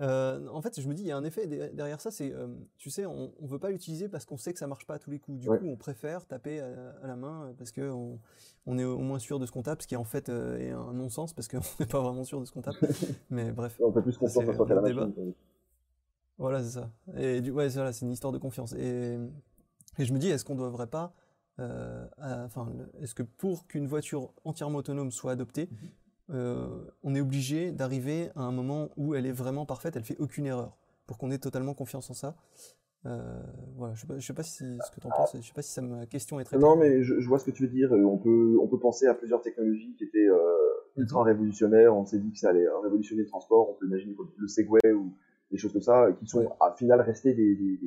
Euh, 0.00 0.48
en 0.48 0.62
fait, 0.62 0.80
je 0.80 0.88
me 0.88 0.94
dis, 0.94 1.02
il 1.02 1.08
y 1.08 1.12
a 1.12 1.16
un 1.18 1.24
effet 1.24 1.46
derrière 1.74 2.00
ça, 2.00 2.10
c'est, 2.10 2.32
euh, 2.32 2.48
tu 2.78 2.88
sais, 2.88 3.04
on, 3.04 3.32
on 3.38 3.46
veut 3.46 3.58
pas 3.58 3.68
l'utiliser 3.70 4.08
parce 4.08 4.24
qu'on 4.24 4.38
sait 4.38 4.52
que 4.54 4.58
ça 4.58 4.66
marche 4.66 4.86
pas 4.86 4.94
à 4.94 4.98
tous 4.98 5.10
les 5.10 5.18
coups. 5.18 5.38
Du 5.38 5.48
Ouais. 5.48 5.58
coup, 5.58 5.66
on 5.66 5.76
préfère 5.76 6.26
taper 6.26 6.60
à, 6.60 6.68
à 7.02 7.06
la 7.06 7.16
main 7.16 7.44
euh, 7.44 7.52
parce 7.56 7.70
que 7.70 7.90
on, 7.90 8.18
on 8.66 8.78
est 8.78 8.84
au 8.84 8.98
moins 8.98 9.18
sûr 9.18 9.38
de 9.38 9.44
ce 9.44 9.52
qu'on 9.52 9.62
tape, 9.62 9.82
ce 9.82 9.86
qui 9.86 9.96
en 9.96 10.04
fait 10.04 10.30
euh, 10.30 10.56
est 10.58 10.70
un 10.70 10.94
non-sens 10.94 11.34
parce 11.34 11.48
qu'on 11.48 11.60
n'est 11.80 11.86
pas 11.86 12.00
vraiment 12.00 12.24
sûr 12.24 12.40
de 12.40 12.46
ce 12.46 12.52
qu'on 12.52 12.62
tape. 12.62 12.76
Mais 13.30 13.52
bref. 13.52 13.78
On 13.84 13.92
fait 13.92 14.00
plus 14.02 14.16
confiance 14.16 14.44
qu'à 14.56 14.74
la 14.74 14.80
machine. 14.80 15.34
Voilà, 16.38 16.62
c'est 16.62 16.70
ça. 16.80 16.90
Et 17.18 17.42
du, 17.42 17.50
ouais, 17.50 17.68
c'est 17.68 17.76
voilà, 17.76 17.92
c'est 17.92 18.06
une 18.06 18.12
histoire 18.12 18.32
de 18.32 18.38
confiance. 18.38 18.72
Et, 18.72 19.18
et 19.98 20.04
je 20.06 20.12
me 20.14 20.18
dis, 20.18 20.30
est-ce 20.30 20.44
qu'on 20.46 20.54
ne 20.54 20.62
devrait 20.62 20.86
pas, 20.86 21.12
à- 22.18 22.44
enfin, 22.44 22.68
est-ce 23.00 23.14
que 23.14 23.22
pour 23.22 23.66
qu'une 23.66 23.86
voiture 23.86 24.32
entièrement 24.44 24.78
autonome 24.78 25.10
soit 25.10 25.32
adoptée, 25.32 25.68
euh, 26.30 26.66
on 27.02 27.14
est 27.14 27.20
obligé 27.20 27.72
d'arriver 27.72 28.30
à 28.36 28.42
un 28.42 28.52
moment 28.52 28.88
où 28.96 29.14
elle 29.14 29.26
est 29.26 29.32
vraiment 29.32 29.66
parfaite, 29.66 29.96
elle 29.96 30.04
fait 30.04 30.18
aucune 30.18 30.46
erreur, 30.46 30.76
pour 31.06 31.18
qu'on 31.18 31.30
ait 31.30 31.38
totalement 31.38 31.74
confiance 31.74 32.08
en 32.10 32.14
ça. 32.14 32.36
Euh, 33.06 33.40
voilà, 33.76 33.94
je 33.94 34.00
sais 34.02 34.06
pas, 34.06 34.18
je 34.18 34.26
sais 34.26 34.34
pas 34.34 34.42
si 34.42 34.58
ce 34.58 34.90
que 34.94 35.00
tu 35.00 35.06
en 35.06 35.10
penses, 35.10 35.34
je 35.34 35.40
sais 35.46 35.54
pas 35.54 35.62
si 35.62 35.72
ça, 35.72 35.80
ma 35.80 36.04
question 36.06 36.38
est 36.38 36.44
très 36.44 36.58
Non, 36.58 36.76
mais 36.76 37.02
je, 37.02 37.18
je 37.18 37.28
vois 37.28 37.38
ce 37.38 37.44
que 37.46 37.50
tu 37.50 37.62
veux 37.62 37.68
dire. 37.72 37.92
Euh, 37.94 38.04
On 38.04 38.18
peut, 38.18 38.58
on 38.60 38.68
peut 38.68 38.78
penser 38.78 39.06
à 39.06 39.14
plusieurs 39.14 39.40
technologies 39.40 39.94
qui 39.96 40.04
étaient 40.04 40.28
euh, 40.28 40.36
Mhm. 40.96 41.02
ultra 41.04 41.22
révolutionnaires. 41.22 41.96
On 41.96 42.04
s'est 42.04 42.18
dit 42.18 42.30
que 42.32 42.38
ça 42.38 42.50
allait 42.50 42.66
euh, 42.66 42.78
révolutionner 42.80 43.22
le 43.22 43.28
transport. 43.28 43.70
On 43.70 43.74
peut 43.74 43.86
imaginer 43.86 44.14
le 44.36 44.48
Segway 44.48 44.92
ou 44.92 45.14
des 45.50 45.56
choses 45.56 45.72
comme 45.72 45.80
ça, 45.82 46.04
euh, 46.04 46.12
qui 46.12 46.26
sont 46.26 46.40
Ouais. 46.40 46.48
à 46.60 46.72
final 46.76 47.00
restées 47.00 47.32
des, 47.32 47.54
des, 47.54 47.78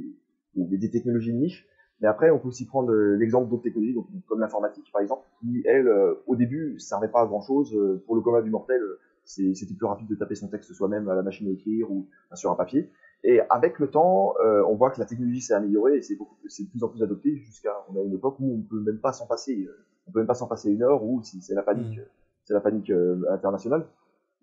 des, 0.55 0.65
des- 0.65 0.77
des 0.77 0.89
technologies 0.89 1.31
de 1.33 1.38
niche. 1.38 1.67
Mais 2.01 2.08
après, 2.08 2.32
on 2.32 2.39
peut 2.39 2.49
aussi 2.49 2.65
prendre 2.65 2.91
euh, 2.91 3.15
l'exemple 3.15 3.49
d'autres 3.49 3.63
technologies, 3.63 3.93
donc, 3.93 4.08
comme 4.27 4.39
l'informatique 4.41 4.89
par 4.91 5.01
exemple, 5.01 5.25
qui, 5.39 5.63
elle, 5.65 5.88
euh, 5.88 6.15
au 6.27 6.36
début, 6.36 6.77
servait 6.79 7.08
pas 7.08 7.21
à 7.21 7.25
grand 7.25 7.41
chose. 7.41 7.77
Pour 8.06 8.15
le 8.15 8.21
commun 8.21 8.41
du 8.41 8.49
mortel, 8.49 8.82
euh, 8.82 8.99
c'était 9.25 9.73
plus 9.73 9.86
rapide 9.86 10.08
de 10.08 10.15
taper 10.15 10.36
son 10.36 10.47
texte 10.49 10.73
soi-même 10.73 11.08
à 11.08 11.15
la 11.15 11.21
machine 11.21 11.47
à 11.47 11.51
écrire 11.51 11.89
ou 11.89 12.08
euh, 12.32 12.36
sur 12.36 12.51
un 12.51 12.56
papier. 12.56 12.89
Et 13.23 13.39
avec 13.49 13.79
le 13.79 13.89
temps, 13.89 14.34
euh, 14.43 14.63
on 14.67 14.75
voit 14.75 14.91
que 14.91 14.99
la 14.99 15.06
technologie 15.06 15.39
s'est 15.39 15.53
améliorée 15.53 15.95
et 15.97 16.01
c'est 16.01 16.15
de 16.15 16.69
plus 16.69 16.84
en 16.84 16.89
plus 16.89 17.01
adopté 17.03 17.38
jusqu'à, 17.38 17.71
on 17.89 17.97
a 17.97 18.03
une 18.03 18.13
époque 18.13 18.36
où 18.39 18.53
on 18.53 18.62
peut 18.62 18.82
même 18.82 18.99
pas 18.99 19.13
s'en 19.13 19.25
passer, 19.27 19.63
euh, 19.65 19.86
on 20.08 20.12
peut 20.12 20.19
même 20.19 20.27
pas 20.27 20.34
s'en 20.34 20.47
passer 20.47 20.71
une 20.71 20.84
heure 20.84 21.01
ou 21.06 21.21
si 21.23 21.41
c'est 21.41 21.56
la 21.56 21.63
panique, 21.63 21.97
Mm. 21.97 22.01
euh, 22.01 22.06
c'est 22.43 22.53
la 22.53 22.60
panique 22.60 22.89
euh, 22.89 23.23
internationale. 23.29 23.86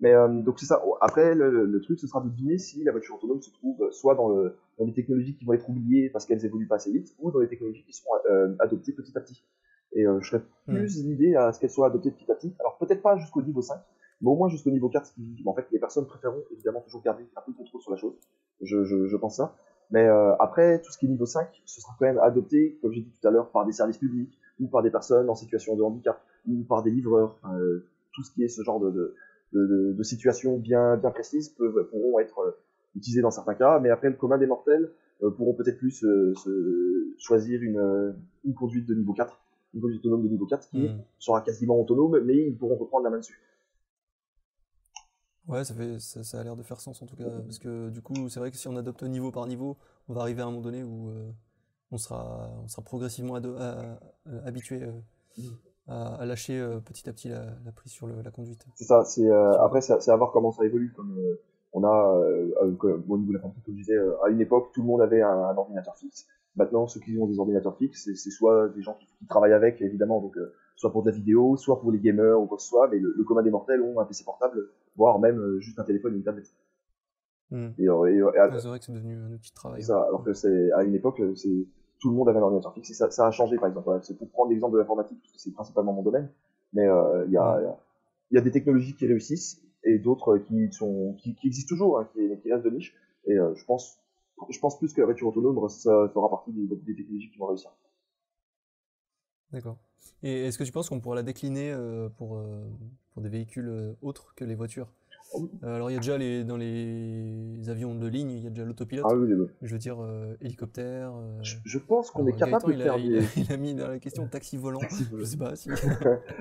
Mais 0.01 0.15
euh, 0.15 0.29
donc 0.29 0.59
c'est 0.59 0.67
ça. 0.67 0.83
Après, 1.01 1.35
le, 1.35 1.67
le 1.67 1.81
truc, 1.81 1.99
ce 1.99 2.07
sera 2.07 2.21
de 2.21 2.29
deviner 2.29 2.59
si 2.59 2.83
la 2.85 2.93
voiture 2.93 3.17
autonome 3.17 3.43
se 3.43 3.51
trouve 3.51 3.91
soit 3.91 4.15
dans, 4.15 4.29
le, 4.31 4.57
dans 4.79 4.87
des 4.87 4.95
technologies 4.95 5.35
qui 5.35 5.45
vont 5.45 5.53
être 5.53 5.69
oubliées 5.69 6.09
parce 6.09 6.25
qu'elles 6.25 6.45
évoluent 6.45 6.69
pas 6.69 6.77
assez 6.77 6.91
vite, 6.91 7.15
ou 7.19 7.31
dans 7.31 7.41
des 7.41 7.49
technologies 7.49 7.85
qui 7.85 7.93
seront 7.93 8.15
euh, 8.31 8.55
adoptées 8.61 8.93
petit 8.93 9.17
à 9.17 9.21
petit. 9.21 9.45
Et 9.93 10.07
euh, 10.07 10.21
je 10.21 10.31
serais 10.31 10.43
plus 10.67 11.05
l'idée 11.05 11.35
à 11.35 11.53
ce 11.53 11.61
qu'elles 11.61 11.71
soient 11.71 11.89
adoptées 11.89 12.13
petit 12.13 12.31
à 12.31 12.35
petit. 12.35 12.55
Alors 12.61 12.79
peut-être 12.79 13.03
pas 13.03 13.17
jusqu'au 13.17 13.43
niveau 13.43 13.61
5, 13.61 13.79
mais 14.23 14.29
au 14.31 14.37
moins 14.37 14.49
jusqu'au 14.49 14.71
niveau 14.71 14.89
4, 14.89 15.07
ce 15.07 15.15
qui, 15.15 15.43
en 15.45 15.55
fait, 15.55 15.67
les 15.73 15.79
personnes 15.79 16.07
préféreront 16.07 16.45
évidemment 16.53 16.81
toujours 16.81 17.03
garder 17.03 17.25
un 17.37 17.41
peu 17.43 17.53
de 17.53 17.57
contrôle 17.57 17.81
sur 17.83 17.91
la 17.91 17.97
chose. 17.97 18.15
Je, 18.63 18.85
je, 18.85 19.07
je 19.07 19.17
pense 19.17 19.37
ça. 19.37 19.55
Mais 19.91 20.07
euh, 20.07 20.35
après, 20.39 20.81
tout 20.81 20.93
ce 20.93 20.99
qui 20.99 21.07
est 21.07 21.09
niveau 21.09 21.27
5, 21.27 21.49
ce 21.65 21.81
sera 21.81 21.95
quand 21.99 22.07
même 22.07 22.19
adopté, 22.19 22.79
comme 22.81 22.93
j'ai 22.93 23.01
dit 23.01 23.13
tout 23.21 23.27
à 23.27 23.31
l'heure, 23.31 23.51
par 23.51 23.67
des 23.67 23.73
services 23.73 23.99
publics, 23.99 24.39
ou 24.61 24.69
par 24.69 24.83
des 24.83 24.91
personnes 24.91 25.29
en 25.29 25.35
situation 25.35 25.75
de 25.77 25.83
handicap, 25.83 26.23
ou 26.47 26.63
par 26.63 26.83
des 26.83 26.91
livreurs. 26.91 27.37
Euh, 27.53 27.85
tout 28.13 28.23
ce 28.23 28.33
qui 28.33 28.43
est 28.43 28.49
ce 28.49 28.63
genre 28.63 28.81
de, 28.81 28.91
de, 28.91 29.15
de, 29.53 29.67
de, 29.67 29.93
de 29.93 30.03
situations 30.03 30.57
bien, 30.59 30.97
bien 30.97 31.11
précises 31.11 31.49
peuvent, 31.51 31.89
pourront 31.91 32.19
être 32.19 32.39
euh, 32.41 32.53
utilisées 32.97 33.23
dans 33.23 33.31
certains 33.31 33.55
cas. 33.55 33.79
Mais 33.81 33.91
après, 33.91 34.09
le 34.11 34.17
commun 34.17 34.39
des 34.39 34.47
mortels 34.47 34.93
euh, 35.23 35.31
pourront 35.31 35.55
peut-être 35.55 35.79
plus 35.79 36.05
euh, 36.05 36.35
se, 36.35 37.15
choisir 37.19 37.63
une, 37.63 38.15
une 38.45 38.55
conduite 38.55 38.87
de 38.87 38.95
niveau 38.95 39.13
4, 39.13 39.39
une 39.75 39.81
conduite 39.81 40.01
autonome 40.01 40.23
de 40.25 40.29
niveau 40.29 40.47
4 40.47 40.69
qui 40.71 40.79
Mm. 40.79 40.89
sera 41.19 41.41
quasiment 41.43 41.81
autonome, 41.81 42.21
mais 42.25 42.37
ils 42.49 42.57
pourront 42.57 42.77
reprendre 42.77 43.05
la 43.05 43.11
main 43.11 43.19
dessus. 43.19 43.39
Ouais, 45.49 45.65
ça, 45.65 45.75
fait, 45.75 45.99
ça, 45.99 46.23
ça 46.23 46.41
a 46.41 46.45
l'air 46.45 46.55
de 46.57 46.63
faire 46.63 46.81
sens 46.81 47.03
en 47.03 47.07
tout 47.07 47.17
cas, 47.17 47.29
parce 47.45 47.59
que 47.59 47.89
du 47.91 48.03
coup, 48.03 48.29
c'est 48.29 48.39
vrai 48.39 48.51
que 48.51 48.57
si 48.57 48.69
on 48.69 48.77
adopte 48.77 49.03
niveau 49.03 49.33
par 49.33 49.47
niveau, 49.47 49.77
on 50.09 50.15
va 50.15 50.21
arriver 50.23 50.43
à 50.43 50.45
un 50.47 50.51
moment 50.51 50.61
donné 50.63 50.83
où 50.85 51.11
euh, 51.11 51.31
on, 51.91 51.99
sera, 51.99 52.51
on 52.63 52.69
sera 52.69 52.83
progressivement 52.83 53.35
habitué 54.45 54.83
euh, 54.83 54.93
Mm. 55.39 55.49
À, 55.90 56.14
à 56.14 56.24
lâcher 56.24 56.59
euh, 56.59 56.79
petit 56.81 57.09
à 57.09 57.12
petit 57.12 57.29
la, 57.29 57.44
la 57.64 57.72
prise 57.72 57.92
sur 57.92 58.07
le- 58.07 58.22
la 58.22 58.31
conduite. 58.31 58.64
C'est 58.76 58.85
ça. 58.85 59.05
C'est 59.05 59.29
euh, 59.31 59.61
après, 59.61 59.81
c'est 59.83 60.11
à 60.11 60.16
voir 60.16 60.31
comment 60.33 60.53
ça 60.53 60.64
évolue. 60.64 60.92
Comme 60.96 61.16
euh, 61.18 61.40
on 61.72 61.85
a 61.85 62.20
comme- 62.79 63.05
au 63.09 63.18
niveau 63.18 63.33
de 63.33 63.37
la 63.38 63.42
comme 63.42 63.53
je 63.68 63.72
disais, 63.72 63.98
à 64.24 64.29
une 64.31 64.40
époque, 64.40 64.70
tout 64.72 64.81
le 64.83 64.87
monde 64.87 65.03
avait 65.03 65.20
un, 65.22 65.29
un 65.50 65.57
ordinateur 65.57 65.96
fixe. 65.96 66.26
Maintenant, 66.57 66.87
ceux 66.88 67.00
qui 67.00 67.16
ont 67.18 67.26
des 67.26 67.38
ordinateurs 67.38 67.76
fixes, 67.76 68.09
c'est- 68.14 68.31
soit 68.31 68.68
des 68.70 68.83
gens 68.83 68.94
qui, 68.94 69.07
qui 69.18 69.26
travaillent 69.26 69.53
avec, 69.53 69.81
évidemment, 69.83 70.20
donc 70.20 70.37
euh, 70.37 70.53
soit 70.76 70.90
pour 70.92 71.03
de 71.03 71.11
la 71.11 71.16
vidéo, 71.16 71.57
soit 71.57 71.81
pour 71.81 71.92
les 71.92 71.98
gamers 72.00 72.40
ou 72.40 72.46
quoi 72.46 72.57
que 72.57 72.62
ce 72.62 72.68
soit. 72.68 72.88
Mais 72.88 72.98
le, 72.98 73.12
le 73.16 73.24
commun 73.24 73.42
des 73.42 73.50
mortels 73.50 73.83
ont 73.83 74.00
un 74.00 74.05
PC 74.05 74.24
portable, 74.24 74.68
voire 74.96 75.18
même 75.20 75.38
euh, 75.38 75.61
juste 75.61 75.79
un 75.79 75.85
téléphone 75.85 76.14
et 76.14 76.16
une 76.16 76.24
tablette. 76.24 76.53
Mm. 77.50 77.68
Et, 77.79 77.88
euh, 77.88 78.05
et, 78.07 78.20
euh, 78.20 78.31
et 78.35 78.38
à- 78.38 78.48
Ouais, 78.48 78.59
c'est 78.61 78.68
vrai 78.68 78.79
que 78.79 78.85
c'est 78.85 78.92
devenu 78.92 79.16
un 79.16 79.33
outil 79.33 79.50
de 79.50 79.55
travail. 79.55 79.83
ça. 79.83 80.03
Alors 80.05 80.22
que 80.24 80.33
c'est 80.33 80.72
à 80.72 80.83
une 80.85 80.94
époque, 80.94 81.20
c'est 81.37 81.66
tout 82.01 82.11
le 82.11 82.17
monde 82.17 82.29
avait 82.29 82.39
un 82.39 82.43
ordinateur 82.43 82.75
fixe. 82.75 82.91
Et 82.91 82.95
ça, 82.95 83.11
ça 83.11 83.27
a 83.27 83.31
changé, 83.31 83.59
par 83.59 83.69
exemple. 83.69 83.85
Voilà, 83.87 84.03
c'est 84.03 84.17
pour 84.19 84.29
prendre 84.31 84.51
l'exemple 84.51 84.75
de 84.75 84.79
l'informatique, 84.79 85.19
parce 85.23 85.33
que 85.33 85.39
c'est 85.41 85.53
principalement 85.53 85.93
mon 85.93 86.03
domaine. 86.03 86.31
Mais 86.73 86.87
euh, 86.89 87.25
il 87.27 87.33
y, 87.33 87.37
a, 87.39 87.59
il 87.61 87.65
y 87.65 87.67
a- 87.69 87.79
il 88.33 88.37
y 88.37 88.39
a 88.39 88.43
des 88.43 88.51
technologies 88.53 88.95
qui 88.95 89.07
réussissent 89.07 89.61
et 89.85 89.99
d'autres 89.99 90.39
qui 90.39 90.73
sont 90.73 91.15
qui, 91.19 91.35
qui 91.35 91.49
existent 91.49 91.69
toujours, 91.69 91.99
hein, 91.99 92.09
qui, 92.13 92.21
qui 92.43 92.53
restent 92.53 92.65
de 92.65 92.71
niche. 92.71 92.95
Et 93.27 93.35
euh, 93.39 93.55
je 93.57 93.65
pense 93.65 93.99
je 94.51 94.59
pense 94.61 94.79
plus 94.79 94.93
que 94.95 95.01
la 95.01 95.07
voiture 95.07 95.29
autonome 95.29 95.69
ça 95.69 96.09
fera 96.15 96.31
partie 96.31 96.53
des, 96.53 96.67
des 96.67 96.95
technologies 96.97 97.31
qui 97.31 97.39
vont 97.39 97.47
réussir. 97.47 97.71
D'accord. 99.53 99.79
Et 100.23 100.47
est-ce 100.47 100.59
que 100.59 100.65
tu 100.65 100.73
penses 100.73 100.89
qu'on 100.89 101.01
pourra 101.01 101.17
la 101.17 101.23
décliner 101.23 101.73
euh, 101.73 102.09
pour, 102.09 102.43
pour 103.13 103.23
des 103.23 103.29
véhicules 103.29 103.97
autres 104.03 104.35
que 104.35 104.45
les 104.45 104.55
voitures? 104.55 104.93
Alors 105.62 105.90
il 105.90 105.95
y 105.95 105.97
a 105.97 106.01
déjà 106.01 106.19
les, 106.19 106.45
dans 106.45 106.57
les 106.57 107.69
avions 107.69 107.95
de 107.95 108.07
ligne, 108.07 108.31
il 108.31 108.43
y 108.45 108.47
a 108.47 108.51
déjà 108.51 108.64
l'autopilote. 108.64 109.07
Ah 109.09 109.14
oui, 109.14 109.33
oui. 109.33 109.47
Je 109.62 109.73
veux 109.73 109.79
dire 109.79 109.99
euh, 110.03 110.35
hélicoptère. 110.40 111.12
euh, 111.14 111.38
Je, 111.43 111.57
je 111.64 111.79
pense 111.79 112.11
qu'on 112.11 112.27
est 112.27 112.33
capable 112.33 112.64
Gaëtan, 112.64 112.69
de 112.69 112.73
il 112.73 112.83
faire 112.83 112.99
il, 112.99 113.19
a, 113.19 113.23
il 113.49 113.53
a 113.53 113.57
mis 113.57 113.75
dans 113.75 113.88
la 113.88 113.99
question 113.99 114.27
taxi 114.27 114.57
volant. 114.57 114.81
Taxi 114.81 115.05
Je 115.05 115.11
volant. 115.11 115.25
sais 115.25 115.37
pas 115.37 115.55
si. 115.57 115.71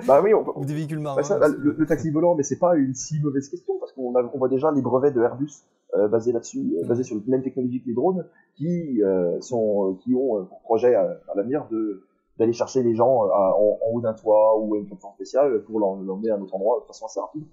Bah 0.08 0.21
oui, 0.23 0.34
on, 0.34 0.58
Ou 0.60 0.65
des 0.65 0.73
véhicules 0.73 0.99
marins. 0.99 1.17
Bah 1.17 1.23
ça, 1.23 1.38
bah, 1.39 1.47
le, 1.49 1.75
le 1.78 1.86
taxi 1.86 2.10
volant, 2.10 2.36
mais 2.36 2.43
c'est 2.43 2.60
pas 2.60 2.75
une 2.75 2.93
si 2.95 3.19
mauvaise 3.19 3.47
question 3.49 3.75
parce 3.80 3.91
qu'on 3.93 4.13
on 4.15 4.38
voit 4.38 4.49
déjà 4.49 4.71
les 4.71 4.82
brevets 4.82 5.13
de 5.13 5.21
Airbus 5.21 5.52
euh, 5.95 6.08
basés 6.08 6.32
là-dessus, 6.32 6.75
euh, 6.82 6.88
basés 6.88 7.04
sur 7.04 7.15
la 7.15 7.21
même 7.28 7.43
technologie 7.43 7.82
que 7.82 7.88
les 7.88 7.93
drones, 7.95 8.25
qui 8.56 9.04
euh, 9.04 9.39
sont, 9.41 9.97
qui 10.04 10.13
ont 10.15 10.39
euh, 10.39 10.43
pour 10.43 10.62
projet 10.62 10.95
à, 10.95 11.02
à 11.02 11.36
l'avenir 11.36 11.67
de 11.71 12.04
d'aller 12.38 12.54
chercher 12.54 12.84
les 12.84 12.95
gens 12.95 13.25
euh, 13.25 13.30
à- 13.32 13.54
en, 13.58 13.78
en 13.86 13.91
haut 13.93 14.02
d'un 14.02 14.13
toit 14.13 14.58
ou 14.60 14.73
à 14.75 14.78
une 14.78 14.86
plateforme 14.86 15.13
spéciale 15.15 15.62
pour 15.63 15.80
l'emmener 15.80 16.30
à 16.32 16.36
un 16.36 16.41
autre 16.41 16.56
endroit 16.56 16.80
de 16.82 16.86
façon 16.88 17.06
assez 17.06 17.19
rapide. 17.19 17.43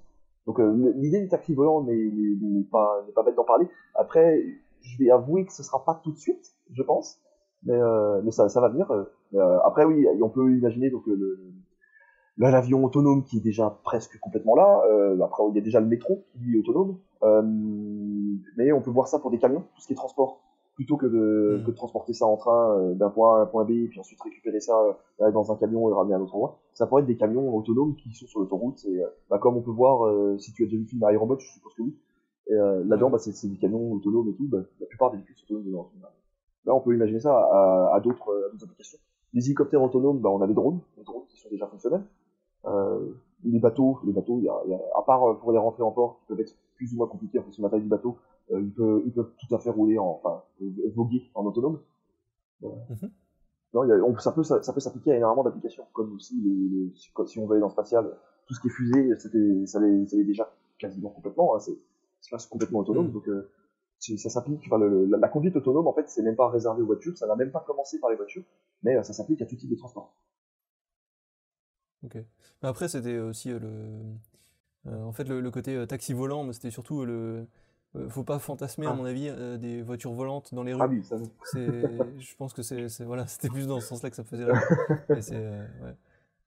Donc 0.47 0.61
euh, 0.61 0.93
l'idée 0.97 1.21
du 1.21 1.29
taxi 1.29 1.55
volant 1.55 1.83
n'est 1.83 2.65
pas 2.71 3.05
pas 3.15 3.23
bête 3.23 3.35
d'en 3.35 3.45
parler. 3.45 3.69
Après, 3.95 4.45
je 4.83 4.99
vais 4.99 5.11
avouer 5.11 5.45
que 5.45 5.53
ce 5.53 5.63
sera 5.63 5.85
pas 5.85 6.01
tout 6.03 6.13
de 6.13 6.19
suite, 6.19 6.55
je 6.73 6.83
pense, 6.83 7.21
mais 7.65 7.75
euh, 7.75 8.31
ça 8.31 8.49
ça 8.49 8.61
va 8.61 8.69
venir. 8.69 8.91
Euh, 8.91 9.59
après 9.65 9.85
oui, 9.85 10.07
on 10.23 10.29
peut 10.29 10.51
imaginer 10.53 10.91
donc 10.91 11.03
le, 11.07 11.39
l'avion 12.39 12.85
autonome 12.85 13.25
qui 13.25 13.39
est 13.39 13.41
déjà 13.41 13.79
presque 13.83 14.19
complètement 14.21 14.55
là. 14.55 14.83
Euh, 14.89 15.21
après, 15.23 15.43
il 15.51 15.57
y 15.57 15.59
a 15.59 15.63
déjà 15.63 15.81
le 15.81 15.87
métro 15.87 16.25
qui 16.33 16.55
est 16.55 16.59
autonome. 16.59 16.99
Euh, 17.23 17.43
mais 18.57 18.73
on 18.73 18.81
peut 18.83 18.91
voir 18.91 19.09
ça 19.09 19.19
pour 19.19 19.31
des 19.31 19.39
camions, 19.39 19.65
tout 19.75 19.81
ce 19.81 19.87
qui 19.87 19.95
est 19.95 19.97
transport. 19.97 20.43
Plutôt 20.77 20.97
que 20.99 21.07
de, 21.07 21.59
Mm. 21.59 21.65
que 21.65 21.71
de 21.71 21.77
transporter 21.77 22.13
ça 22.13 22.27
en 22.27 22.37
train 22.37 22.77
euh, 22.79 22.95
d'un 22.95 23.11
point 23.11 23.37
A 23.37 23.39
à 23.41 23.43
un 23.43 23.47
point 23.47 23.65
B 23.65 23.71
et 23.71 23.89
puis 23.89 23.99
ensuite 23.99 24.21
récupérer 24.23 24.61
ça 24.61 24.79
euh, 25.21 25.31
dans 25.33 25.51
un 25.51 25.57
camion 25.57 25.89
et 25.89 25.91
le 25.91 25.97
ramener 25.97 26.15
à 26.15 26.19
un 26.19 26.21
autre 26.21 26.35
endroit. 26.35 26.59
Ça 26.75 26.87
pourrait 26.87 27.01
être 27.03 27.09
des 27.09 27.17
camions 27.17 27.55
autonomes 27.57 27.97
qui 27.97 28.13
sont 28.13 28.27
sur 28.27 28.41
l'autoroute. 28.41 28.85
Et, 28.87 29.03
euh, 29.03 29.07
bah, 29.31 29.39
comme 29.39 29.57
on 29.57 29.63
peut 29.63 29.71
voir, 29.71 30.09
si 30.39 30.53
tu 30.53 30.63
as 30.63 30.67
déjà 30.67 30.77
vu 30.77 30.83
le 30.83 30.89
film 30.89 31.03
Aerobot, 31.03 31.39
je 31.39 31.51
suppose 31.51 31.73
que 31.75 31.83
oui. 31.83 31.97
Là-dedans, 32.49 33.11
bah, 33.11 33.19
c'est 33.19 33.49
des 33.49 33.57
camions 33.57 33.93
autonomes 33.93 34.29
et 34.29 34.35
tout. 34.35 34.47
Bah, 34.49 34.59
la 34.81 34.87
plupart 34.87 35.11
des 35.11 35.17
véhicules 35.17 35.35
sont 35.37 35.45
autonomes 35.55 35.65
dedans. 35.67 35.89
Là, 36.67 36.75
on 36.75 36.81
peut 36.81 36.95
imaginer 36.95 37.21
ça 37.21 37.35
à, 37.37 37.93
à 37.95 38.01
d'autres 38.01 38.31
applications. 38.63 38.99
Les 39.33 39.47
hélicoptères 39.47 39.83
autonomes, 39.83 40.19
bah, 40.19 40.29
on 40.31 40.41
a 40.43 40.47
les 40.47 40.55
drones, 40.55 40.81
les 40.99 41.05
drones 41.05 41.25
qui 41.29 41.39
sont 41.41 41.49
déjà 41.51 41.67
fonctionnels. 41.67 42.05
Euh, 42.67 42.99
les 43.45 43.59
bateaux, 43.61 43.99
les 44.05 44.13
bateaux, 44.13 44.41
y 44.41 44.49
a, 44.49 44.55
y 44.67 44.75
a- 44.75 44.81
à 44.99 45.03
part 45.03 45.39
pour 45.39 45.53
les 45.53 45.59
rentrer 45.59 45.83
en 45.83 45.91
port, 45.93 46.19
qui 46.21 46.27
peuvent 46.27 46.41
être 46.41 46.55
plus 46.75 46.93
ou 46.93 46.97
moins 46.97 47.07
compliqués 47.07 47.39
en 47.39 47.43
fonction 47.43 47.63
de 47.63 47.67
la 47.67 47.71
taille 47.71 47.83
du 47.83 47.89
bateau, 47.89 48.17
euh, 48.53 48.61
ils, 48.63 48.73
peuvent, 48.73 49.03
ils 49.07 49.13
peuvent 49.13 49.33
tout 49.39 49.55
à 49.55 49.59
fait 49.59 49.71
rouler 49.71 49.99
en, 49.99 50.21
enfin, 50.23 50.43
euh, 50.63 50.71
voguer 50.95 51.31
en 51.35 51.45
autonome. 51.45 51.81
Mhm. 52.63 53.11
non, 53.75 53.85
il 53.85 53.89
y 53.89 53.93
a- 53.93 53.97
on- 54.05 54.17
ça 54.19 54.33
peut, 54.33 54.43
ça, 54.43 54.63
ça 54.63 54.73
peut 54.73 54.81
s'appliquer 54.81 55.13
à 55.13 55.17
énormément 55.17 55.45
d'applications, 55.45 55.85
comme 55.93 56.15
aussi 56.15 56.41
les, 56.41 56.69
les- 56.89 56.95
si, 56.95 57.39
on 57.39 57.47
veut 57.47 57.53
aller 57.53 57.61
dans 57.61 57.67
le 57.67 57.73
spatial, 57.73 58.17
tout 58.47 58.55
ce 58.55 58.61
qui 58.61 58.69
est 58.69 58.71
fusée, 58.71 59.15
ça 59.67 59.81
l'est, 59.81 60.25
déjà 60.25 60.51
quasiment 60.79 61.11
complètement, 61.11 61.55
hein, 61.57 61.59
c'est, 61.61 61.77
c'est 62.21 62.49
complètement 62.49 62.81
autonome, 62.81 63.07
Mhm. 63.09 63.13
donc 63.13 63.29
euh, 63.29 63.51
ça 64.01 64.31
s'applique. 64.31 64.63
Enfin, 64.67 64.79
la, 64.79 65.19
la 65.19 65.29
conduite 65.29 65.57
autonome, 65.57 65.87
en 65.87 65.93
fait, 65.93 66.09
c'est 66.09 66.23
même 66.23 66.37
pas 66.37 66.49
réservé 66.49 66.83
aux 66.83 66.87
voitures, 66.87 67.17
ça 67.19 67.27
n'a 67.27 67.37
même 67.37 67.51
pas 67.51 67.61
commencé 67.61 67.99
par 68.01 68.11
les 68.11 68.17
voitures, 68.17 68.45
mais 68.83 68.97
euh, 68.97 69.03
ça 69.03 69.13
s'applique 69.13 69.43
à 69.43 69.47
tout 69.47 69.57
type 69.57 69.71
de 69.71 69.77
transport. 69.77 70.15
Ok. 72.05 72.15
Mais 72.63 72.69
après, 72.69 72.89
c'était 72.89 73.19
aussi 73.19 73.51
le. 73.51 74.01
en 74.87 75.13
fait, 75.13 75.25
le, 75.25 75.41
le 75.41 75.51
côté 75.51 75.87
taxi 75.87 76.13
volant, 76.13 76.45
mais 76.45 76.53
c'était 76.53 76.71
surtout 76.71 77.05
le. 77.05 77.47
Euh, 77.97 78.09
faut 78.09 78.25
pas 78.25 78.39
fantasmer, 78.39 78.87
à 78.87 78.91
Ah. 78.91 78.95
mon 78.95 79.05
avis, 79.05 79.29
euh, 79.29 79.57
des 79.57 79.83
voitures 79.83 80.13
volantes 80.13 80.53
dans 80.55 80.63
les 80.63 80.73
rues. 80.75 80.81
Ah 80.83 80.89
oui, 80.89 81.03
ça, 81.03 81.17
je 82.19 82.37
pense 82.37 82.53
que 82.53 82.63
c'est, 82.63 82.87
voilà, 83.05 83.27
c'était 83.27 83.49
plus 83.49 83.67
dans 83.67 83.81
ce 83.81 83.87
sens-là 83.89 84.11
que 84.11 84.17
ça 84.17 84.23
me 84.23 84.29
faisait 84.29 84.47
c'est, 85.21 85.35
euh, 85.37 85.67
ouais. 85.83 85.95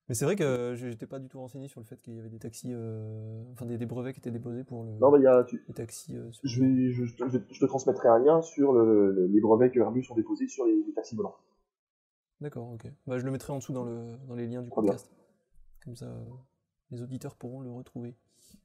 Mais 0.08 0.16
c'est 0.16 0.26
vrai 0.26 0.36
que 0.36 0.74
je 0.76 0.90
j'étais 0.90 1.06
pas 1.06 1.20
du 1.20 1.28
tout 1.30 1.40
renseigné 1.40 1.68
sur 1.68 1.80
le 1.80 1.86
fait 1.86 2.02
qu'il 2.02 2.16
y 2.16 2.20
avait 2.20 2.30
des 2.30 2.40
taxis, 2.40 2.72
euh, 2.74 3.44
enfin 3.54 3.68
des, 3.68 3.78
des 3.78 3.86
brevets 3.86 4.12
qui 4.12 4.20
étaient 4.20 4.32
déposés 4.32 4.64
pour 4.64 4.84
le, 4.84 4.92
non, 5.00 5.12
mais 5.12 5.20
il 5.20 5.24
y 5.24 5.28
a, 5.28 5.44
tu, 5.44 5.64
les 5.68 5.74
taxis. 5.76 6.14
sur- 6.32 6.42
je, 6.44 6.64
vais, 6.64 6.92
je, 6.92 7.06
je 7.06 7.16
te- 7.16 7.30
je 7.30 7.60
te- 7.60 7.66
transmettrai 7.66 8.08
un 8.10 8.18
lien 8.18 8.42
sur 8.42 8.74
le- 8.74 9.12
le- 9.12 9.28
les 9.28 9.40
brevets 9.40 9.70
que 9.72 9.80
Airbus 9.80 10.08
ont 10.10 10.16
déposés 10.16 10.48
sur 10.48 10.66
les, 10.66 10.82
les 10.84 10.94
taxis 10.94 11.16
volants. 11.16 11.36
D'accord, 12.42 12.72
ok. 12.72 12.92
Bah, 13.06 13.20
je 13.20 13.26
le 13.26 13.32
mettrai 13.32 13.54
en 13.54 13.58
dessous 13.58 13.74
dans, 13.74 13.84
le, 13.84 14.16
dans 14.28 14.34
les 14.34 14.48
liens 14.48 14.64
du 14.64 14.70
podcast. 14.70 15.12
Comme 15.84 15.96
ça, 15.96 16.08
les 16.90 17.02
auditeurs 17.04 17.36
pourront 17.36 17.62
le 17.62 17.70
retrouver. 17.70 18.16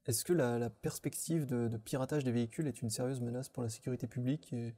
Est-ce 0.07 0.25
que 0.25 0.33
la, 0.33 0.69
perspective 0.71 1.47
de, 1.47 1.69
de 1.69 1.77
piratage 1.77 2.25
des 2.25 2.33
véhicules 2.33 2.67
est 2.67 2.83
une 2.83 2.91
sérieuse 2.91 3.21
menace 3.21 3.49
pour 3.49 3.63
la 3.63 3.69
sécurité 3.69 4.07
publique 4.07 4.53
et, 4.53 4.75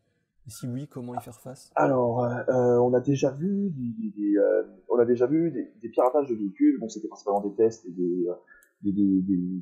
si 0.48 0.68
oui, 0.68 0.86
comment 0.86 1.14
y 1.14 1.20
faire 1.20 1.40
face? 1.40 1.72
Alors, 1.74 2.22
euh, 2.24 2.78
on 2.78 2.94
a 2.94 3.00
déjà 3.00 3.30
vu 3.30 3.70
des, 3.70 4.36
euh, 4.36 4.62
on 4.88 4.98
a 4.98 5.04
déjà 5.04 5.26
vu 5.26 5.50
des, 5.50 5.88
piratages 5.88 6.28
de 6.28 6.34
véhicules. 6.34 6.78
Bon, 6.78 6.88
c'était 6.88 7.08
principalement 7.08 7.40
des 7.40 7.52
tests 7.54 7.84
et 7.86 7.90
des, 7.90 8.28
euh, 8.28 8.34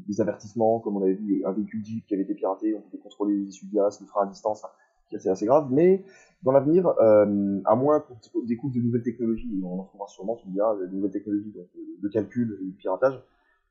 des, 0.07 0.21
avertissements, 0.21 0.81
comme 0.81 0.97
on 0.99 1.03
avait 1.03 1.15
vu 1.15 1.43
un 1.47 1.53
véhicule 1.53 1.85
Jeep 1.85 2.07
qui 2.07 2.15
avait 2.15 2.25
été 2.25 2.35
piraté, 2.35 2.75
on 2.75 2.83
pouvait 2.83 3.03
contrôler 3.03 3.35
les 3.35 3.49
essuie-glaces, 3.49 4.01
le 4.01 4.07
frein 4.07 4.25
à 4.25 4.27
distance, 4.27 4.63
qui 5.09 5.17
assez, 5.17 5.31
assez 5.31 5.47
grave. 5.47 5.69
Mais 5.71 6.05
dans 6.43 6.53
l'avenir, 6.53 6.87
à 6.89 7.75
moins 7.75 8.01
qu'on 8.01 8.41
découvre 8.45 8.75
de 8.75 8.81
nouvelles 8.81 9.03
technologies, 9.03 9.63
on 9.65 9.81
en 9.81 9.85
trouvera 9.85 10.09
sûrement, 10.09 10.37
tu 10.37 10.49
me 10.49 10.53
diras, 10.53 10.77
de 10.77 10.87
nouvelles 10.95 11.13
technologies 11.13 11.55
de 12.03 12.09
calcul 12.09 12.59
et 12.61 12.67
de 12.67 12.77
piratage. 12.77 13.23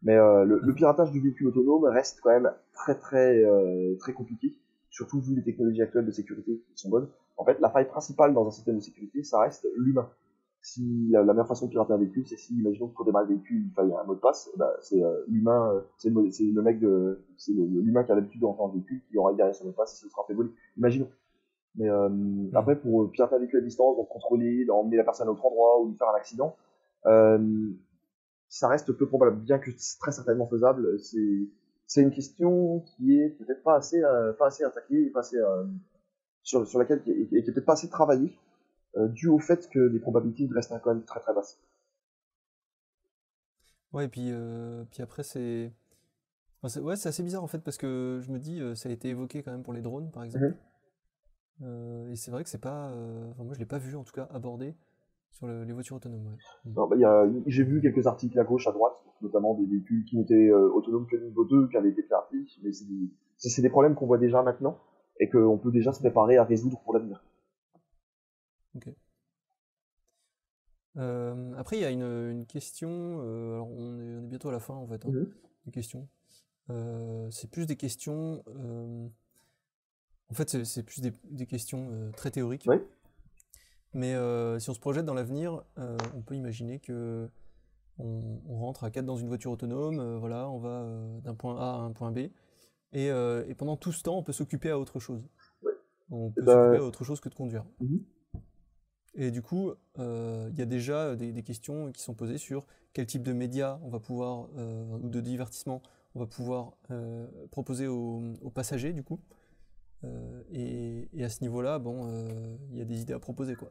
Mais 0.03 0.17
euh, 0.17 0.43
le, 0.43 0.59
le 0.59 0.73
piratage 0.73 1.11
du 1.11 1.19
véhicule 1.21 1.47
autonome 1.47 1.85
reste 1.85 2.19
quand 2.21 2.29
même 2.29 2.51
très 2.73 2.95
très 2.95 3.43
euh, 3.43 3.95
très 3.99 4.13
compliqué, 4.13 4.53
surtout 4.89 5.19
vu 5.21 5.35
les 5.35 5.43
technologies 5.43 5.81
actuelles 5.81 6.05
de 6.05 6.11
sécurité 6.11 6.61
qui 6.75 6.81
sont 6.81 6.89
bonnes. 6.89 7.07
En 7.37 7.45
fait, 7.45 7.59
la 7.59 7.69
faille 7.69 7.87
principale 7.87 8.33
dans 8.33 8.45
un 8.45 8.51
système 8.51 8.75
de 8.75 8.81
sécurité, 8.81 9.23
ça 9.23 9.39
reste 9.39 9.67
l'humain. 9.77 10.09
Si 10.61 11.09
la, 11.09 11.23
la 11.23 11.33
meilleure 11.33 11.47
façon 11.47 11.65
de 11.65 11.71
pirater 11.71 11.91
un 11.93 11.97
véhicule, 11.97 12.25
c'est 12.25 12.37
si, 12.37 12.53
imaginons 12.57 12.87
que 12.87 12.93
pour 12.93 13.03
démarrer 13.05 13.25
le 13.25 13.33
véhicule, 13.33 13.63
il 13.65 13.73
faille 13.73 13.93
un 13.93 14.03
mot 14.05 14.15
de 14.15 14.19
passe, 14.19 14.49
bah, 14.55 14.71
c'est 14.81 15.03
euh, 15.03 15.23
l'humain, 15.27 15.73
euh, 15.73 15.81
c'est 15.97 16.09
le, 16.09 16.31
c'est 16.31 16.43
le 16.45 16.61
mec 16.61 16.79
de, 16.79 17.21
c'est 17.35 17.51
l'humain 17.51 18.03
qui 18.03 18.11
a 18.11 18.15
l'habitude 18.15 18.39
de 18.39 18.45
rentrer 18.45 18.63
dans 18.63 18.67
le 18.67 18.73
véhicule 18.75 19.01
qui 19.09 19.17
aura 19.17 19.33
derrière 19.33 19.55
son 19.55 19.65
mot 19.65 19.71
de 19.71 19.75
passe 19.75 19.93
et 19.93 19.97
se 19.97 20.09
sera 20.09 20.23
fait 20.25 20.33
voler. 20.33 20.51
Imaginons. 20.77 21.09
Mais 21.75 21.89
euh, 21.89 22.09
après, 22.53 22.79
pour 22.79 23.09
pirater 23.11 23.35
un 23.35 23.39
véhicule 23.39 23.59
à 23.59 23.61
distance, 23.63 23.97
donc 23.97 24.07
contrôler, 24.07 24.65
emmener 24.69 24.97
la 24.97 25.03
personne 25.03 25.27
à 25.27 25.31
un 25.31 25.33
autre 25.33 25.45
endroit 25.45 25.81
ou 25.81 25.89
lui 25.89 25.95
faire 25.95 26.09
un 26.09 26.15
accident, 26.15 26.55
euh, 27.07 27.71
ça 28.53 28.67
reste 28.67 28.91
peu 28.91 29.07
probable, 29.07 29.37
bien 29.37 29.57
que 29.57 29.71
c'est 29.75 29.97
très 29.97 30.11
certainement 30.11 30.45
faisable. 30.47 30.99
C'est 30.99 31.49
c'est 31.87 32.03
une 32.03 32.11
question 32.11 32.81
qui 32.81 33.17
est 33.17 33.29
peut-être 33.29 33.63
pas 33.63 33.77
assez 33.77 34.03
euh, 34.03 34.31
pas 34.33 34.45
assez 34.47 34.63
attaquée, 34.63 35.09
pas 35.09 35.21
assez 35.21 35.37
euh, 35.37 35.65
sur 36.43 36.67
sur 36.67 36.77
laquelle 36.77 37.01
qui 37.01 37.09
est, 37.09 37.25
qui 37.25 37.35
est 37.35 37.41
peut-être 37.41 37.65
pas 37.65 37.73
assez 37.73 37.89
travaillée, 37.89 38.37
euh, 38.95 39.07
dû 39.07 39.27
au 39.27 39.39
fait 39.39 39.67
que 39.69 39.79
les 39.79 39.97
probabilités 39.97 40.47
restent 40.53 40.71
quand 40.83 40.93
même 40.93 41.03
très 41.03 41.19
très 41.19 41.33
basses. 41.33 41.59
Ouais, 43.91 44.05
et 44.05 44.07
puis, 44.07 44.29
euh, 44.31 44.83
puis 44.91 45.01
après, 45.01 45.23
c'est. 45.23 45.71
ouais, 46.63 46.95
c'est 46.95 47.09
assez 47.09 47.23
bizarre 47.23 47.43
en 47.43 47.47
fait, 47.47 47.59
parce 47.59 47.77
que 47.77 48.19
je 48.21 48.31
me 48.31 48.37
dis, 48.37 48.61
ça 48.75 48.87
a 48.87 48.91
été 48.91 49.09
évoqué 49.09 49.41
quand 49.41 49.51
même 49.51 49.63
pour 49.63 49.73
les 49.73 49.81
drones 49.81 50.11
par 50.11 50.23
exemple. 50.23 50.55
Mhm. 51.59 52.11
Et 52.11 52.15
c'est 52.15 52.29
vrai 52.29 52.43
que 52.43 52.51
c'est 52.51 52.61
pas. 52.61 52.89
enfin, 53.31 53.45
moi, 53.45 53.55
je 53.55 53.59
l'ai 53.59 53.65
pas 53.65 53.79
vu 53.79 53.95
en 53.95 54.03
tout 54.03 54.13
cas 54.13 54.27
abordé 54.31 54.75
sur 55.33 55.47
le- 55.47 55.63
les 55.65 55.73
voitures 55.73 55.97
autonomes. 55.97 56.25
ouais. 56.27 56.71
Mm. 56.71 56.73
Bah, 56.73 57.29
J'ai 57.47 57.63
vu 57.63 57.81
quelques 57.81 58.07
articles 58.07 58.39
à 58.39 58.43
gauche, 58.43 58.67
à 58.67 58.71
droite, 58.71 58.95
notamment 59.21 59.53
des 59.55 59.65
véhicules 59.65 60.05
qui 60.05 60.17
n'étaient 60.17 60.49
euh, 60.49 60.69
autonomes 60.71 61.05
que 61.07 61.17
niveau 61.17 61.43
2, 61.45 61.67
qui 61.69 61.77
avaient 61.77 61.89
été 61.91 62.03
piratés, 62.03 62.37
mais 62.63 62.71
c'est 62.71 62.85
des, 62.85 63.61
des 63.61 63.69
problèmes 63.69 63.95
qu'on 63.95 64.05
voit 64.07 64.17
déjà 64.17 64.41
maintenant 64.43 64.77
et 65.19 65.29
qu'on 65.29 65.57
peut 65.57 65.71
déjà 65.71 65.91
se 65.93 65.99
préparer 65.99 66.37
à 66.37 66.43
résoudre 66.43 66.79
pour 66.83 66.93
l'avenir. 66.93 67.23
Euh, 70.97 71.53
après, 71.57 71.77
il 71.77 71.81
y 71.81 71.85
a 71.85 71.89
une, 71.89 72.03
une 72.03 72.45
question. 72.45 72.89
euh, 73.21 73.55
alors, 73.55 73.69
on 73.71 73.99
est, 73.99 74.15
on 74.17 74.23
est 74.23 74.27
bientôt 74.27 74.49
à 74.49 74.51
la 74.51 74.59
fin 74.59 74.75
en 74.75 74.87
fait. 74.87 75.03
hein, 75.05 75.09
Mhm. 75.11 75.27
des 75.65 75.71
questions. 75.71 76.07
C'est 77.31 77.49
plus 77.51 77.65
des 77.65 77.75
questions. 77.75 78.43
en 80.29 80.33
fait, 80.33 80.49
c'est 80.49 80.65
c'est 80.65 80.83
plus 80.83 81.01
des, 81.01 81.11
des 81.29 81.45
questions 81.45 82.11
très 82.15 82.31
théoriques. 82.31 82.65
Oui. 82.67 82.77
Mais 83.93 84.15
euh, 84.15 84.59
si 84.59 84.69
on 84.69 84.73
se 84.73 84.79
projette 84.79 85.05
dans 85.05 85.13
l'avenir, 85.13 85.63
euh, 85.77 85.97
on 86.15 86.21
peut 86.21 86.35
imaginer 86.35 86.79
que 86.79 87.29
on, 87.99 88.39
on 88.49 88.57
rentre 88.57 88.83
à 88.83 88.89
4 88.89 89.05
dans 89.05 89.17
une 89.17 89.27
voiture 89.27 89.51
autonome, 89.51 89.99
euh, 89.99 90.17
voilà, 90.17 90.49
on 90.49 90.57
va 90.57 90.87
d'un 91.23 91.35
point 91.35 91.59
A 91.59 91.75
à 91.75 91.77
un 91.77 91.91
point 91.91 92.11
B, 92.11 92.29
et, 92.93 93.07
et 93.07 93.55
pendant 93.55 93.75
tout 93.75 93.91
ce 93.91 94.03
temps, 94.03 94.17
on 94.17 94.23
peut 94.23 94.33
s'occuper 94.33 94.69
à 94.69 94.77
autre 94.77 94.99
chose. 94.99 95.21
On 96.11 96.29
peut 96.29 96.43
ben- 96.43 96.53
s'occuper 96.53 96.83
à 96.83 96.85
autre 96.85 97.03
chose 97.03 97.19
que 97.19 97.29
de 97.29 97.33
conduire. 97.33 97.65
Mhm. 97.79 98.03
Et 99.15 99.31
du 99.31 99.41
coup, 99.41 99.73
il 99.97 100.53
y 100.57 100.61
a 100.61 100.65
déjà 100.65 101.15
des, 101.15 101.31
des 101.31 101.43
questions 101.43 101.91
qui 101.91 102.01
sont 102.01 102.13
posées 102.13 102.37
sur 102.37 102.65
quel 102.93 103.05
type 103.05 103.23
de 103.23 103.33
médias 103.33 103.79
on 103.83 103.89
va 103.89 103.99
pouvoir, 103.99 104.47
ou 105.01 105.09
de 105.09 105.21
divertissement, 105.21 105.81
on 106.15 106.19
va 106.19 106.27
pouvoir 106.27 106.73
proposer 107.51 107.87
aux, 107.87 108.21
aux 108.41 108.51
passagers, 108.51 108.93
du 108.93 109.03
coup. 109.03 109.19
Euh, 110.05 110.41
et, 110.51 111.07
et 111.13 111.23
à 111.23 111.29
ce 111.29 111.41
niveau-là, 111.41 111.79
bon, 111.79 112.07
euh, 112.07 112.55
il 112.71 112.77
y 112.77 112.81
a 112.81 112.85
des 112.85 113.01
idées 113.01 113.13
à 113.13 113.19
proposer, 113.19 113.55
quoi. 113.55 113.69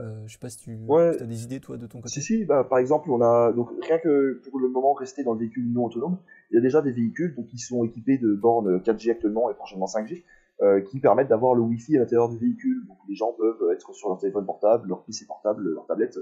Euh, 0.00 0.22
je 0.26 0.32
sais 0.32 0.38
pas 0.38 0.48
si 0.48 0.58
tu 0.58 0.78
Ouais. 0.88 1.20
as 1.20 1.26
des 1.26 1.44
idées, 1.44 1.60
toi, 1.60 1.76
de 1.76 1.86
ton 1.86 2.00
côté. 2.00 2.08
Si, 2.14 2.22
si, 2.22 2.44
bah, 2.44 2.64
par 2.64 2.78
exemple, 2.78 3.10
on 3.10 3.20
a, 3.20 3.52
donc, 3.52 3.68
rien 3.82 3.98
que 3.98 4.40
pour 4.48 4.58
le 4.58 4.68
moment 4.68 4.94
rester 4.94 5.22
dans 5.24 5.34
le 5.34 5.40
véhicule 5.40 5.70
non 5.72 5.84
autonome, 5.84 6.18
il 6.50 6.54
y 6.54 6.58
a 6.58 6.60
déjà 6.62 6.80
des 6.82 6.92
véhicules 6.92 7.34
donc, 7.34 7.46
qui 7.48 7.58
sont 7.58 7.84
équipés 7.84 8.18
de 8.18 8.34
bornes 8.34 8.80
4G 8.80 9.10
actuellement 9.10 9.50
et 9.50 9.54
prochainement 9.54 9.86
5G, 9.86 10.24
euh, 10.62 10.80
qui 10.80 11.00
permettent 11.00 11.28
d'avoir 11.28 11.54
le 11.54 11.60
Wi-Fi 11.62 11.96
à 11.96 12.00
l'intérieur 12.00 12.28
du 12.30 12.38
véhicule. 12.38 12.86
Donc 12.88 12.96
les 13.08 13.14
gens 13.14 13.32
peuvent 13.36 13.70
être 13.72 13.92
sur 13.94 14.08
leur 14.08 14.18
téléphone 14.18 14.46
portable, 14.46 14.88
leur 14.88 15.04
PC 15.04 15.26
portable, 15.26 15.68
leur 15.74 15.86
tablette, 15.86 16.18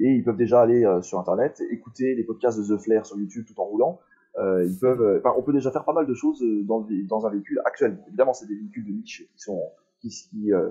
et 0.00 0.10
ils 0.12 0.24
peuvent 0.24 0.36
déjà 0.36 0.60
aller 0.60 0.84
sur 1.02 1.18
Internet, 1.20 1.62
écouter 1.70 2.14
les 2.16 2.24
podcasts 2.24 2.58
de 2.58 2.76
The 2.76 2.80
Flair 2.80 3.06
sur 3.06 3.16
YouTube 3.18 3.44
tout 3.46 3.60
en 3.60 3.64
roulant. 3.64 4.00
Euh, 4.38 4.64
ils 4.64 4.78
peuvent, 4.78 5.02
euh, 5.02 5.18
enfin, 5.18 5.34
on 5.36 5.42
peut 5.42 5.52
déjà 5.52 5.70
faire 5.70 5.84
pas 5.84 5.92
mal 5.92 6.06
de 6.06 6.14
choses 6.14 6.42
euh, 6.42 6.62
dans, 6.64 6.80
le- 6.88 7.06
dans 7.06 7.26
un 7.26 7.30
véhicule 7.30 7.60
actuel. 7.64 7.98
Évidemment, 8.08 8.32
c'est 8.34 8.46
des 8.46 8.54
véhicules 8.54 8.84
de 8.86 8.92
niche 8.92 9.24
qui 9.34 9.40
sont 9.42 9.60
qui, 10.00 10.08
qui, 10.10 10.52
euh, 10.52 10.68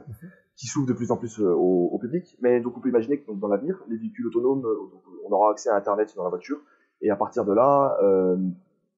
qui 0.55 0.67
s'ouvrent 0.67 0.87
de 0.87 0.93
plus 0.93 1.11
en 1.11 1.17
plus 1.17 1.39
au, 1.41 1.89
au 1.91 1.97
public. 1.99 2.37
Mais 2.41 2.61
donc, 2.61 2.77
on 2.77 2.79
peut 2.79 2.89
imaginer 2.89 3.19
que 3.19 3.27
donc, 3.27 3.39
dans 3.39 3.49
l'avenir, 3.49 3.83
les 3.89 3.97
véhicules 3.97 4.25
autonomes, 4.27 4.61
donc, 4.61 5.01
on 5.25 5.31
aura 5.31 5.51
accès 5.51 5.69
à 5.69 5.75
Internet 5.75 6.13
dans 6.15 6.23
la 6.23 6.29
voiture, 6.29 6.59
et 7.01 7.09
à 7.09 7.15
partir 7.17 7.43
de 7.43 7.53
là, 7.53 7.97
euh, 8.01 8.37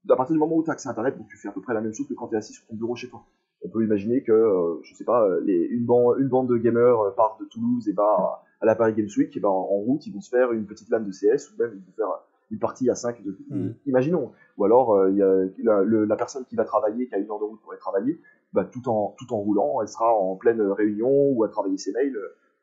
à 0.09 0.15
partir 0.15 0.33
du 0.33 0.39
moment 0.39 0.55
où 0.55 0.63
tu 0.63 0.69
as 0.69 0.73
accès 0.73 0.87
à 0.87 0.91
Internet, 0.91 1.17
donc 1.17 1.27
tu 1.27 1.37
fais 1.37 1.47
à 1.47 1.51
peu 1.51 1.61
près 1.61 1.73
la 1.73 1.81
même 1.81 1.93
chose 1.93 2.07
que 2.07 2.13
quand 2.13 2.27
tu 2.27 2.35
es 2.35 2.37
assis 2.37 2.53
sur 2.53 2.65
ton 2.67 2.75
bureau 2.75 2.95
chez 2.95 3.09
toi. 3.09 3.23
On 3.65 3.69
peut 3.69 3.83
imaginer 3.83 4.23
que, 4.23 4.79
je 4.83 4.93
sais 4.95 5.03
pas, 5.03 5.27
les, 5.43 5.67
une, 5.71 5.85
bande, 5.85 6.15
une 6.19 6.29
bande 6.29 6.47
de 6.47 6.57
gamers 6.57 7.13
part 7.17 7.37
de 7.41 7.45
Toulouse 7.45 7.89
et 7.89 7.93
va 7.93 8.41
à 8.61 8.65
la 8.65 8.75
Paris 8.75 8.93
Games 8.93 9.09
Week, 9.17 9.35
et 9.35 9.39
ben 9.39 9.49
en, 9.49 9.53
en 9.63 9.79
route, 9.79 10.05
ils 10.05 10.13
vont 10.13 10.21
se 10.21 10.29
faire 10.29 10.51
une 10.53 10.65
petite 10.65 10.89
lame 10.89 11.05
de 11.05 11.11
CS, 11.11 11.51
ou 11.51 11.61
même 11.61 11.71
ils 11.73 11.85
vont 11.85 11.91
faire 11.95 12.07
une 12.51 12.59
partie 12.59 12.89
à 12.89 12.95
5 12.95 13.23
de, 13.23 13.37
imaginons. 13.85 14.31
Ou 14.57 14.65
alors, 14.65 14.95
euh, 14.95 15.09
il 15.11 15.17
y 15.17 15.21
a 15.23 15.33
la, 15.63 15.83
le- 15.83 16.05
la 16.05 16.15
personne 16.15 16.45
qui 16.45 16.55
va 16.55 16.65
travailler, 16.65 17.07
qui 17.07 17.15
a 17.15 17.17
une 17.17 17.29
heure 17.29 17.39
de 17.39 17.43
route 17.45 17.61
pour 17.61 17.71
aller 17.71 17.79
travailler, 17.79 18.19
bah, 18.53 18.65
tout, 18.65 18.87
en, 18.89 19.15
tout 19.17 19.31
en 19.33 19.37
roulant, 19.37 19.81
elle 19.81 19.87
sera 19.87 20.13
en 20.13 20.35
pleine 20.35 20.61
réunion 20.61 21.09
ou 21.31 21.43
à 21.43 21.49
travailler 21.49 21.77
ses 21.77 21.91
mails, 21.91 22.17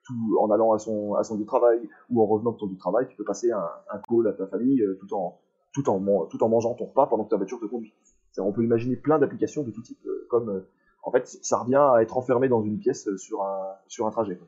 tout 0.04 0.38
en 0.40 0.50
allant 0.50 0.72
à 0.72 0.78
son, 0.78 1.14
à 1.14 1.22
son 1.24 1.34
lieu 1.36 1.42
de 1.42 1.46
travail 1.46 1.88
ou 2.10 2.20
en 2.22 2.26
revenant 2.26 2.52
de 2.52 2.56
ton 2.58 2.66
lieu 2.66 2.74
de 2.74 2.78
travail, 2.78 3.06
tu 3.08 3.16
peux 3.16 3.24
passer 3.24 3.50
un, 3.52 3.64
un 3.90 3.98
call 4.08 4.26
à 4.28 4.32
ta 4.32 4.46
famille 4.46 4.80
euh, 4.82 4.96
tout, 5.00 5.12
en, 5.14 5.38
tout, 5.72 5.88
en, 5.88 5.98
man- 6.00 6.26
tout 6.30 6.42
en 6.42 6.48
mangeant 6.48 6.74
ton 6.74 6.86
repas 6.86 7.06
pendant 7.06 7.24
que 7.24 7.30
ta 7.30 7.36
voiture 7.36 7.58
te 7.60 7.66
conduit. 7.66 7.94
On 8.38 8.52
peut 8.52 8.62
imaginer 8.64 8.96
plein 8.96 9.18
d'applications 9.18 9.62
de 9.62 9.70
tout 9.70 9.82
type, 9.82 10.04
euh, 10.06 10.26
comme 10.28 10.64
en 11.02 11.10
fait, 11.12 11.26
ça 11.26 11.58
revient 11.58 11.76
à 11.94 12.02
être 12.02 12.18
enfermé 12.18 12.48
dans 12.48 12.62
une 12.62 12.78
pièce 12.78 13.08
sur 13.16 13.42
un, 13.44 13.62
sur 13.86 14.06
un 14.06 14.10
trajet. 14.10 14.36
quoi. 14.36 14.46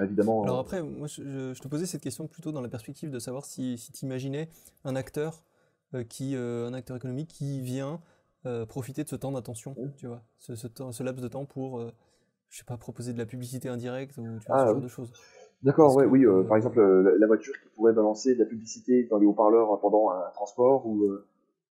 Évidemment. 0.00 0.42
Alors 0.44 0.58
euh, 0.58 0.60
après, 0.60 0.82
moi, 0.82 1.06
je, 1.06 1.58
te 1.58 1.68
posais 1.68 1.86
cette 1.86 2.02
question 2.02 2.26
plutôt 2.26 2.52
dans 2.52 2.60
la 2.60 2.68
perspective 2.68 3.10
de 3.10 3.18
savoir 3.18 3.44
si, 3.44 3.78
si 3.78 3.92
tu 3.92 4.04
imaginais 4.04 4.48
un 4.84 4.96
acteur 4.96 5.42
euh, 5.94 6.04
qui, 6.04 6.36
euh, 6.36 6.66
un 6.66 6.74
acteur 6.74 6.96
économique 6.96 7.28
qui 7.28 7.60
vient 7.60 8.00
euh, 8.44 8.66
profiter 8.66 9.04
de 9.04 9.08
ce 9.08 9.16
temps 9.16 9.32
d'attention, 9.32 9.74
tu 9.96 10.06
vois, 10.06 10.22
ce, 10.38 10.54
ce, 10.54 10.66
temps- 10.66 10.92
ce 10.92 11.02
laps 11.02 11.22
de 11.22 11.28
temps 11.28 11.44
pour, 11.46 11.80
je 12.50 12.58
sais 12.58 12.64
pas, 12.64 12.76
proposer 12.76 13.12
de 13.12 13.18
la 13.18 13.26
publicité 13.26 13.68
indirecte 13.68 14.18
ou 14.18 14.22
tu 14.40 14.46
vois, 14.46 14.56
Ah, 14.56 14.60
ce 14.60 14.66
genre 14.66 14.76
oui. 14.76 14.82
de 14.82 14.88
choses. 14.88 15.12
D'accord, 15.62 15.86
Parce 15.86 15.96
ouais, 15.96 16.04
que, 16.04 16.26
oui, 16.28 16.46
par 16.46 16.56
exemple, 16.56 16.80
la, 16.80 17.16
la 17.18 17.26
voiture 17.26 17.54
qui 17.54 17.68
pourrait 17.74 17.92
balancer 17.94 18.34
de 18.34 18.40
la 18.40 18.46
publicité 18.46 19.04
dans 19.10 19.18
les 19.18 19.26
haut-parleurs 19.26 19.80
pendant 19.80 20.10
un 20.10 20.30
transport 20.34 20.86
ou. 20.86 21.08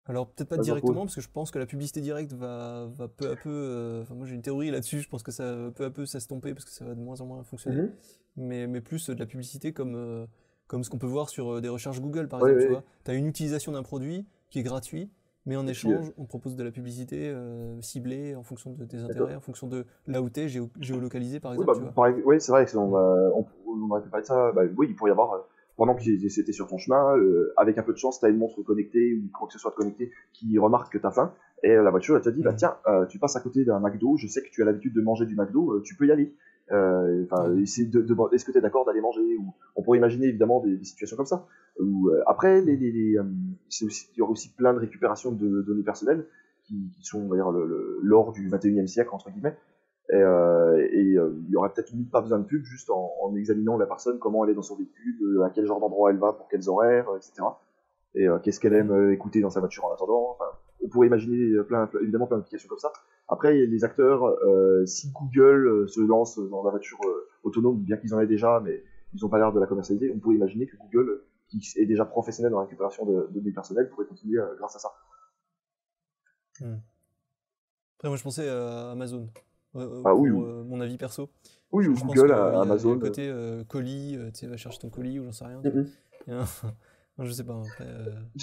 Alors 0.05 0.27
peut-être 0.27 0.49
pas 0.49 0.57
directement, 0.57 1.01
parce 1.05 1.15
que 1.15 1.21
je 1.21 1.29
pense 1.29 1.49
que 1.49 1.59
la 1.59 1.65
publicité 1.65 2.01
directe 2.01 2.33
va, 2.33 2.87
va 2.97 3.07
peu 3.07 3.29
à 3.31 3.35
peu. 3.35 3.49
euh, 3.49 4.01
Enfin, 4.01 4.15
moi 4.15 4.25
j'ai 4.25 4.35
une 4.35 4.41
théorie 4.41 4.69
là-dessus. 4.69 4.99
Je 4.99 5.07
pense 5.09 5.23
que 5.23 5.31
ça 5.31 5.55
va 5.55 5.71
peu 5.71 5.85
à 5.85 5.89
peu 5.89 6.05
s'estomper 6.05 6.53
parce 6.53 6.65
que 6.65 6.71
ça 6.71 6.83
va 6.85 6.93
de 6.93 6.99
moins 6.99 7.21
en 7.21 7.25
moins 7.25 7.43
fonctionner. 7.43 7.77
Mhm. 7.77 7.91
Mais, 8.35 8.67
mais 8.67 8.81
plus 8.81 9.09
euh, 9.09 9.15
de 9.15 9.19
la 9.19 9.25
publicité 9.25 9.71
comme, 9.71 9.95
euh, 9.95 10.25
comme 10.67 10.83
ce 10.83 10.89
qu'on 10.89 10.97
peut 10.97 11.07
voir 11.07 11.29
sur 11.29 11.61
des 11.61 11.69
recherches 11.69 12.01
Google 12.01 12.27
par 12.27 12.41
Oui, 12.41 12.49
exemple. 12.51 12.59
oui, 12.59 12.65
Tu 12.65 12.71
vois, 12.71 12.83
tu 13.05 13.11
as 13.11 13.13
une 13.13 13.27
utilisation 13.27 13.71
d'un 13.71 13.83
produit 13.83 14.25
qui 14.49 14.59
est 14.59 14.63
gratuit, 14.63 15.09
mais 15.45 15.55
en 15.55 15.67
échange, 15.67 16.11
on 16.17 16.25
propose 16.25 16.55
de 16.55 16.63
la 16.63 16.71
publicité 16.71 17.29
euh, 17.29 17.79
ciblée 17.81 18.35
en 18.35 18.43
fonction 18.43 18.71
de 18.73 18.83
tes 18.85 18.97
intérêts, 18.97 19.35
en 19.35 19.41
fonction 19.41 19.67
de 19.67 19.85
là 20.07 20.21
où 20.21 20.29
tu 20.29 20.41
es, 20.41 20.49
géolocalisé 20.49 21.39
par 21.39 21.51
Oui, 21.53 21.65
exemple. 21.65 21.67
bah, 21.67 21.73
tu 21.75 21.81
vois. 21.83 21.93
pareil- 21.93 22.23
oui, 22.25 22.41
c'est 22.41 22.51
vrai, 22.51 22.65
on, 22.75 22.95
euh, 22.97 23.29
on, 23.35 23.45
on 23.67 23.89
aurait 23.89 24.01
pu 24.01 24.09
parler 24.09 24.23
de 24.23 24.27
ça. 24.27 24.51
Bah, 24.51 24.63
oui, 24.75 24.87
il 24.89 24.95
pourrait 24.95 25.11
y 25.11 25.13
avoir, 25.13 25.43
pendant 25.76 25.95
que 25.95 26.03
c'était 26.30 26.51
sur 26.51 26.67
ton 26.67 26.78
chemin, 26.78 27.17
euh, 27.17 27.53
avec 27.57 27.78
un 27.78 27.84
peu 27.84 27.93
de 27.93 27.97
chance, 27.97 28.19
tu 28.19 28.26
as 28.26 28.30
une 28.30 28.38
montre 28.38 28.61
connectée 28.63 29.15
ou 29.15 29.30
quoi 29.38 29.47
que 29.47 29.53
ce 29.53 29.59
soit 29.59 29.71
de 29.71 29.76
connecté 29.76 30.11
qui 30.34 30.57
remarque 30.59 30.91
que 30.93 30.97
tu 30.97 31.05
as 31.05 31.11
faim. 31.11 31.34
Et 31.63 31.71
euh, 31.71 31.84
la 31.84 31.91
voiture, 31.91 32.15
elle 32.15 32.21
te 32.21 32.30
dit, 32.30 32.43
bah 32.43 32.53
tiens, 32.53 32.76
euh, 32.88 33.05
tu 33.05 33.19
passes 33.19 33.36
à 33.36 33.39
côté 33.39 33.63
d'un 33.65 33.80
McDo, 33.80 34.17
je 34.17 34.28
sais 34.28 34.41
que 34.43 34.49
tu 34.51 34.61
as 34.61 34.65
l'habitude 34.65 34.93
de 34.93 35.01
manger 35.01 35.26
du 35.26 35.36
McDo, 35.36 35.74
euh, 35.74 35.82
tu 35.82 35.95
peux 35.95 36.05
y 36.07 36.11
aller. 36.11 36.34
De, 36.71 38.01
de- 38.01 38.36
est-ce 38.36 38.45
que 38.45 38.51
tu 38.51 38.57
es 38.57 38.61
d'accord 38.61 38.86
d'aller 38.86 39.01
manger 39.01 39.36
ou 39.38 39.53
On 39.76 39.84
pourrait 39.84 39.97
imaginer 39.97 40.28
évidemment 40.28 40.61
des, 40.61 40.78
des 40.78 40.86
situations 40.86 41.17
comme 41.17 41.26
ça. 41.26 41.45
Ou 41.80 42.09
après, 42.26 42.61
les, 42.61 42.76
les, 42.78 42.91
les, 42.91 43.17
c'est 43.69 43.86
aussi- 43.86 44.09
il 44.15 44.19
y 44.19 44.21
aura 44.21 44.32
aussi 44.32 44.49
plein 44.53 44.74
de 44.74 44.80
récupération 44.80 45.32
de 45.32 45.61
données 45.61 45.84
personnelles 45.84 46.26
qui, 46.63 46.89
qui 46.95 47.03
sont, 47.03 47.19
on 47.19 47.28
va 47.28 47.36
dire, 47.36 47.51
l'or 48.01 48.32
du 48.32 48.49
21e 48.49 48.88
siècle 48.88 49.09
entre 49.13 49.30
guillemets. 49.32 49.55
Et, 50.09 50.15
euh, 50.15 50.77
euh, 50.77 51.33
il 51.45 51.49
y 51.49 51.55
aurait 51.55 51.69
peut-être 51.69 51.91
limite 51.91 52.11
pas 52.11 52.21
besoin 52.21 52.39
de 52.39 52.45
pub, 52.45 52.63
juste 52.65 52.89
en, 52.89 53.33
examinant 53.35 53.77
la 53.77 53.85
personne, 53.85 54.19
comment 54.19 54.43
elle 54.43 54.51
est 54.51 54.55
dans 54.55 54.61
son 54.61 54.75
véhicule, 54.75 55.17
euh, 55.23 55.43
à 55.43 55.49
quel 55.49 55.65
genre 55.65 55.79
d'endroit 55.79 56.11
elle 56.11 56.17
va, 56.17 56.33
pour 56.33 56.47
quels 56.49 56.69
horaires, 56.69 57.07
etc. 57.15 57.43
Et 58.15 58.27
qu'est-ce 58.43 58.59
qu'elle 58.59 58.75
aime 58.75 59.11
écouter 59.11 59.41
dans 59.41 59.49
sa 59.49 59.59
voiture 59.59 59.85
en 59.85 59.93
attendant. 59.93 60.37
On 60.83 60.87
pourrait 60.87 61.07
imaginer 61.07 61.63
plein, 61.63 61.89
évidemment 61.99 62.27
plein 62.27 62.37
d'applications 62.37 62.69
comme 62.69 62.77
ça. 62.77 62.93
Après, 63.27 63.65
les 63.65 63.83
acteurs, 63.83 64.37
si 64.85 65.11
Google 65.11 65.89
se 65.89 65.99
lance 65.99 66.37
dans 66.37 66.63
la 66.63 66.69
voiture 66.69 66.99
autonome, 67.41 67.79
bien 67.79 67.97
qu'ils 67.97 68.13
en 68.13 68.19
aient 68.19 68.27
déjà, 68.27 68.61
mais 68.63 68.83
ils 69.15 69.21
n'ont 69.23 69.29
pas 69.29 69.39
l'air 69.39 69.51
de 69.51 69.59
la 69.59 69.65
commercialiser, 69.65 70.11
on 70.15 70.19
pourrait 70.19 70.35
imaginer 70.35 70.67
que 70.67 70.77
Google, 70.77 71.23
qui 71.47 71.59
est 71.75 71.87
déjà 71.87 72.05
professionnel 72.05 72.51
dans 72.51 72.59
la 72.59 72.65
récupération 72.65 73.03
de, 73.03 73.27
données 73.31 73.51
personnelles, 73.51 73.89
pourrait 73.89 74.05
continuer 74.05 74.39
grâce 74.59 74.75
à 74.75 74.79
ça. 74.79 74.93
Après, 77.97 78.09
moi 78.09 78.17
je 78.17 78.23
pensais 78.23 78.47
à 78.47 78.91
Amazon. 78.91 79.27
Ah 80.05 80.15
oui, 80.15 80.30
pour, 80.30 80.39
oui. 80.39 80.45
euh, 80.47 80.63
mon 80.63 80.80
avis 80.82 80.97
perso. 80.97 81.30
Oui, 81.71 81.86
Je 81.86 81.89
ou 81.89 81.93
pense 81.93 82.13
Google, 82.15 82.32
a- 82.32 82.59
à- 82.59 82.61
Amazon. 82.61 82.93
le 82.93 82.99
côté 82.99 83.28
euh, 83.30 83.63
colis, 83.63 84.15
euh, 84.17 84.30
tu 84.32 84.41
sais, 84.41 84.47
va 84.47 84.57
chercher 84.57 84.80
ton 84.80 84.89
colis 84.89 85.19
ou 85.19 85.26
j'en 85.26 85.32
sais 85.32 85.45
rien. 85.45 85.61
je 87.19 87.32
sais 87.32 87.43
pas. 87.43 87.61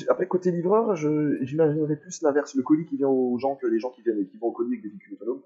Après, 0.09 0.23
euh, 0.23 0.27
côté 0.27 0.51
livreur, 0.51 0.97
j'imaginerais 0.97 1.97
plus 1.97 2.23
l'inverse, 2.23 2.55
le 2.55 2.63
colis 2.63 2.87
qui 2.87 2.97
vient 2.97 3.09
aux 3.09 3.39
gens 3.39 3.57
que 3.57 3.67
les 3.67 3.79
gens 3.79 3.91
qui 3.91 4.03
viennent 4.03 4.27
qui 4.27 4.37
vont 4.39 4.49
au 4.49 4.53
colis 4.53 4.71
avec 4.73 4.83
des 4.83 4.89
véhicules 4.89 5.15
autonomes. 5.15 5.41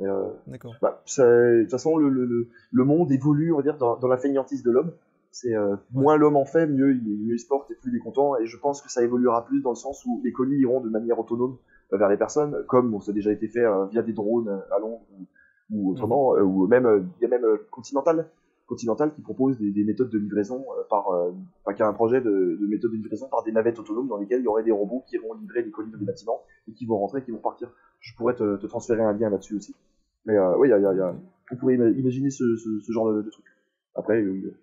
Euh, 0.00 0.30
D'accord. 0.46 0.74
bah, 0.80 1.02
de 1.06 1.60
toute 1.62 1.70
façon, 1.70 1.96
le, 1.98 2.08
le, 2.08 2.24
le, 2.24 2.48
le 2.72 2.84
monde 2.84 3.12
évolue, 3.12 3.52
on 3.52 3.56
va 3.58 3.62
dire, 3.62 3.76
dans, 3.76 3.96
dans 3.98 4.08
la 4.08 4.16
feignantise 4.16 4.62
de 4.62 4.70
l'homme. 4.70 4.92
C'est 5.30 5.54
euh, 5.54 5.76
moins 5.92 6.16
l'homme 6.16 6.36
en 6.36 6.44
fait, 6.44 6.66
mieux 6.66 6.92
il, 6.92 7.02
mieux 7.26 7.34
il 7.34 7.38
se 7.38 7.46
porte 7.46 7.70
et 7.70 7.74
plus 7.74 7.92
il 7.92 7.96
est 7.96 8.00
content. 8.00 8.36
Et 8.38 8.46
je 8.46 8.56
pense 8.56 8.82
que 8.82 8.90
ça 8.90 9.02
évoluera 9.04 9.44
plus 9.46 9.60
dans 9.62 9.70
le 9.70 9.76
sens 9.76 10.04
où 10.06 10.20
les 10.24 10.32
colis 10.32 10.58
iront 10.58 10.80
de 10.80 10.88
manière 10.88 11.18
autonome 11.20 11.56
vers 11.92 12.08
les 12.08 12.16
personnes, 12.16 12.64
comme 12.68 12.90
bon, 12.90 13.00
ça 13.00 13.10
a 13.10 13.14
déjà 13.14 13.32
été 13.32 13.48
fait 13.48 13.64
euh, 13.64 13.86
via 13.86 14.02
des 14.02 14.12
drones 14.12 14.48
euh, 14.48 14.74
à 14.74 14.78
Londres 14.78 15.02
ou, 15.12 15.26
ou 15.70 15.90
autrement, 15.92 16.36
euh, 16.36 16.42
ou 16.42 16.66
même 16.66 17.08
il 17.18 17.22
y 17.22 17.26
a 17.26 17.28
même 17.28 17.46
Continental, 17.70 18.28
Continental 18.66 19.12
qui 19.14 19.20
propose 19.22 19.58
des, 19.58 19.70
des 19.72 19.82
méthodes 19.84 20.10
de 20.10 20.18
livraison 20.18 20.64
par, 20.88 21.08
enfin, 21.08 21.74
qui 21.74 21.82
a 21.82 21.88
un 21.88 21.92
projet 21.92 22.20
de, 22.20 22.56
de 22.60 22.66
méthode 22.68 22.92
de 22.92 22.96
livraison 22.96 23.28
par 23.28 23.42
des 23.42 23.50
navettes 23.52 23.78
autonomes 23.80 24.06
dans 24.08 24.16
lesquelles 24.16 24.40
il 24.40 24.44
y 24.44 24.48
aurait 24.48 24.62
des 24.62 24.70
robots 24.72 25.02
qui 25.08 25.16
iront 25.16 25.34
livrer 25.34 25.62
des 25.64 25.70
colis 25.72 25.90
dans 25.90 25.98
des 25.98 26.04
bâtiments 26.04 26.40
et 26.68 26.72
qui 26.72 26.86
vont 26.86 26.98
rentrer, 26.98 27.20
et 27.20 27.22
qui 27.24 27.32
vont 27.32 27.38
partir. 27.38 27.72
Je 28.00 28.14
pourrais 28.16 28.34
te, 28.34 28.56
te 28.56 28.66
transférer 28.66 29.02
un 29.02 29.12
lien 29.12 29.28
là-dessus 29.28 29.56
aussi. 29.56 29.74
Mais 30.24 30.36
euh, 30.36 30.56
oui, 30.56 30.68
y 30.68 30.72
a, 30.72 30.78
y 30.78 30.86
a- 30.86 30.94
y 30.94 31.00
a- 31.00 31.14
on 31.52 31.56
pourrait 31.56 31.74
ima- 31.74 31.90
imaginer 31.90 32.30
ce, 32.30 32.44
ce, 32.56 32.78
ce 32.80 32.92
genre 32.92 33.12
de, 33.12 33.22
de 33.22 33.30
truc. 33.30 33.44
Après, 33.96 34.20
euh, 34.22 34.54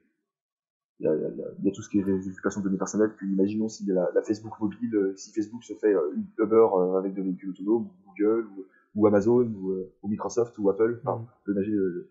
il 1.00 1.06
y, 1.06 1.08
a, 1.08 1.14
il 1.16 1.68
y 1.68 1.72
tout 1.72 1.82
ce 1.84 1.90
qui 1.90 2.00
est 2.00 2.04
récupération 2.04 2.62
de 2.62 2.66
données 2.66 2.78
personnelles. 2.78 3.14
Puis 3.16 3.32
imaginons 3.32 3.70
si 3.70 3.86
la, 3.86 4.10
la 4.16 4.24
Facebook 4.24 4.60
mobile, 4.60 4.96
euh, 4.96 5.16
si 5.16 5.32
Facebook 5.32 5.64
se 5.64 5.74
fait 5.74 5.94
euh, 5.94 6.16
Uber 6.40 6.68
euh, 6.74 6.98
avec 6.98 7.14
des 7.14 7.22
véhicules 7.22 7.52
autonomes, 7.52 7.88
ou 7.88 8.12
Google, 8.12 8.48
ou, 8.48 8.66
ou 8.96 9.08
Amazon, 9.08 9.46
ou, 9.46 9.86
ou 10.02 10.08
Microsoft, 10.08 10.58
ou 10.58 10.70
Apple. 10.70 11.00
Enfin, 11.04 11.22
on 11.24 11.44
peut 11.46 11.52
imaginer 11.52 11.78
le, 11.78 12.10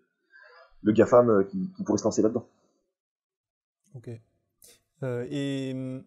le 0.83 0.93
GAFAM 0.93 1.45
qui, 1.47 1.73
qui 1.73 1.83
pourrait 1.83 1.99
se 1.99 2.05
lancer 2.05 2.23
là-dedans. 2.23 2.49
Ok. 3.97 4.11
Euh, 5.03 5.27
et 5.31 5.73
hum, 5.75 6.05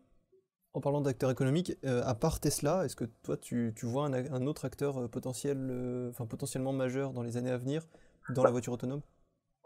en 0.74 0.82
parlant 0.82 1.02
d'acteurs 1.02 1.32
économiques, 1.32 1.78
euh, 1.86 2.02
à 2.06 2.16
part 2.16 2.40
Tesla, 2.40 2.86
est-ce 2.86 2.96
que 2.96 3.06
toi 3.24 3.38
tu, 3.38 3.74
tu 3.76 3.86
vois 3.86 4.06
un, 4.06 4.48
autre 4.48 4.66
acteur 4.66 5.10
potentiel, 5.10 5.58
euh, 5.70 6.10
enfin 6.10 6.26
potentiellement 6.26 6.74
majeur 6.74 7.14
dans 7.14 7.24
les 7.24 7.38
années 7.38 7.52
à 7.52 7.58
venir 7.58 7.88
dans 8.30 8.44
la 8.44 8.52
voiture 8.52 8.74
autonome? 8.74 9.02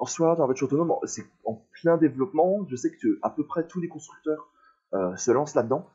En 0.04 0.06
soi, 0.06 0.36
dans 0.36 0.42
la 0.42 0.48
voiture 0.48 0.68
autonome, 0.68 0.94
c'est 1.06 1.24
en 1.46 1.64
plein 1.82 1.96
développement. 1.96 2.68
Je 2.68 2.76
sais 2.76 2.92
que 2.92 3.20
à 3.22 3.30
peu 3.30 3.46
près 3.46 3.66
tous 3.66 3.80
les 3.80 3.88
constructeurs 3.88 4.50
euh, 4.94 5.16
se 5.16 5.32
lancent 5.32 5.56
là-dedans. 5.56 5.88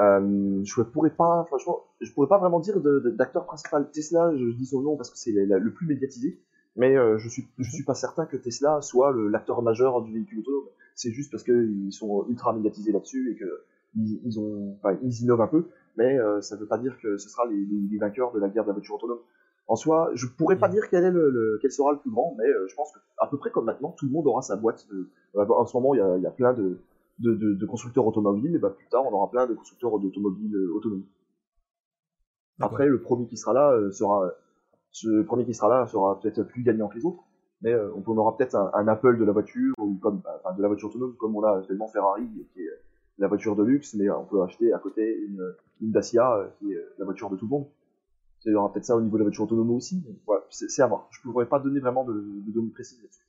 Euh, 0.00 0.60
je 0.64 0.82
pourrais 0.82 1.14
pas, 1.14 1.44
franchement, 1.46 1.84
je 2.00 2.10
pourrais 2.12 2.26
pas 2.26 2.38
vraiment 2.38 2.58
dire 2.58 2.80
d'acteur 2.80 3.46
principal. 3.46 3.88
Tesla, 3.92 4.32
je, 4.36 4.56
dis 4.56 4.66
son 4.66 4.82
nom 4.82 4.96
parce 4.96 5.08
que 5.08 5.16
c'est 5.16 5.30
le 5.30 5.72
plus 5.72 5.86
médiatisé, 5.86 6.40
mais 6.74 6.96
euh, 6.96 7.16
je 7.18 7.28
suis, 7.28 7.46
je 7.58 7.70
suis 7.70 7.84
pas 7.84 7.94
certain 7.94 8.26
que 8.26 8.36
Tesla 8.36 8.82
soit 8.82 9.14
l'acteur 9.30 9.62
majeur 9.62 10.02
du 10.02 10.12
véhicule 10.12 10.40
autonome. 10.40 10.64
C'est 10.96 11.12
juste 11.12 11.30
parce 11.30 11.44
qu'ils 11.44 11.92
sont 11.92 12.26
ultra 12.28 12.52
médiatisés 12.54 12.90
là-dessus 12.90 13.30
et 13.30 13.36
que 13.36 13.62
ils, 13.94 15.22
innovent 15.22 15.42
un 15.42 15.46
peu, 15.46 15.68
mais 15.96 16.18
euh, 16.18 16.40
ça 16.40 16.56
veut 16.56 16.66
pas 16.66 16.78
dire 16.78 16.98
que 17.00 17.18
ce 17.18 17.28
sera 17.28 17.44
les 17.46 17.98
vainqueurs 17.98 18.32
de 18.32 18.40
la 18.40 18.48
guerre 18.48 18.64
de 18.64 18.70
la 18.70 18.74
voiture 18.74 18.96
autonome. 18.96 19.20
En 19.66 19.76
soi, 19.76 20.10
je 20.14 20.26
pourrais 20.26 20.58
pas 20.58 20.68
Mhm. 20.68 20.74
dire 20.74 20.88
quel 20.90 21.04
est 21.04 21.10
le, 21.10 21.30
le- 21.30 21.58
quel 21.62 21.72
sera 21.72 21.92
le 21.92 21.98
plus 21.98 22.10
grand, 22.10 22.34
mais 22.38 22.46
euh, 22.48 22.66
je 22.68 22.74
pense 22.74 22.92
que 22.92 22.98
à 23.18 23.26
peu 23.26 23.38
près 23.38 23.50
comme 23.50 23.64
maintenant, 23.64 23.92
tout 23.92 24.04
le 24.06 24.12
monde 24.12 24.26
aura 24.26 24.42
sa 24.42 24.56
boîte. 24.56 24.86
De, 24.90 25.08
euh, 25.36 25.46
en 25.48 25.64
ce 25.66 25.76
moment, 25.76 25.94
il 25.94 25.98
y 25.98 26.00
a, 26.02 26.16
il 26.18 26.22
y 26.22 26.26
a 26.26 26.30
plein 26.30 26.52
de, 26.52 26.78
de, 27.20 27.34
de- 27.34 27.54
de 27.54 27.66
constructeurs 27.66 28.06
automobiles, 28.06 28.54
et 28.54 28.58
bah, 28.58 28.70
plus 28.70 28.86
tard, 28.88 29.06
on 29.06 29.12
aura 29.12 29.30
plein 29.30 29.46
de 29.46 29.54
constructeurs 29.54 29.98
d'automobiles 29.98 30.54
euh, 30.54 30.74
autonomes. 30.74 31.04
Après, 32.60 32.86
le 32.86 33.00
premier 33.00 33.26
qui 33.26 33.36
sera 33.36 33.52
là 33.52 33.90
sera, 33.90 34.30
ce 34.90 35.22
premier 35.22 35.44
qui 35.44 35.54
sera 35.54 35.68
là 35.68 35.86
sera 35.86 36.20
peut-être 36.20 36.42
plus 36.44 36.62
gagnant 36.62 36.88
que 36.88 36.96
les 36.96 37.04
autres, 37.04 37.22
mais 37.62 37.74
on, 37.74 38.02
on 38.06 38.16
aura 38.18 38.36
peut-être 38.36 38.54
un, 38.54 38.70
un 38.74 38.86
Apple 38.86 39.18
de 39.18 39.24
la 39.24 39.32
voiture 39.32 39.74
ou 39.78 39.94
comme, 40.00 40.20
enfin, 40.44 40.54
de 40.54 40.62
la 40.62 40.68
voiture 40.68 40.88
autonome, 40.90 41.14
comme 41.16 41.34
on 41.34 41.42
a 41.42 41.58
actuellement 41.58 41.88
Ferrari, 41.88 42.28
qui 42.52 42.60
est 42.60 42.70
la 43.18 43.28
voiture 43.28 43.56
de 43.56 43.62
luxe, 43.64 43.94
mais 43.94 44.08
on 44.10 44.24
peut 44.24 44.42
acheter 44.42 44.72
à 44.72 44.78
côté 44.78 45.16
une, 45.26 45.42
une 45.80 45.90
Dacia, 45.90 46.50
qui 46.58 46.72
est 46.72 46.84
la 46.98 47.04
voiture 47.04 47.30
de 47.30 47.36
tout 47.36 47.46
le 47.46 47.50
monde. 47.50 47.66
Il 48.46 48.52
y 48.52 48.54
aura 48.54 48.72
peut-être 48.72 48.84
ça 48.84 48.96
au 48.96 49.00
niveau 49.00 49.16
de 49.16 49.22
la 49.22 49.24
voiture 49.24 49.44
autonome 49.44 49.70
aussi. 49.70 50.02
mais 50.06 50.14
voilà, 50.26 50.44
c'est 50.50 50.82
à 50.82 50.86
voir. 50.86 51.08
Je 51.10 51.26
ne 51.26 51.32
pourrais 51.32 51.48
pas 51.48 51.58
donner 51.60 51.80
vraiment 51.80 52.04
de, 52.04 52.12
de 52.12 52.52
données 52.52 52.70
précises 52.70 53.00
là-dessus. 53.02 53.26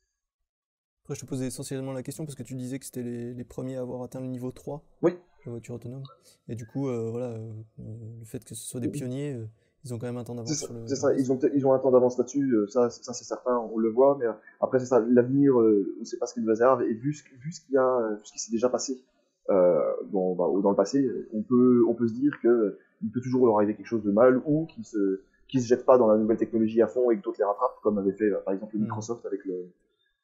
Après, 1.04 1.16
je 1.16 1.22
te 1.22 1.26
posais 1.26 1.48
essentiellement 1.48 1.94
la 1.94 2.02
question 2.04 2.26
parce 2.26 2.36
que 2.36 2.44
tu 2.44 2.56
disais 2.56 2.80
que 2.80 2.86
c'était 2.86 3.04
les, 3.04 3.34
les 3.34 3.44
premiers 3.44 3.78
à 3.78 3.82
avoir 3.82 4.02
atteint 4.02 4.20
le 4.22 4.28
niveau 4.28 4.52
3 4.52 4.84
Oui. 5.04 5.12
de 5.12 5.18
la 5.46 5.52
voiture 5.52 5.76
autonome. 5.76 6.04
Et 6.48 6.56
du 6.56 6.66
coup, 6.66 6.90
euh, 6.90 7.10
voilà, 7.12 7.28
euh, 7.28 7.54
euh, 7.80 7.84
le 8.20 8.26
fait 8.26 8.44
que 8.44 8.56
ce 8.56 8.66
soit 8.68 8.80
des 8.80 8.88
pionniers, 8.90 9.34
euh, 9.34 9.46
ils 9.84 9.94
ont 9.94 10.00
quand 10.00 10.08
même 10.08 10.18
un 10.18 10.24
temps 10.24 10.34
d'avance 10.34 10.50
C'est 10.52 10.66
ça, 10.66 10.74
le. 10.74 10.88
c'est 10.88 10.96
ça, 10.96 11.14
ils 11.14 11.32
ont, 11.32 11.40
ils 11.54 11.68
ont 11.68 11.74
un 11.74 11.80
temps 11.80 11.92
d'avance 11.92 12.18
là-dessus, 12.18 12.52
ça, 12.70 12.90
ça 12.90 13.14
c'est 13.14 13.24
certain, 13.24 13.56
on 13.72 13.78
le 13.78 13.90
voit, 13.92 14.18
mais 14.20 14.26
après 14.60 14.80
c'est 14.80 14.88
ça, 14.88 15.00
l'avenir, 15.00 15.56
on 15.56 15.62
ne 16.00 16.04
sait 16.06 16.18
pas 16.18 16.26
ce 16.26 16.34
qu'il 16.34 16.42
nous 16.42 16.50
réserve, 16.50 16.82
et 16.82 16.92
vu 16.96 17.14
ce, 17.14 17.24
vu 17.40 17.52
ce 17.52 17.62
qu'il 17.62 17.76
y 17.76 17.78
a, 17.78 18.16
vu 18.16 18.26
ce 18.26 18.32
qui 18.34 18.40
s'est 18.40 18.52
déjà 18.52 18.68
passé 18.70 19.04
euh, 19.52 19.80
dans, 20.12 20.34
bah, 20.34 20.46
dans 20.64 20.72
le 20.72 20.76
passé, 20.76 21.08
on 21.34 21.44
peut, 21.44 21.86
on 21.88 21.94
peut 21.94 22.08
se 22.08 22.14
dire 22.16 22.34
que 22.42 22.80
il 23.04 23.12
peut 23.12 23.22
toujours 23.22 23.46
leur 23.46 23.58
arriver 23.58 23.76
quelque 23.76 23.88
chose 23.88 24.04
de 24.04 24.12
mal, 24.12 24.42
ou 24.46 24.66
qu'ils 24.66 24.86
se, 24.86 25.22
qu'ils 25.48 25.62
se 25.62 25.68
jettent 25.68 25.86
pas 25.86 25.98
dans 25.98 26.08
la 26.08 26.18
nouvelle 26.18 26.38
technologie 26.38 26.82
à 26.82 26.88
fond 26.88 27.12
et 27.12 27.18
que 27.18 27.22
d'autres 27.24 27.40
les 27.40 27.46
rattrapent, 27.46 27.80
comme 27.84 27.98
avait 27.98 28.14
fait 28.14 28.30
par 28.46 28.54
exemple 28.54 28.76
Mhm. 28.76 28.84
Microsoft 28.84 29.26
avec 29.26 29.46
le 29.46 29.72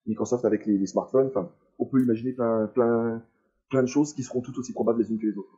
Microsoft 0.07 0.45
avec 0.45 0.65
les, 0.65 0.77
les 0.77 0.87
smartphones. 0.87 1.27
Enfin, 1.27 1.49
on 1.79 1.85
peut 1.85 2.01
imaginer 2.01 2.31
plein, 2.33 2.67
plein, 2.67 3.21
plein 3.69 3.81
de 3.83 3.87
choses 3.87 4.13
qui 4.13 4.23
seront 4.23 4.41
tout 4.41 4.57
aussi 4.59 4.73
probables 4.73 5.01
les 5.01 5.11
unes 5.11 5.19
que 5.19 5.27
les 5.27 5.37
autres. 5.37 5.57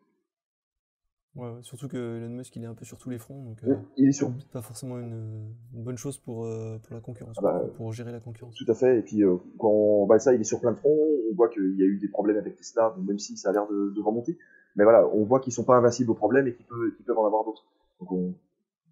Ouais, 1.35 1.49
surtout 1.63 1.87
que 1.87 1.97
Elon 2.19 2.29
Musk, 2.29 2.55
il 2.57 2.63
est 2.63 2.67
un 2.67 2.75
peu 2.75 2.85
sur 2.85 2.99
tous 2.99 3.09
les 3.09 3.17
fronts, 3.17 3.41
donc 3.43 3.57
euh, 3.63 3.73
Il 3.97 4.07
est 4.07 4.11
sur 4.11 4.31
pas 4.51 4.61
forcément 4.61 4.99
une, 4.99 5.55
une 5.73 5.83
bonne 5.83 5.97
chose 5.97 6.19
pour, 6.19 6.45
euh, 6.45 6.77
pour 6.83 6.93
la 6.93 7.01
concurrence, 7.01 7.37
Ah 7.39 7.41
bah, 7.41 7.59
pour, 7.59 7.73
pour 7.73 7.91
gérer 7.93 8.11
la 8.11 8.19
concurrence. 8.19 8.53
Tout 8.53 8.71
à 8.71 8.75
fait. 8.75 8.99
Et 8.99 9.01
puis 9.01 9.23
euh, 9.23 9.37
quand 9.57 9.67
on- 9.71 10.05
bah, 10.05 10.19
ça, 10.19 10.35
il 10.35 10.41
est 10.41 10.43
sur 10.43 10.59
plein 10.61 10.73
de 10.73 10.77
fronts. 10.77 10.95
On 11.31 11.33
voit 11.35 11.49
qu'il 11.49 11.75
y 11.75 11.81
a 11.81 11.85
eu 11.85 11.97
des 11.97 12.07
problèmes 12.07 12.37
avec 12.37 12.55
Tesla, 12.55 12.93
bon, 12.95 13.01
même 13.01 13.17
si 13.17 13.35
ça 13.35 13.49
a 13.49 13.51
l'air 13.51 13.65
de, 13.67 13.89
de 13.95 14.01
remonter. 14.01 14.37
Mais 14.75 14.83
voilà, 14.83 15.05
on 15.07 15.23
voit 15.23 15.39
qu'ils 15.39 15.53
sont 15.53 15.63
pas 15.63 15.75
invincibles 15.75 16.11
aux 16.11 16.15
problèmes 16.15 16.47
et 16.47 16.55
qu'ils 16.55 16.65
peuvent, 16.65 17.17
en 17.17 17.25
avoir 17.25 17.43
d'autres. 17.43 17.65
Donc 17.99 18.11
on, 18.11 18.33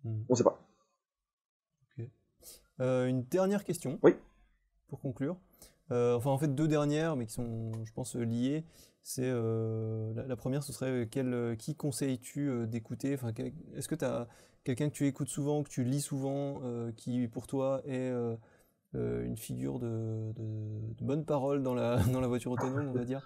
Mhm. 0.04 0.26
on 0.30 0.36
sait 0.36 0.44
pas. 0.44 0.60
Euh, 2.80 3.06
une 3.06 3.24
dernière 3.26 3.64
question. 3.64 4.00
Oui. 4.02 4.16
Pour 4.88 5.00
conclure. 5.02 5.38
Euh, 5.92 6.16
enfin, 6.16 6.32
en 6.32 6.38
fait, 6.40 6.48
deux 6.48 6.68
dernières, 6.68 7.16
mais 7.16 7.28
qui 7.28 7.34
sont, 7.34 7.72
je 7.86 7.94
pense, 7.94 8.16
liées. 8.16 8.66
C'est 9.04 9.30
euh, 9.30 10.12
la, 10.16 10.26
la 10.26 10.36
première, 10.36 10.64
ce 10.64 10.74
serait 10.74 11.08
quel, 11.12 11.56
qui 11.60 11.76
conseilles-tu 11.76 12.66
d'écouter? 12.68 13.14
Enfin, 13.14 13.34
est-ce 13.76 13.88
que 13.88 13.94
tu 13.94 14.06
as 14.06 14.28
quelqu'un 14.64 14.90
que 14.90 14.96
tu 14.96 15.06
écoutes 15.06 15.28
souvent, 15.28 15.62
que 15.64 15.70
tu 15.70 15.84
lis 15.84 16.02
souvent, 16.02 16.60
qui 16.98 17.28
pour 17.28 17.46
toi 17.46 17.82
est 17.86 18.12
une 18.94 19.38
figure 19.38 19.78
de, 19.78 20.32
de, 20.34 20.94
de 20.96 21.06
bonne 21.06 21.26
parole 21.26 21.62
dans 21.62 21.76
la, 21.76 21.98
dans 22.12 22.22
la 22.22 22.28
voiture 22.28 22.52
autonome, 22.52 22.88
on 22.88 22.94
va 22.94 23.06
dire? 23.06 23.22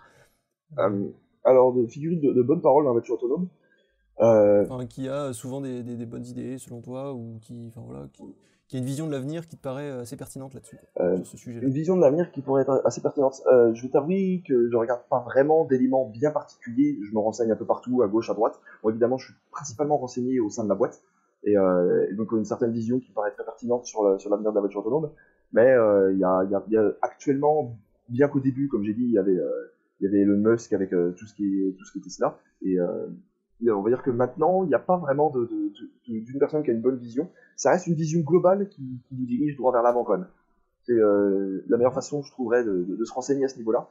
Alors, 1.46 1.74
de 1.74 1.86
figurines 1.88 2.20
de, 2.22 2.34
de 2.34 2.42
bonnes 2.42 2.62
paroles 2.62 2.84
dans 2.84 2.90
la 2.90 2.94
voiture 2.94 3.16
autonome. 3.16 3.48
Euh, 4.22 4.66
Enfin, 4.70 4.86
qui 4.86 5.08
a 5.10 5.34
souvent 5.34 5.62
des, 5.62 5.84
des- 5.84 5.96
des 5.96 6.06
bonnes 6.06 6.26
idées, 6.26 6.58
selon 6.58 6.82
toi, 6.82 7.14
ou 7.14 7.38
qui, 7.42 7.68
enfin, 7.70 7.82
voilà, 7.86 8.08
qui, 8.14 8.24
qui 8.68 8.78
a 8.78 8.80
une 8.80 8.86
vision 8.86 9.06
de 9.08 9.12
l'avenir 9.12 9.48
qui 9.48 9.58
te 9.58 9.62
paraît 9.62 9.90
euh, 9.92 10.02
assez 10.02 10.16
pertinente 10.16 10.54
là-dessus, 10.54 10.78
Euh, 11.02 11.18
sur 11.18 11.26
ce 11.28 11.38
sujet-là. 11.38 11.68
une 11.68 11.74
vision 11.74 11.96
de 11.98 12.02
l'avenir 12.02 12.32
qui 12.32 12.42
pourrait 12.42 12.62
être 12.64 12.82
assez 12.86 13.02
pertinente. 13.02 13.42
Euh, 13.52 13.74
je 13.74 13.82
vais 13.84 13.90
t'avouer 13.90 14.42
que 14.48 14.70
je 14.70 14.76
regarde 14.78 15.02
pas 15.10 15.20
vraiment 15.20 15.66
d'éléments 15.66 16.06
bien 16.08 16.32
particuliers. 16.32 16.98
Je 17.08 17.14
me 17.14 17.20
renseigne 17.20 17.52
un 17.52 17.56
peu 17.58 17.66
partout, 17.66 18.02
à 18.04 18.08
gauche, 18.08 18.30
à 18.30 18.34
droite. 18.34 18.60
Bon, 18.84 18.90
évidemment, 18.90 19.18
je 19.18 19.26
suis 19.26 19.36
principalement 19.52 19.98
renseigné 19.98 20.40
au 20.40 20.50
sein 20.50 20.64
de 20.64 20.70
la 20.70 20.76
boîte. 20.76 21.02
Et, 21.44 21.58
euh, 21.58 22.08
et 22.10 22.16
donc, 22.16 22.32
une 22.32 22.46
certaine 22.46 22.72
vision 22.72 23.00
qui 23.00 23.12
paraît 23.12 23.32
très 23.32 23.44
pertinente 23.44 23.86
sur 23.86 24.04
la- 24.04 24.18
sur 24.18 24.30
l'avenir 24.32 24.50
de 24.52 24.56
la 24.56 24.62
voiture 24.62 24.80
autonome. 24.80 25.12
Mais 25.54 25.74
il 26.14 26.18
y, 26.20 26.24
a, 26.24 26.44
il 26.44 26.50
y, 26.52 26.56
a, 26.56 26.64
il 26.68 26.74
y 26.74 26.78
a 26.78 26.92
actuellement, 27.04 27.78
bien 28.10 28.28
qu'au 28.30 28.40
début, 28.40 28.68
comme 28.68 28.84
j'ai 28.84 28.94
dit, 28.96 29.04
il 29.04 29.12
y 29.12 29.20
avait, 29.20 29.38
il 30.00 30.06
y 30.06 30.08
avait 30.08 30.20
Elon 30.20 30.38
Musk 30.38 30.74
avec 30.74 30.94
euh, 30.94 31.12
tout, 31.12 31.26
ce 31.26 31.34
qui 31.34 31.76
tout 31.78 31.86
ce 31.86 31.92
qui 31.94 32.02
Tesla. 32.02 32.38
Et 32.62 32.80
euh, 32.80 33.08
et 33.64 33.72
on 33.72 33.82
va 33.82 33.90
dire 33.90 34.04
que 34.04 34.12
maintenant, 34.12 34.66
il 34.66 34.68
n'y 34.68 34.76
a 34.76 34.80
pas 34.80 34.98
vraiment 34.98 35.32
d'une 35.32 36.40
personne 36.40 36.62
qui 36.62 36.72
a 36.72 36.74
une 36.74 36.82
bonne 36.82 36.98
vision. 36.98 37.30
Ça 37.56 37.72
reste 37.72 37.88
une 37.88 37.94
vision 37.94 38.20
globale 38.20 38.68
qui, 38.68 38.82
nous 39.12 39.26
dirige 39.26 39.56
droit 39.56 39.72
vers 39.72 39.82
l'avant 39.82 40.04
quand 40.04 40.18
même. 40.18 40.28
C'est 40.84 40.92
euh, 40.92 41.64
la 41.70 41.78
meilleure 41.78 41.94
façon, 41.94 42.22
je 42.22 42.32
trouverais, 42.32 42.66
de, 42.66 43.04
se 43.06 43.14
renseigner 43.14 43.46
à 43.46 43.48
ce 43.48 43.58
niveau-là. 43.58 43.90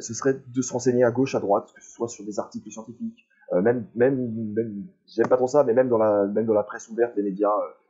Ce 0.00 0.12
serait 0.12 0.38
de 0.46 0.60
se 0.60 0.70
renseigner 0.70 1.02
à 1.04 1.10
gauche, 1.10 1.34
à 1.34 1.40
droite, 1.40 1.72
que 1.74 1.82
ce 1.82 1.90
soit 1.90 2.08
sur 2.08 2.26
des 2.26 2.38
articles 2.38 2.70
scientifiques, 2.70 3.26
même, 3.50 3.86
même, 3.94 4.30
même 4.52 4.84
j'aime 5.06 5.28
pas 5.28 5.38
trop 5.38 5.46
ça, 5.46 5.64
mais 5.64 5.72
même 5.72 5.88
dans 5.88 5.96
la, 5.96 6.26
même 6.26 6.44
dans 6.44 6.52
la 6.52 6.62
presse 6.62 6.90
ouverte 6.90 7.16
des 7.16 7.22
médias, 7.22 7.48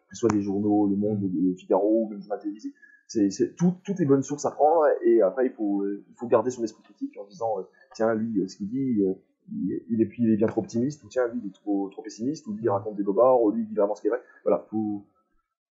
que 0.09 0.15
ce 0.15 0.21
soit 0.21 0.29
des 0.31 0.41
journaux, 0.41 0.87
Le 0.89 0.95
Monde, 0.95 1.29
le 1.35 1.53
Figaro, 1.57 2.05
ou 2.05 2.09
même 2.09 2.21
journal 2.21 2.39
télévisé. 2.39 2.73
C'est, 3.13 3.29
c'est 3.31 3.57
tout, 3.57 3.75
toutes 3.85 3.99
les 3.99 4.07
bonnes 4.07 4.23
sources 4.23 4.45
à 4.47 4.53
prendre, 4.53 4.85
et 5.05 5.21
après 5.21 5.47
il 5.47 5.53
faut, 5.53 5.83
euh, 5.83 6.05
il 6.09 6.15
faut 6.15 6.29
garder 6.29 6.53
son 6.53 6.63
esprit 6.63 6.81
critique 6.85 7.19
en 7.19 7.25
disant, 7.27 7.59
euh, 7.59 7.63
tiens, 7.93 8.15
lui, 8.15 8.41
euh, 8.41 8.47
ce 8.47 8.57
qu'il 8.57 8.69
dit, 8.69 9.03
euh, 9.03 9.15
il, 9.51 9.83
il 9.91 10.01
est, 10.01 10.07
puis 10.07 10.23
il 10.23 10.31
est 10.31 10.37
bien 10.37 10.47
trop 10.47 10.61
optimiste, 10.61 11.03
ou 11.03 11.09
tiens, 11.09 11.27
lui, 11.27 11.41
il 11.43 11.49
est 11.49 11.53
trop, 11.53 11.89
trop 11.91 12.03
pessimiste, 12.03 12.47
ou 12.47 12.53
lui, 12.53 12.63
il 12.63 12.71
raconte 12.71 12.95
des 12.95 13.03
bobards, 13.03 13.43
ou 13.43 13.51
lui, 13.51 13.63
il 13.63 13.67
dit 13.69 13.75
vraiment 13.75 13.97
ce 13.97 14.01
qui 14.01 14.07
est 14.07 14.11
vrai. 14.11 14.23
Voilà, 14.45 14.65
faut, 14.71 15.05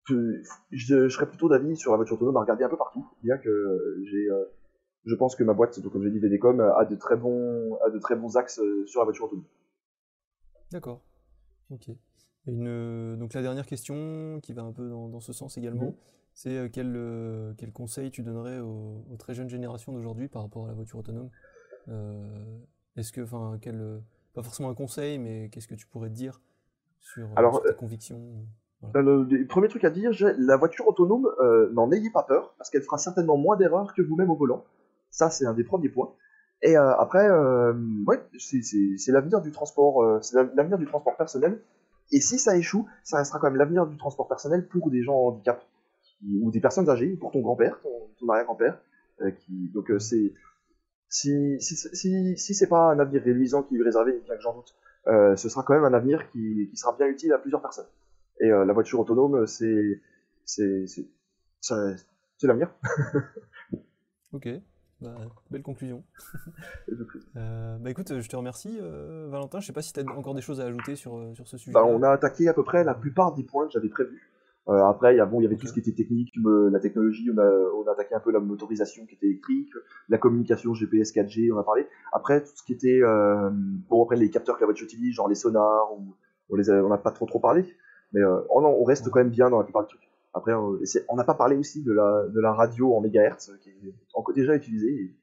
je, 0.06 0.42
je 0.72 1.10
serais 1.10 1.28
plutôt 1.28 1.50
d'avis 1.50 1.76
sur 1.76 1.92
la 1.92 1.98
voiture 1.98 2.16
autonome 2.16 2.38
à 2.38 2.40
regarder 2.40 2.64
un 2.64 2.70
peu 2.70 2.78
partout, 2.78 3.06
bien 3.22 3.38
que 3.38 3.98
j'ai, 4.06 4.30
je 5.04 5.16
pense 5.16 5.36
que 5.36 5.44
ma 5.44 5.54
boîte, 5.54 5.78
donc, 5.82 5.92
comme 5.92 6.04
j'ai 6.04 6.12
dit, 6.12 6.20
VDCom, 6.20 6.62
a 6.62 6.86
de 6.86 6.96
très 6.96 7.18
bons, 7.18 7.78
a 7.86 7.90
de 7.90 8.00
très 8.00 8.16
bons 8.16 8.38
axes 8.38 8.62
sur 8.86 9.02
la 9.02 9.04
voiture 9.06 9.26
autonome. 9.26 9.44
D'accord. 10.72 11.02
Ok. 11.70 11.90
Une, 12.48 13.18
donc 13.18 13.34
la 13.34 13.42
dernière 13.42 13.66
question, 13.66 14.40
qui 14.42 14.54
va 14.54 14.62
un 14.62 14.72
peu 14.72 14.88
dans, 14.88 15.10
dans 15.10 15.20
ce 15.20 15.34
sens 15.34 15.58
également, 15.58 15.88
Mhm. 15.88 15.96
C'est 16.36 16.56
euh, 16.58 16.70
quel, 16.72 16.94
euh, 16.96 17.54
quel 17.58 17.72
conseil 17.72 18.12
tu 18.12 18.22
donnerais 18.22 18.60
aux, 18.60 19.04
aux 19.12 19.18
très 19.18 19.34
jeunes 19.34 19.50
générations 19.50 19.92
d'aujourd'hui 19.94 20.28
par 20.28 20.44
rapport 20.44 20.66
à 20.66 20.68
la 20.68 20.74
voiture 20.74 21.00
autonome? 21.00 21.30
Euh, 21.88 22.58
Est-ce 22.98 23.12
que, 23.12 23.22
enfin, 23.22 23.58
quel, 23.62 24.02
pas 24.34 24.44
forcément 24.44 24.70
un 24.70 24.76
conseil, 24.76 25.18
mais 25.18 25.50
qu'est-ce 25.50 25.68
que 25.68 25.76
tu 25.76 25.88
pourrais 25.88 26.10
te 26.10 26.14
dire 26.16 26.42
sur, 27.00 27.28
Alors, 27.36 27.56
sur 27.56 27.64
tes 27.64 27.74
convictions 27.76 28.22
Le, 28.94 29.24
le 29.24 29.48
premier 29.48 29.68
truc 29.70 29.84
à 29.86 29.90
dire, 29.90 30.12
la 30.38 30.58
voiture 30.58 30.88
autonome, 30.88 31.28
euh, 31.42 31.72
n'en 31.74 31.92
ayez 31.92 32.10
pas 32.12 32.24
peur, 32.24 32.54
parce 32.58 32.70
qu'elle 32.70 32.84
fera 32.84 32.98
certainement 32.98 33.38
moins 33.38 33.56
d'erreurs 33.56 33.94
que 33.94 34.02
vous-même 34.02 34.30
au 34.30 34.36
volant. 34.36 34.64
Ça, 35.10 35.30
c'est 35.30 35.46
un 35.46 35.54
des 35.54 35.64
premiers 35.64 35.90
points. 35.90 36.12
Et 36.62 36.78
euh, 36.78 36.96
après, 36.98 37.28
euh, 37.30 37.74
ouais, 38.08 38.22
c'est- 38.38 39.12
l'avenir 39.12 39.42
du 39.42 39.52
transport, 39.52 40.24
c'est 40.24 40.36
la- 40.36 40.50
l'avenir 40.56 40.78
du 40.78 40.86
transport 40.86 41.16
personnel. 41.16 41.62
Et 42.12 42.20
si 42.22 42.38
ça 42.40 42.58
échoue, 42.58 42.88
ça 43.04 43.18
restera 43.18 43.40
quand 43.40 43.48
même 43.48 43.58
l'avenir 43.58 43.88
du 43.88 43.98
transport 43.98 44.28
personnel 44.28 44.68
pour 44.68 44.90
des 44.90 45.02
gens 45.04 45.16
en 45.16 45.28
handicap 45.30 45.64
qui- 46.20 46.40
ou 46.42 46.52
des 46.52 46.60
personnes 46.62 46.90
âgées, 46.90 47.16
pour 47.16 47.32
ton 47.32 47.42
grand-père, 47.42 47.80
ton, 47.82 47.90
ton 48.20 48.30
arrière-grand-père. 48.30 48.80
euh, 49.22 49.32
qui, 49.32 49.70
donc 49.70 49.90
euh, 49.92 50.00
c'est 50.00 50.34
si 51.10 51.58
si, 51.62 51.76
si, 51.76 52.38
si 52.38 52.54
c'est 52.54 52.68
pas 52.68 52.92
un 52.92 53.00
avenir 53.00 53.22
réduisant 53.24 53.64
qui 53.64 53.78
est 53.78 53.84
réservé, 53.84 54.20
bien 54.26 54.36
que 54.36 54.42
j'en 54.42 54.54
doute, 54.56 54.76
euh, 55.08 55.36
ce 55.38 55.48
sera 55.50 55.64
quand 55.64 55.74
même 55.76 55.86
un 55.86 55.94
avenir 55.94 56.30
qui, 56.32 56.68
qui 56.70 56.76
sera 56.78 56.94
bien 56.98 57.08
utile 57.08 57.32
à 57.32 57.38
plusieurs 57.38 57.62
personnes. 57.62 57.86
Et 58.42 58.52
euh, 58.52 58.66
la 58.66 58.74
voiture 58.74 59.00
autonome, 59.00 59.48
c'est 59.48 60.02
c'est 60.44 60.86
c'est 60.88 61.06
ça- 61.62 61.96
c'est 62.38 62.48
l'avenir. 62.48 62.74
Ok, 64.34 64.50
bah, 65.02 65.16
belle 65.50 65.64
conclusion. 65.64 66.04
Euh, 67.38 67.78
bah 67.80 67.90
écoute, 67.90 68.18
je 68.20 68.28
te 68.30 68.36
remercie 68.36 68.80
Valentin. 68.80 69.60
Je 69.60 69.68
sais 69.68 69.74
pas 69.74 69.82
si 69.82 69.92
tu 69.94 70.00
as 70.00 70.04
encore 70.12 70.36
des 70.36 70.42
choses 70.42 70.62
à 70.62 70.66
ajouter 70.66 70.96
sur, 70.96 71.32
sur 71.34 71.48
ce 71.48 71.58
sujet. 71.58 71.74
Bah, 71.74 71.84
on 71.86 72.02
a 72.04 72.10
attaqué 72.12 72.48
à 72.48 72.54
peu 72.54 72.64
près 72.64 72.84
la 72.84 72.94
plupart 72.94 73.34
des 73.36 73.44
points 73.44 73.66
que 73.68 73.74
j'avais 73.74 73.90
prévus. 73.90 74.22
Euh, 74.68 74.84
après, 74.84 75.16
il 75.16 75.24
bon, 75.26 75.42
y 75.42 75.46
avait 75.46 75.58
tout 75.58 75.68
ce 75.68 75.74
qui 75.74 75.80
était 75.80 75.92
technique, 75.94 76.34
me- 76.38 76.70
la 76.70 76.80
technologie, 76.80 77.30
on 77.32 77.38
a, 77.38 77.48
on 77.76 77.88
a 77.88 77.92
attaqué 77.92 78.16
un 78.16 78.20
peu 78.20 78.32
la 78.32 78.40
motorisation 78.40 79.06
qui 79.06 79.14
était 79.16 79.28
électrique, 79.28 79.70
la 80.10 80.18
communication 80.18 80.74
GPS 80.74 81.12
4G, 81.14 81.52
on 81.54 81.58
a 81.60 81.64
parlé. 81.64 81.88
Après, 82.12 82.42
tout 82.42 82.50
ce 82.56 82.64
qui 82.64 82.74
était, 82.74 83.00
euh, 83.04 83.50
bon, 83.52 84.04
après 84.04 84.16
les 84.16 84.30
capteurs 84.32 84.56
que 84.56 84.62
la 84.62 84.66
voiture 84.66 84.86
utilise, 84.86 85.14
genre 85.14 85.30
les 85.30 85.36
sonars, 85.36 85.90
on 86.50 86.56
les 86.56 86.70
a, 86.72 86.84
on 86.84 86.90
n'a 86.90 86.98
pas 86.98 87.12
trop 87.12 87.26
trop 87.28 87.40
parlé, 87.40 87.64
mais 88.12 88.22
euh, 88.22 88.40
oh 88.50 88.62
non, 88.62 88.70
on 88.70 88.84
reste 88.84 89.10
quand 89.12 89.20
même 89.20 89.30
bien 89.30 89.50
dans 89.52 89.58
la 89.60 89.64
plupart 89.66 89.84
des 89.84 89.90
trucs. 89.90 90.10
Après, 90.34 90.52
euh, 90.54 90.80
on 91.10 91.16
n'a 91.16 91.24
pas 91.24 91.36
parlé 91.36 91.56
aussi 91.58 91.84
de 91.84 91.94
la, 91.94 92.26
de 92.28 92.40
la 92.42 92.52
radio 92.54 92.96
en 92.96 93.02
mégahertz, 93.02 93.52
qui 93.62 93.70
est 93.70 93.94
encore 94.16 94.34
déjà 94.34 94.56
utilisée. 94.56 94.90
et- 94.94 95.16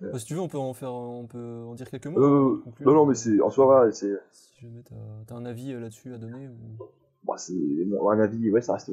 Bah, 0.00 0.18
si 0.18 0.24
tu 0.26 0.34
veux, 0.34 0.40
on 0.40 0.48
peut 0.48 0.58
en 0.58 0.72
faire, 0.74 0.92
on 0.92 1.26
peut 1.26 1.64
en 1.66 1.74
dire 1.74 1.88
quelques 1.90 2.06
mots. 2.06 2.20
Euh, 2.20 2.62
non, 2.80 2.94
non, 2.94 3.06
mais 3.06 3.14
c'est, 3.14 3.40
en 3.40 3.50
soi, 3.50 3.90
c'est, 3.92 4.18
Si 4.32 4.60
jamais 4.62 4.82
t'as 4.82 5.34
as 5.34 5.38
un 5.38 5.44
avis 5.44 5.72
euh, 5.72 5.80
là-dessus 5.80 6.14
à 6.14 6.18
donner. 6.18 6.48
Ou... 6.48 6.84
bon, 7.26 7.36
c'est 7.36 7.52
un 7.54 8.20
avis, 8.20 8.50
ouais, 8.50 8.60
ça 8.60 8.74
reste. 8.74 8.90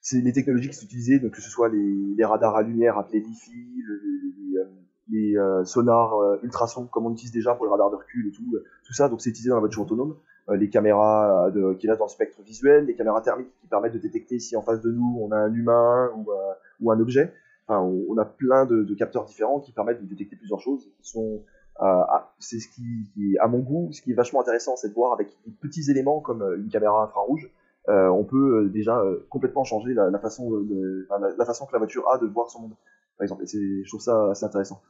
C'est 0.00 0.20
les 0.20 0.32
technologies 0.32 0.68
qui 0.68 0.74
sont 0.74 0.86
utilisées, 0.86 1.18
donc 1.20 1.32
que 1.32 1.40
ce 1.42 1.50
soit 1.50 1.68
les, 1.68 1.94
les 2.16 2.24
radars 2.24 2.56
à 2.56 2.62
lumière 2.62 2.98
appelés 2.98 3.20
LiFi, 3.20 3.82
le- 3.86 4.00
les, 5.10 5.36
euh, 5.36 5.60
euh, 5.60 5.64
sonars 5.64 6.14
euh, 6.18 6.38
ultrasons 6.42 6.86
comme 6.86 7.06
on 7.06 7.12
utilise 7.12 7.32
déjà 7.32 7.54
pour 7.54 7.66
les 7.66 7.70
radars 7.70 7.90
de 7.90 7.96
recul 7.96 8.26
et 8.28 8.32
tout, 8.32 8.44
euh, 8.54 8.64
tout 8.84 8.92
ça, 8.92 9.08
donc 9.08 9.20
c'est 9.20 9.30
utilisé 9.30 9.50
dans 9.50 9.56
la 9.56 9.60
voiture 9.60 9.82
autonome. 9.82 10.16
Euh, 10.48 10.56
les 10.56 10.68
caméras 10.68 11.50
de, 11.52 11.74
qui 11.74 11.86
restent 11.86 12.00
dans 12.00 12.06
le 12.06 12.10
spectre 12.10 12.42
visuel, 12.42 12.86
les 12.86 12.96
caméras 12.96 13.20
thermiques 13.20 13.52
qui 13.60 13.68
permettent 13.68 13.92
de 13.94 13.98
détecter 13.98 14.40
si 14.40 14.56
en 14.56 14.62
face 14.62 14.80
de 14.80 14.90
nous 14.90 15.18
on 15.20 15.30
a 15.30 15.36
un 15.36 15.54
humain 15.54 16.10
ou, 16.16 16.32
euh, 16.32 16.92
un 16.92 16.98
objet. 17.00 17.32
Enfin, 17.68 17.80
on, 17.80 18.18
a 18.18 18.24
plein 18.24 18.66
de, 18.66 18.92
capteurs 18.94 19.24
différents 19.24 19.60
qui 19.60 19.70
permettent 19.70 20.02
de 20.02 20.06
détecter 20.06 20.34
plusieurs 20.34 20.60
choses. 20.60 20.90
Qui 21.00 21.08
sont, 21.08 21.36
euh, 21.36 21.44
c'est 22.38 22.60
ce 22.60 22.68
qui, 22.68 23.10
qui, 23.14 23.38
à 23.38 23.46
mon 23.48 23.58
goût, 23.60 23.90
ce 23.92 24.02
qui 24.02 24.12
est 24.12 24.14
vachement 24.14 24.40
intéressant, 24.40 24.76
c'est 24.76 24.88
de 24.90 24.94
voir 24.94 25.12
avec 25.12 25.28
des 25.46 25.52
petits 25.52 25.90
éléments 25.90 26.20
comme 26.20 26.42
euh, 26.42 26.56
une 26.58 26.68
caméra 26.68 27.02
infrarouge, 27.04 27.50
euh, 27.88 28.08
on 28.08 28.24
peut 28.24 28.64
euh, 28.64 28.68
déjà 28.68 28.98
euh, 29.00 29.26
complètement 29.28 29.64
changer 29.64 29.92
la, 29.94 30.08
la 30.10 30.18
façon 30.20 30.52
euh, 30.54 30.62
de, 30.64 31.06
la, 31.10 31.34
la 31.36 31.44
façon 31.44 31.66
que 31.66 31.72
la 31.72 31.78
voiture 31.78 32.08
a 32.10 32.18
de 32.18 32.26
voir 32.26 32.48
son 32.50 32.62
monde, 32.62 32.74
par 33.18 33.24
exemple. 33.24 33.42
Et 33.44 33.46
je 33.48 33.88
trouve 33.88 34.00
ça 34.00 34.30
assez 34.30 34.44
intéressant. 34.44 34.80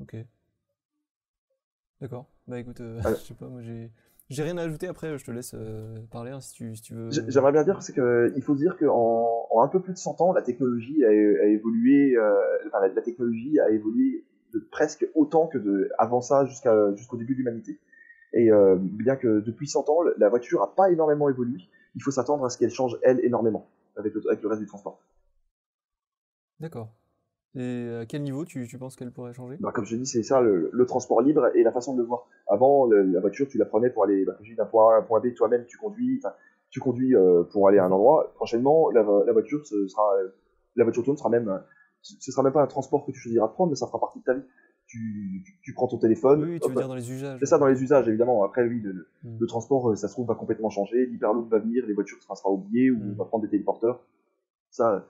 Ok. 0.00 0.16
D'accord. 2.00 2.26
Bah 2.46 2.58
écoute, 2.58 2.80
euh, 2.80 2.96
Ouais. 3.02 3.10
je 3.20 3.26
sais 3.26 3.34
pas, 3.34 3.46
moi 3.48 3.62
j'ai 3.62 3.90
J'ai 4.28 4.42
rien 4.42 4.56
à 4.58 4.62
ajouter 4.62 4.86
après, 4.88 5.16
je 5.18 5.24
te 5.24 5.30
laisse 5.30 5.54
euh, 5.54 5.98
parler 6.10 6.30
hein, 6.32 6.40
si, 6.40 6.52
tu, 6.54 6.74
si 6.76 6.82
tu 6.82 6.94
veux. 6.94 7.10
J'aimerais 7.28 7.52
bien 7.52 7.64
dire 7.64 7.82
c'est 7.82 7.92
que 7.92 8.32
il 8.36 8.42
faut 8.42 8.54
se 8.54 8.60
dire 8.60 8.76
qu'en 8.78 9.46
en 9.50 9.62
un 9.62 9.68
peu 9.68 9.80
plus 9.80 9.92
de 9.92 9.98
100 9.98 10.20
ans, 10.20 10.32
la 10.32 10.42
technologie 10.42 11.04
a, 11.04 11.08
a 11.08 11.46
évolué, 11.46 12.16
euh, 12.16 12.32
enfin, 12.66 12.80
la, 12.80 12.88
la 12.88 13.02
technologie 13.02 13.58
a 13.60 13.70
évolué 13.70 14.24
de 14.52 14.58
presque 14.70 15.06
autant 15.14 15.46
que 15.46 15.58
de 15.58 15.90
avant 15.98 16.20
ça 16.20 16.44
jusqu'à 16.46 16.94
jusqu'au 16.94 17.16
début 17.16 17.34
de 17.34 17.38
l'humanité. 17.38 17.78
Et 18.34 18.50
euh, 18.50 18.76
bien 18.78 19.16
que 19.16 19.40
depuis 19.40 19.68
100 19.68 19.88
ans, 19.90 20.00
la 20.16 20.28
voiture 20.28 20.62
a 20.62 20.74
pas 20.74 20.90
énormément 20.90 21.28
évolué, 21.28 21.60
il 21.94 22.02
faut 22.02 22.10
s'attendre 22.10 22.44
à 22.44 22.50
ce 22.50 22.58
qu'elle 22.58 22.70
change 22.70 22.98
elle 23.02 23.20
énormément 23.24 23.66
avec 23.96 24.14
le, 24.14 24.22
avec 24.28 24.42
le 24.42 24.48
reste 24.48 24.62
du 24.62 24.66
transport. 24.68 24.98
D'accord. 26.60 26.88
Et 27.54 27.98
à 28.00 28.06
quel 28.06 28.22
niveau 28.22 28.46
tu, 28.46 28.66
tu 28.66 28.78
penses 28.78 28.96
qu'elle 28.96 29.10
pourrait 29.12 29.34
changer? 29.34 29.56
Bah, 29.60 29.72
comme 29.74 29.84
je 29.84 29.96
dis, 29.96 30.06
c'est 30.06 30.22
ça 30.22 30.40
le, 30.40 30.70
le 30.72 30.86
transport 30.86 31.20
libre 31.20 31.50
et 31.54 31.62
la 31.62 31.72
façon 31.72 31.94
de 31.94 32.00
le 32.00 32.06
voir. 32.06 32.26
Avant, 32.48 32.86
le- 32.86 33.02
la 33.02 33.20
voiture, 33.20 33.46
tu 33.48 33.58
la 33.58 33.66
prenais 33.66 33.90
pour 33.90 34.04
aller 34.04 34.24
bah, 34.24 34.36
d'un 34.56 34.64
point 34.64 34.92
A 34.92 34.96
à 34.96 34.98
un 35.00 35.02
point 35.02 35.20
B, 35.20 35.34
toi-même, 35.34 35.66
tu 35.66 35.76
conduis, 35.76 36.22
tu 36.70 36.80
conduis 36.80 37.14
euh, 37.14 37.42
pour 37.44 37.68
aller 37.68 37.78
à 37.78 37.84
un 37.84 37.90
endroit. 37.92 38.32
Prochainement, 38.36 38.90
la, 38.90 39.02
la 39.02 39.32
voiture 39.32 39.66
ce 39.66 39.86
sera, 39.86 40.14
euh, 40.16 40.28
la 40.76 40.84
voiture 40.84 41.02
autonome 41.02 41.18
sera 41.18 41.28
même, 41.28 41.48
euh, 41.50 41.58
ce 42.02 42.32
sera 42.32 42.42
même 42.42 42.52
pas 42.52 42.62
un 42.62 42.66
transport 42.66 43.04
que 43.06 43.12
tu 43.12 43.18
choisiras 43.18 43.48
de 43.48 43.52
prendre, 43.52 43.70
mais 43.70 43.76
ça 43.76 43.86
fera 43.86 44.00
partie 44.00 44.18
de 44.20 44.24
ta 44.24 44.34
vie. 44.34 44.42
Tu, 44.86 45.42
tu, 45.46 45.58
tu 45.62 45.72
prends 45.74 45.86
ton 45.88 45.96
téléphone. 45.98 46.42
Oui, 46.44 46.58
tu 46.60 46.66
hop, 46.66 46.70
veux 46.72 46.76
dire 46.76 46.88
dans 46.88 46.94
les 46.94 47.10
usages. 47.10 47.38
c'est 47.40 47.46
ça 47.46 47.56
dans 47.58 47.66
les 47.68 47.82
usages, 47.82 48.06
évidemment. 48.08 48.44
Après, 48.44 48.62
oui, 48.66 48.80
le, 48.80 49.08
Mm. 49.22 49.38
le 49.40 49.46
transport, 49.46 49.90
euh, 49.90 49.96
ça 49.96 50.08
se 50.08 50.12
trouve, 50.12 50.26
va 50.26 50.34
complètement 50.34 50.68
changer. 50.70 51.06
L'hyperloop 51.06 51.48
va 51.48 51.60
venir, 51.60 51.86
les 51.86 51.94
voitures, 51.94 52.18
ça 52.26 52.34
sera 52.34 52.50
oublié, 52.50 52.90
ou 52.90 52.98
Mm. 52.98 53.12
on 53.12 53.14
va 53.14 53.24
prendre 53.24 53.44
des 53.44 53.50
téléporteurs. 53.50 54.00
Ça, 54.70 55.06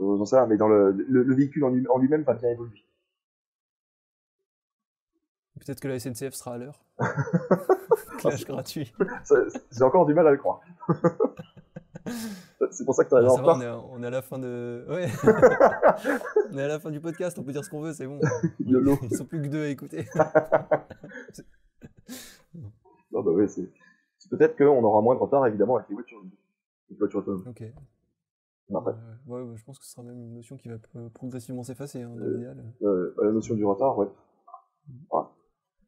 euh, 0.00 0.24
rien, 0.32 0.46
mais 0.46 0.56
dans 0.56 0.68
le, 0.68 0.92
le, 0.92 1.22
le 1.24 1.34
véhicule 1.34 1.64
en 1.64 1.74
en 1.90 1.98
lui-même 1.98 2.22
va 2.22 2.34
bien 2.34 2.50
évoluer. 2.50 2.82
Peut-être 5.60 5.80
que 5.80 5.88
la 5.88 5.98
SNCF 5.98 6.34
sera 6.34 6.54
à 6.54 6.58
l'heure. 6.58 6.80
Clash 8.18 8.44
gratuit. 8.46 8.92
Ça, 9.24 9.36
J'ai 9.72 9.82
encore 9.84 10.06
du 10.06 10.14
mal 10.14 10.26
à 10.28 10.30
le 10.30 10.36
croire. 10.38 10.60
c'est 12.70 12.84
pour 12.84 12.94
ça 12.94 13.04
que 13.04 13.10
Ah, 13.14 13.16
arrivé 13.18 13.30
en 13.30 13.34
retard. 13.36 13.56
on 13.56 13.60
est, 13.60 13.66
à, 13.66 13.78
on 13.78 14.02
est 14.02 14.06
à 14.06 14.10
la 14.10 14.22
fin 14.22 14.38
de. 14.38 14.84
Ouais. 14.90 15.06
on 16.52 16.58
est 16.58 16.62
à 16.62 16.68
la 16.68 16.78
fin 16.80 16.90
du 16.90 17.00
podcast, 17.00 17.38
on 17.38 17.42
peut 17.42 17.52
dire 17.52 17.64
ce 17.64 17.70
qu'on 17.70 17.80
veut, 17.80 17.92
c'est 17.92 18.06
bon. 18.06 18.20
Ils 18.60 19.16
sont 19.16 19.24
plus 19.26 19.42
que 19.42 19.48
deux 19.48 19.62
à 19.64 19.68
écouter. 19.68 20.06
Non, 23.12 23.22
bah 23.22 23.30
ouais, 23.30 23.46
c'est 23.48 23.68
peut-être 24.30 24.56
qu'on 24.56 24.82
aura 24.84 25.00
moins 25.00 25.14
de 25.14 25.20
retard, 25.20 25.46
évidemment, 25.46 25.76
avec 25.76 25.88
les 25.88 25.94
voitures. 25.94 26.22
Les 26.90 26.96
voitures 26.96 27.20
autonomes. 27.20 27.44
Ok. 27.48 27.62
Ouais, 29.28 29.42
je 29.56 29.64
pense 29.64 29.78
que 29.78 29.84
ce 29.84 29.92
sera 29.92 30.02
même 30.02 30.20
une 30.20 30.34
notion 30.34 30.56
qui 30.56 30.68
va 30.68 30.76
progressivement 31.14 31.62
s'effacer, 31.62 32.02
hein, 32.02 32.10
dans 32.16 32.24
Euh, 32.24 32.34
l'idéal. 32.34 32.64
euh, 32.82 33.14
la 33.22 33.30
notion 33.32 33.54
du 33.54 33.64
retard, 33.64 33.96
ouais. 33.98 34.08
Ouais. 35.12 35.22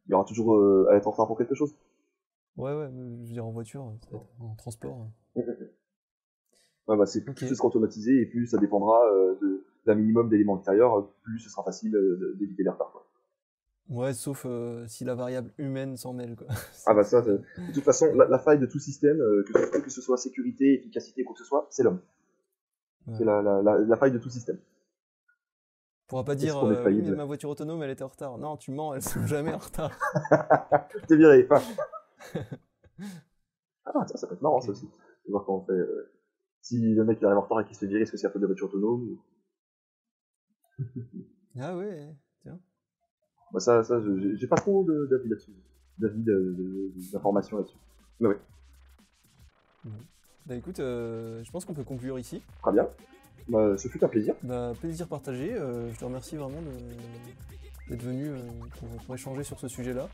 Il 0.07 0.13
y 0.13 0.15
aura 0.15 0.25
toujours 0.25 0.55
euh, 0.57 0.89
à 0.91 0.95
être 0.95 1.07
en 1.07 1.11
retard 1.11 1.27
pour 1.27 1.37
quelque 1.39 1.55
chose. 1.55 1.75
Ouais, 2.57 2.73
ouais, 2.75 2.89
je 2.93 3.01
veux 3.01 3.33
dire 3.33 3.45
en 3.47 3.51
voiture, 3.51 3.83
en 4.41 4.55
transport. 4.57 5.09
Ouais, 6.89 6.97
bah, 6.97 7.07
c'est 7.07 7.23
plus 7.25 7.47
ce 7.49 7.55
sera 7.55 7.69
automatisé 7.69 8.21
et 8.23 8.27
plus 8.27 8.47
ça 8.47 8.59
dépendra 8.59 9.05
euh, 9.13 9.35
de- 9.43 9.63
d'un 9.87 9.95
minimum 9.95 10.29
d'éléments 10.29 10.57
extérieurs, 10.57 11.07
plus 11.23 11.39
ce 11.39 11.51
sera 11.51 11.63
facile 11.63 11.95
euh, 11.95 12.35
d'éviter 12.39 12.63
les 12.63 12.71
retards. 12.71 12.91
Quoi. 12.93 13.05
Ouais, 13.91 14.13
sauf 14.15 14.45
euh, 14.47 14.87
si 14.87 15.05
la 15.05 15.15
variable 15.15 15.51
humaine 15.59 15.97
s'en 15.97 16.13
mêle, 16.13 16.35
quoi. 16.37 16.47
Ah 16.87 16.95
bah 16.95 17.05
ça, 17.05 17.21
de 17.23 17.41
toute 17.75 17.85
façon, 17.85 18.07
la, 18.15 18.27
la 18.27 18.39
faille 18.39 18.59
de 18.59 18.67
tout 18.67 18.79
système, 18.79 19.21
euh, 19.21 19.45
que, 19.45 19.59
ce- 19.59 19.79
que 19.81 19.91
ce 19.91 20.01
soit 20.03 20.17
sécurité, 20.17 20.75
efficacité, 20.75 21.25
quoi 21.25 21.35
que 21.35 21.41
ce 21.41 21.47
soit, 21.47 21.67
c'est 21.71 21.83
l'homme. 21.83 22.01
Ouais. 23.07 23.15
C'est 23.19 23.25
la, 23.25 23.41
la, 23.43 23.63
la, 23.63 23.97
faille 23.97 24.13
de 24.13 24.19
tout 24.19 24.29
système. 24.31 24.57
On 24.57 26.09
pourra 26.09 26.25
pas 26.25 26.33
Est-ce 26.33 26.41
dire, 26.43 26.59
euh, 26.67 26.85
oui, 26.87 27.03
mais 27.03 27.17
ma 27.17 27.25
voiture 27.25 27.51
autonome, 27.51 27.83
elle 27.83 27.91
était 27.91 28.03
en 28.03 28.09
retard. 28.09 28.37
Non, 28.39 28.57
tu 28.57 28.71
mens, 28.71 28.95
elles 28.95 29.03
sont 29.15 29.27
jamais 29.27 29.53
en 29.55 29.59
retard. 29.59 29.91
T'es 31.09 31.17
viré. 31.17 31.47
Ah, 31.51 31.61
ah 33.95 34.07
ça, 34.07 34.17
ça 34.19 34.27
peut 34.27 34.35
être 34.35 34.43
marrant 34.43 34.61
ça 34.61 34.71
aussi. 34.73 34.87
De 35.27 35.31
voir 35.31 35.45
comment 35.45 35.59
on 35.59 35.65
fait 35.67 35.81
si 36.61 36.79
y 36.79 37.01
en 37.01 37.09
a 37.09 37.15
qui 37.15 37.25
arrive 37.25 37.39
en 37.39 37.43
retard 37.43 37.61
et 37.61 37.65
qui 37.65 37.75
se 37.75 37.87
fait 37.87 38.01
est-ce 38.01 38.13
que 38.13 38.19
c'est 38.19 38.27
à 38.27 38.31
faute 38.31 38.43
de 38.43 38.47
voiture 38.47 38.67
autonome. 38.67 39.19
Ah 41.61 41.77
ouais, 41.77 42.15
tiens. 42.43 42.61
Bah 43.53 43.59
ça, 43.59 43.83
ça 43.83 44.01
j'ai 44.35 44.47
pas 44.47 44.57
trop 44.57 44.85
d'avis 44.85 45.29
là-dessus, 45.29 45.51
d'avis 45.99 46.23
d'informations 47.11 47.57
là-dessus. 47.57 47.79
Mais 48.21 48.29
ouais. 48.29 48.39
Mmh. 49.85 49.91
Bah 50.47 50.55
écoute, 50.55 50.81
euh, 50.81 51.43
je 51.45 51.51
pense 51.51 51.65
qu'on 51.65 51.75
peut 51.75 51.85
conclure 51.85 52.19
ici. 52.19 52.43
Très 52.63 52.73
bien. 52.73 52.89
Bah, 53.49 53.77
ce 53.77 53.89
fut 53.89 54.03
un 54.03 54.09
plaisir. 54.09 54.35
Bah, 54.43 54.73
plaisir 54.81 55.07
partagé. 55.07 55.53
Euh, 55.53 55.93
je 55.93 55.99
te 55.99 56.05
remercie 56.05 56.37
vraiment 56.37 56.61
d'être 57.89 58.03
venu 58.03 58.29
euh, 58.29 58.39
pour, 58.79 58.89
pour, 58.89 59.15
échanger 59.15 59.43
sur 59.43 59.61
ce 59.61 59.69
sujet-là. 59.69 60.09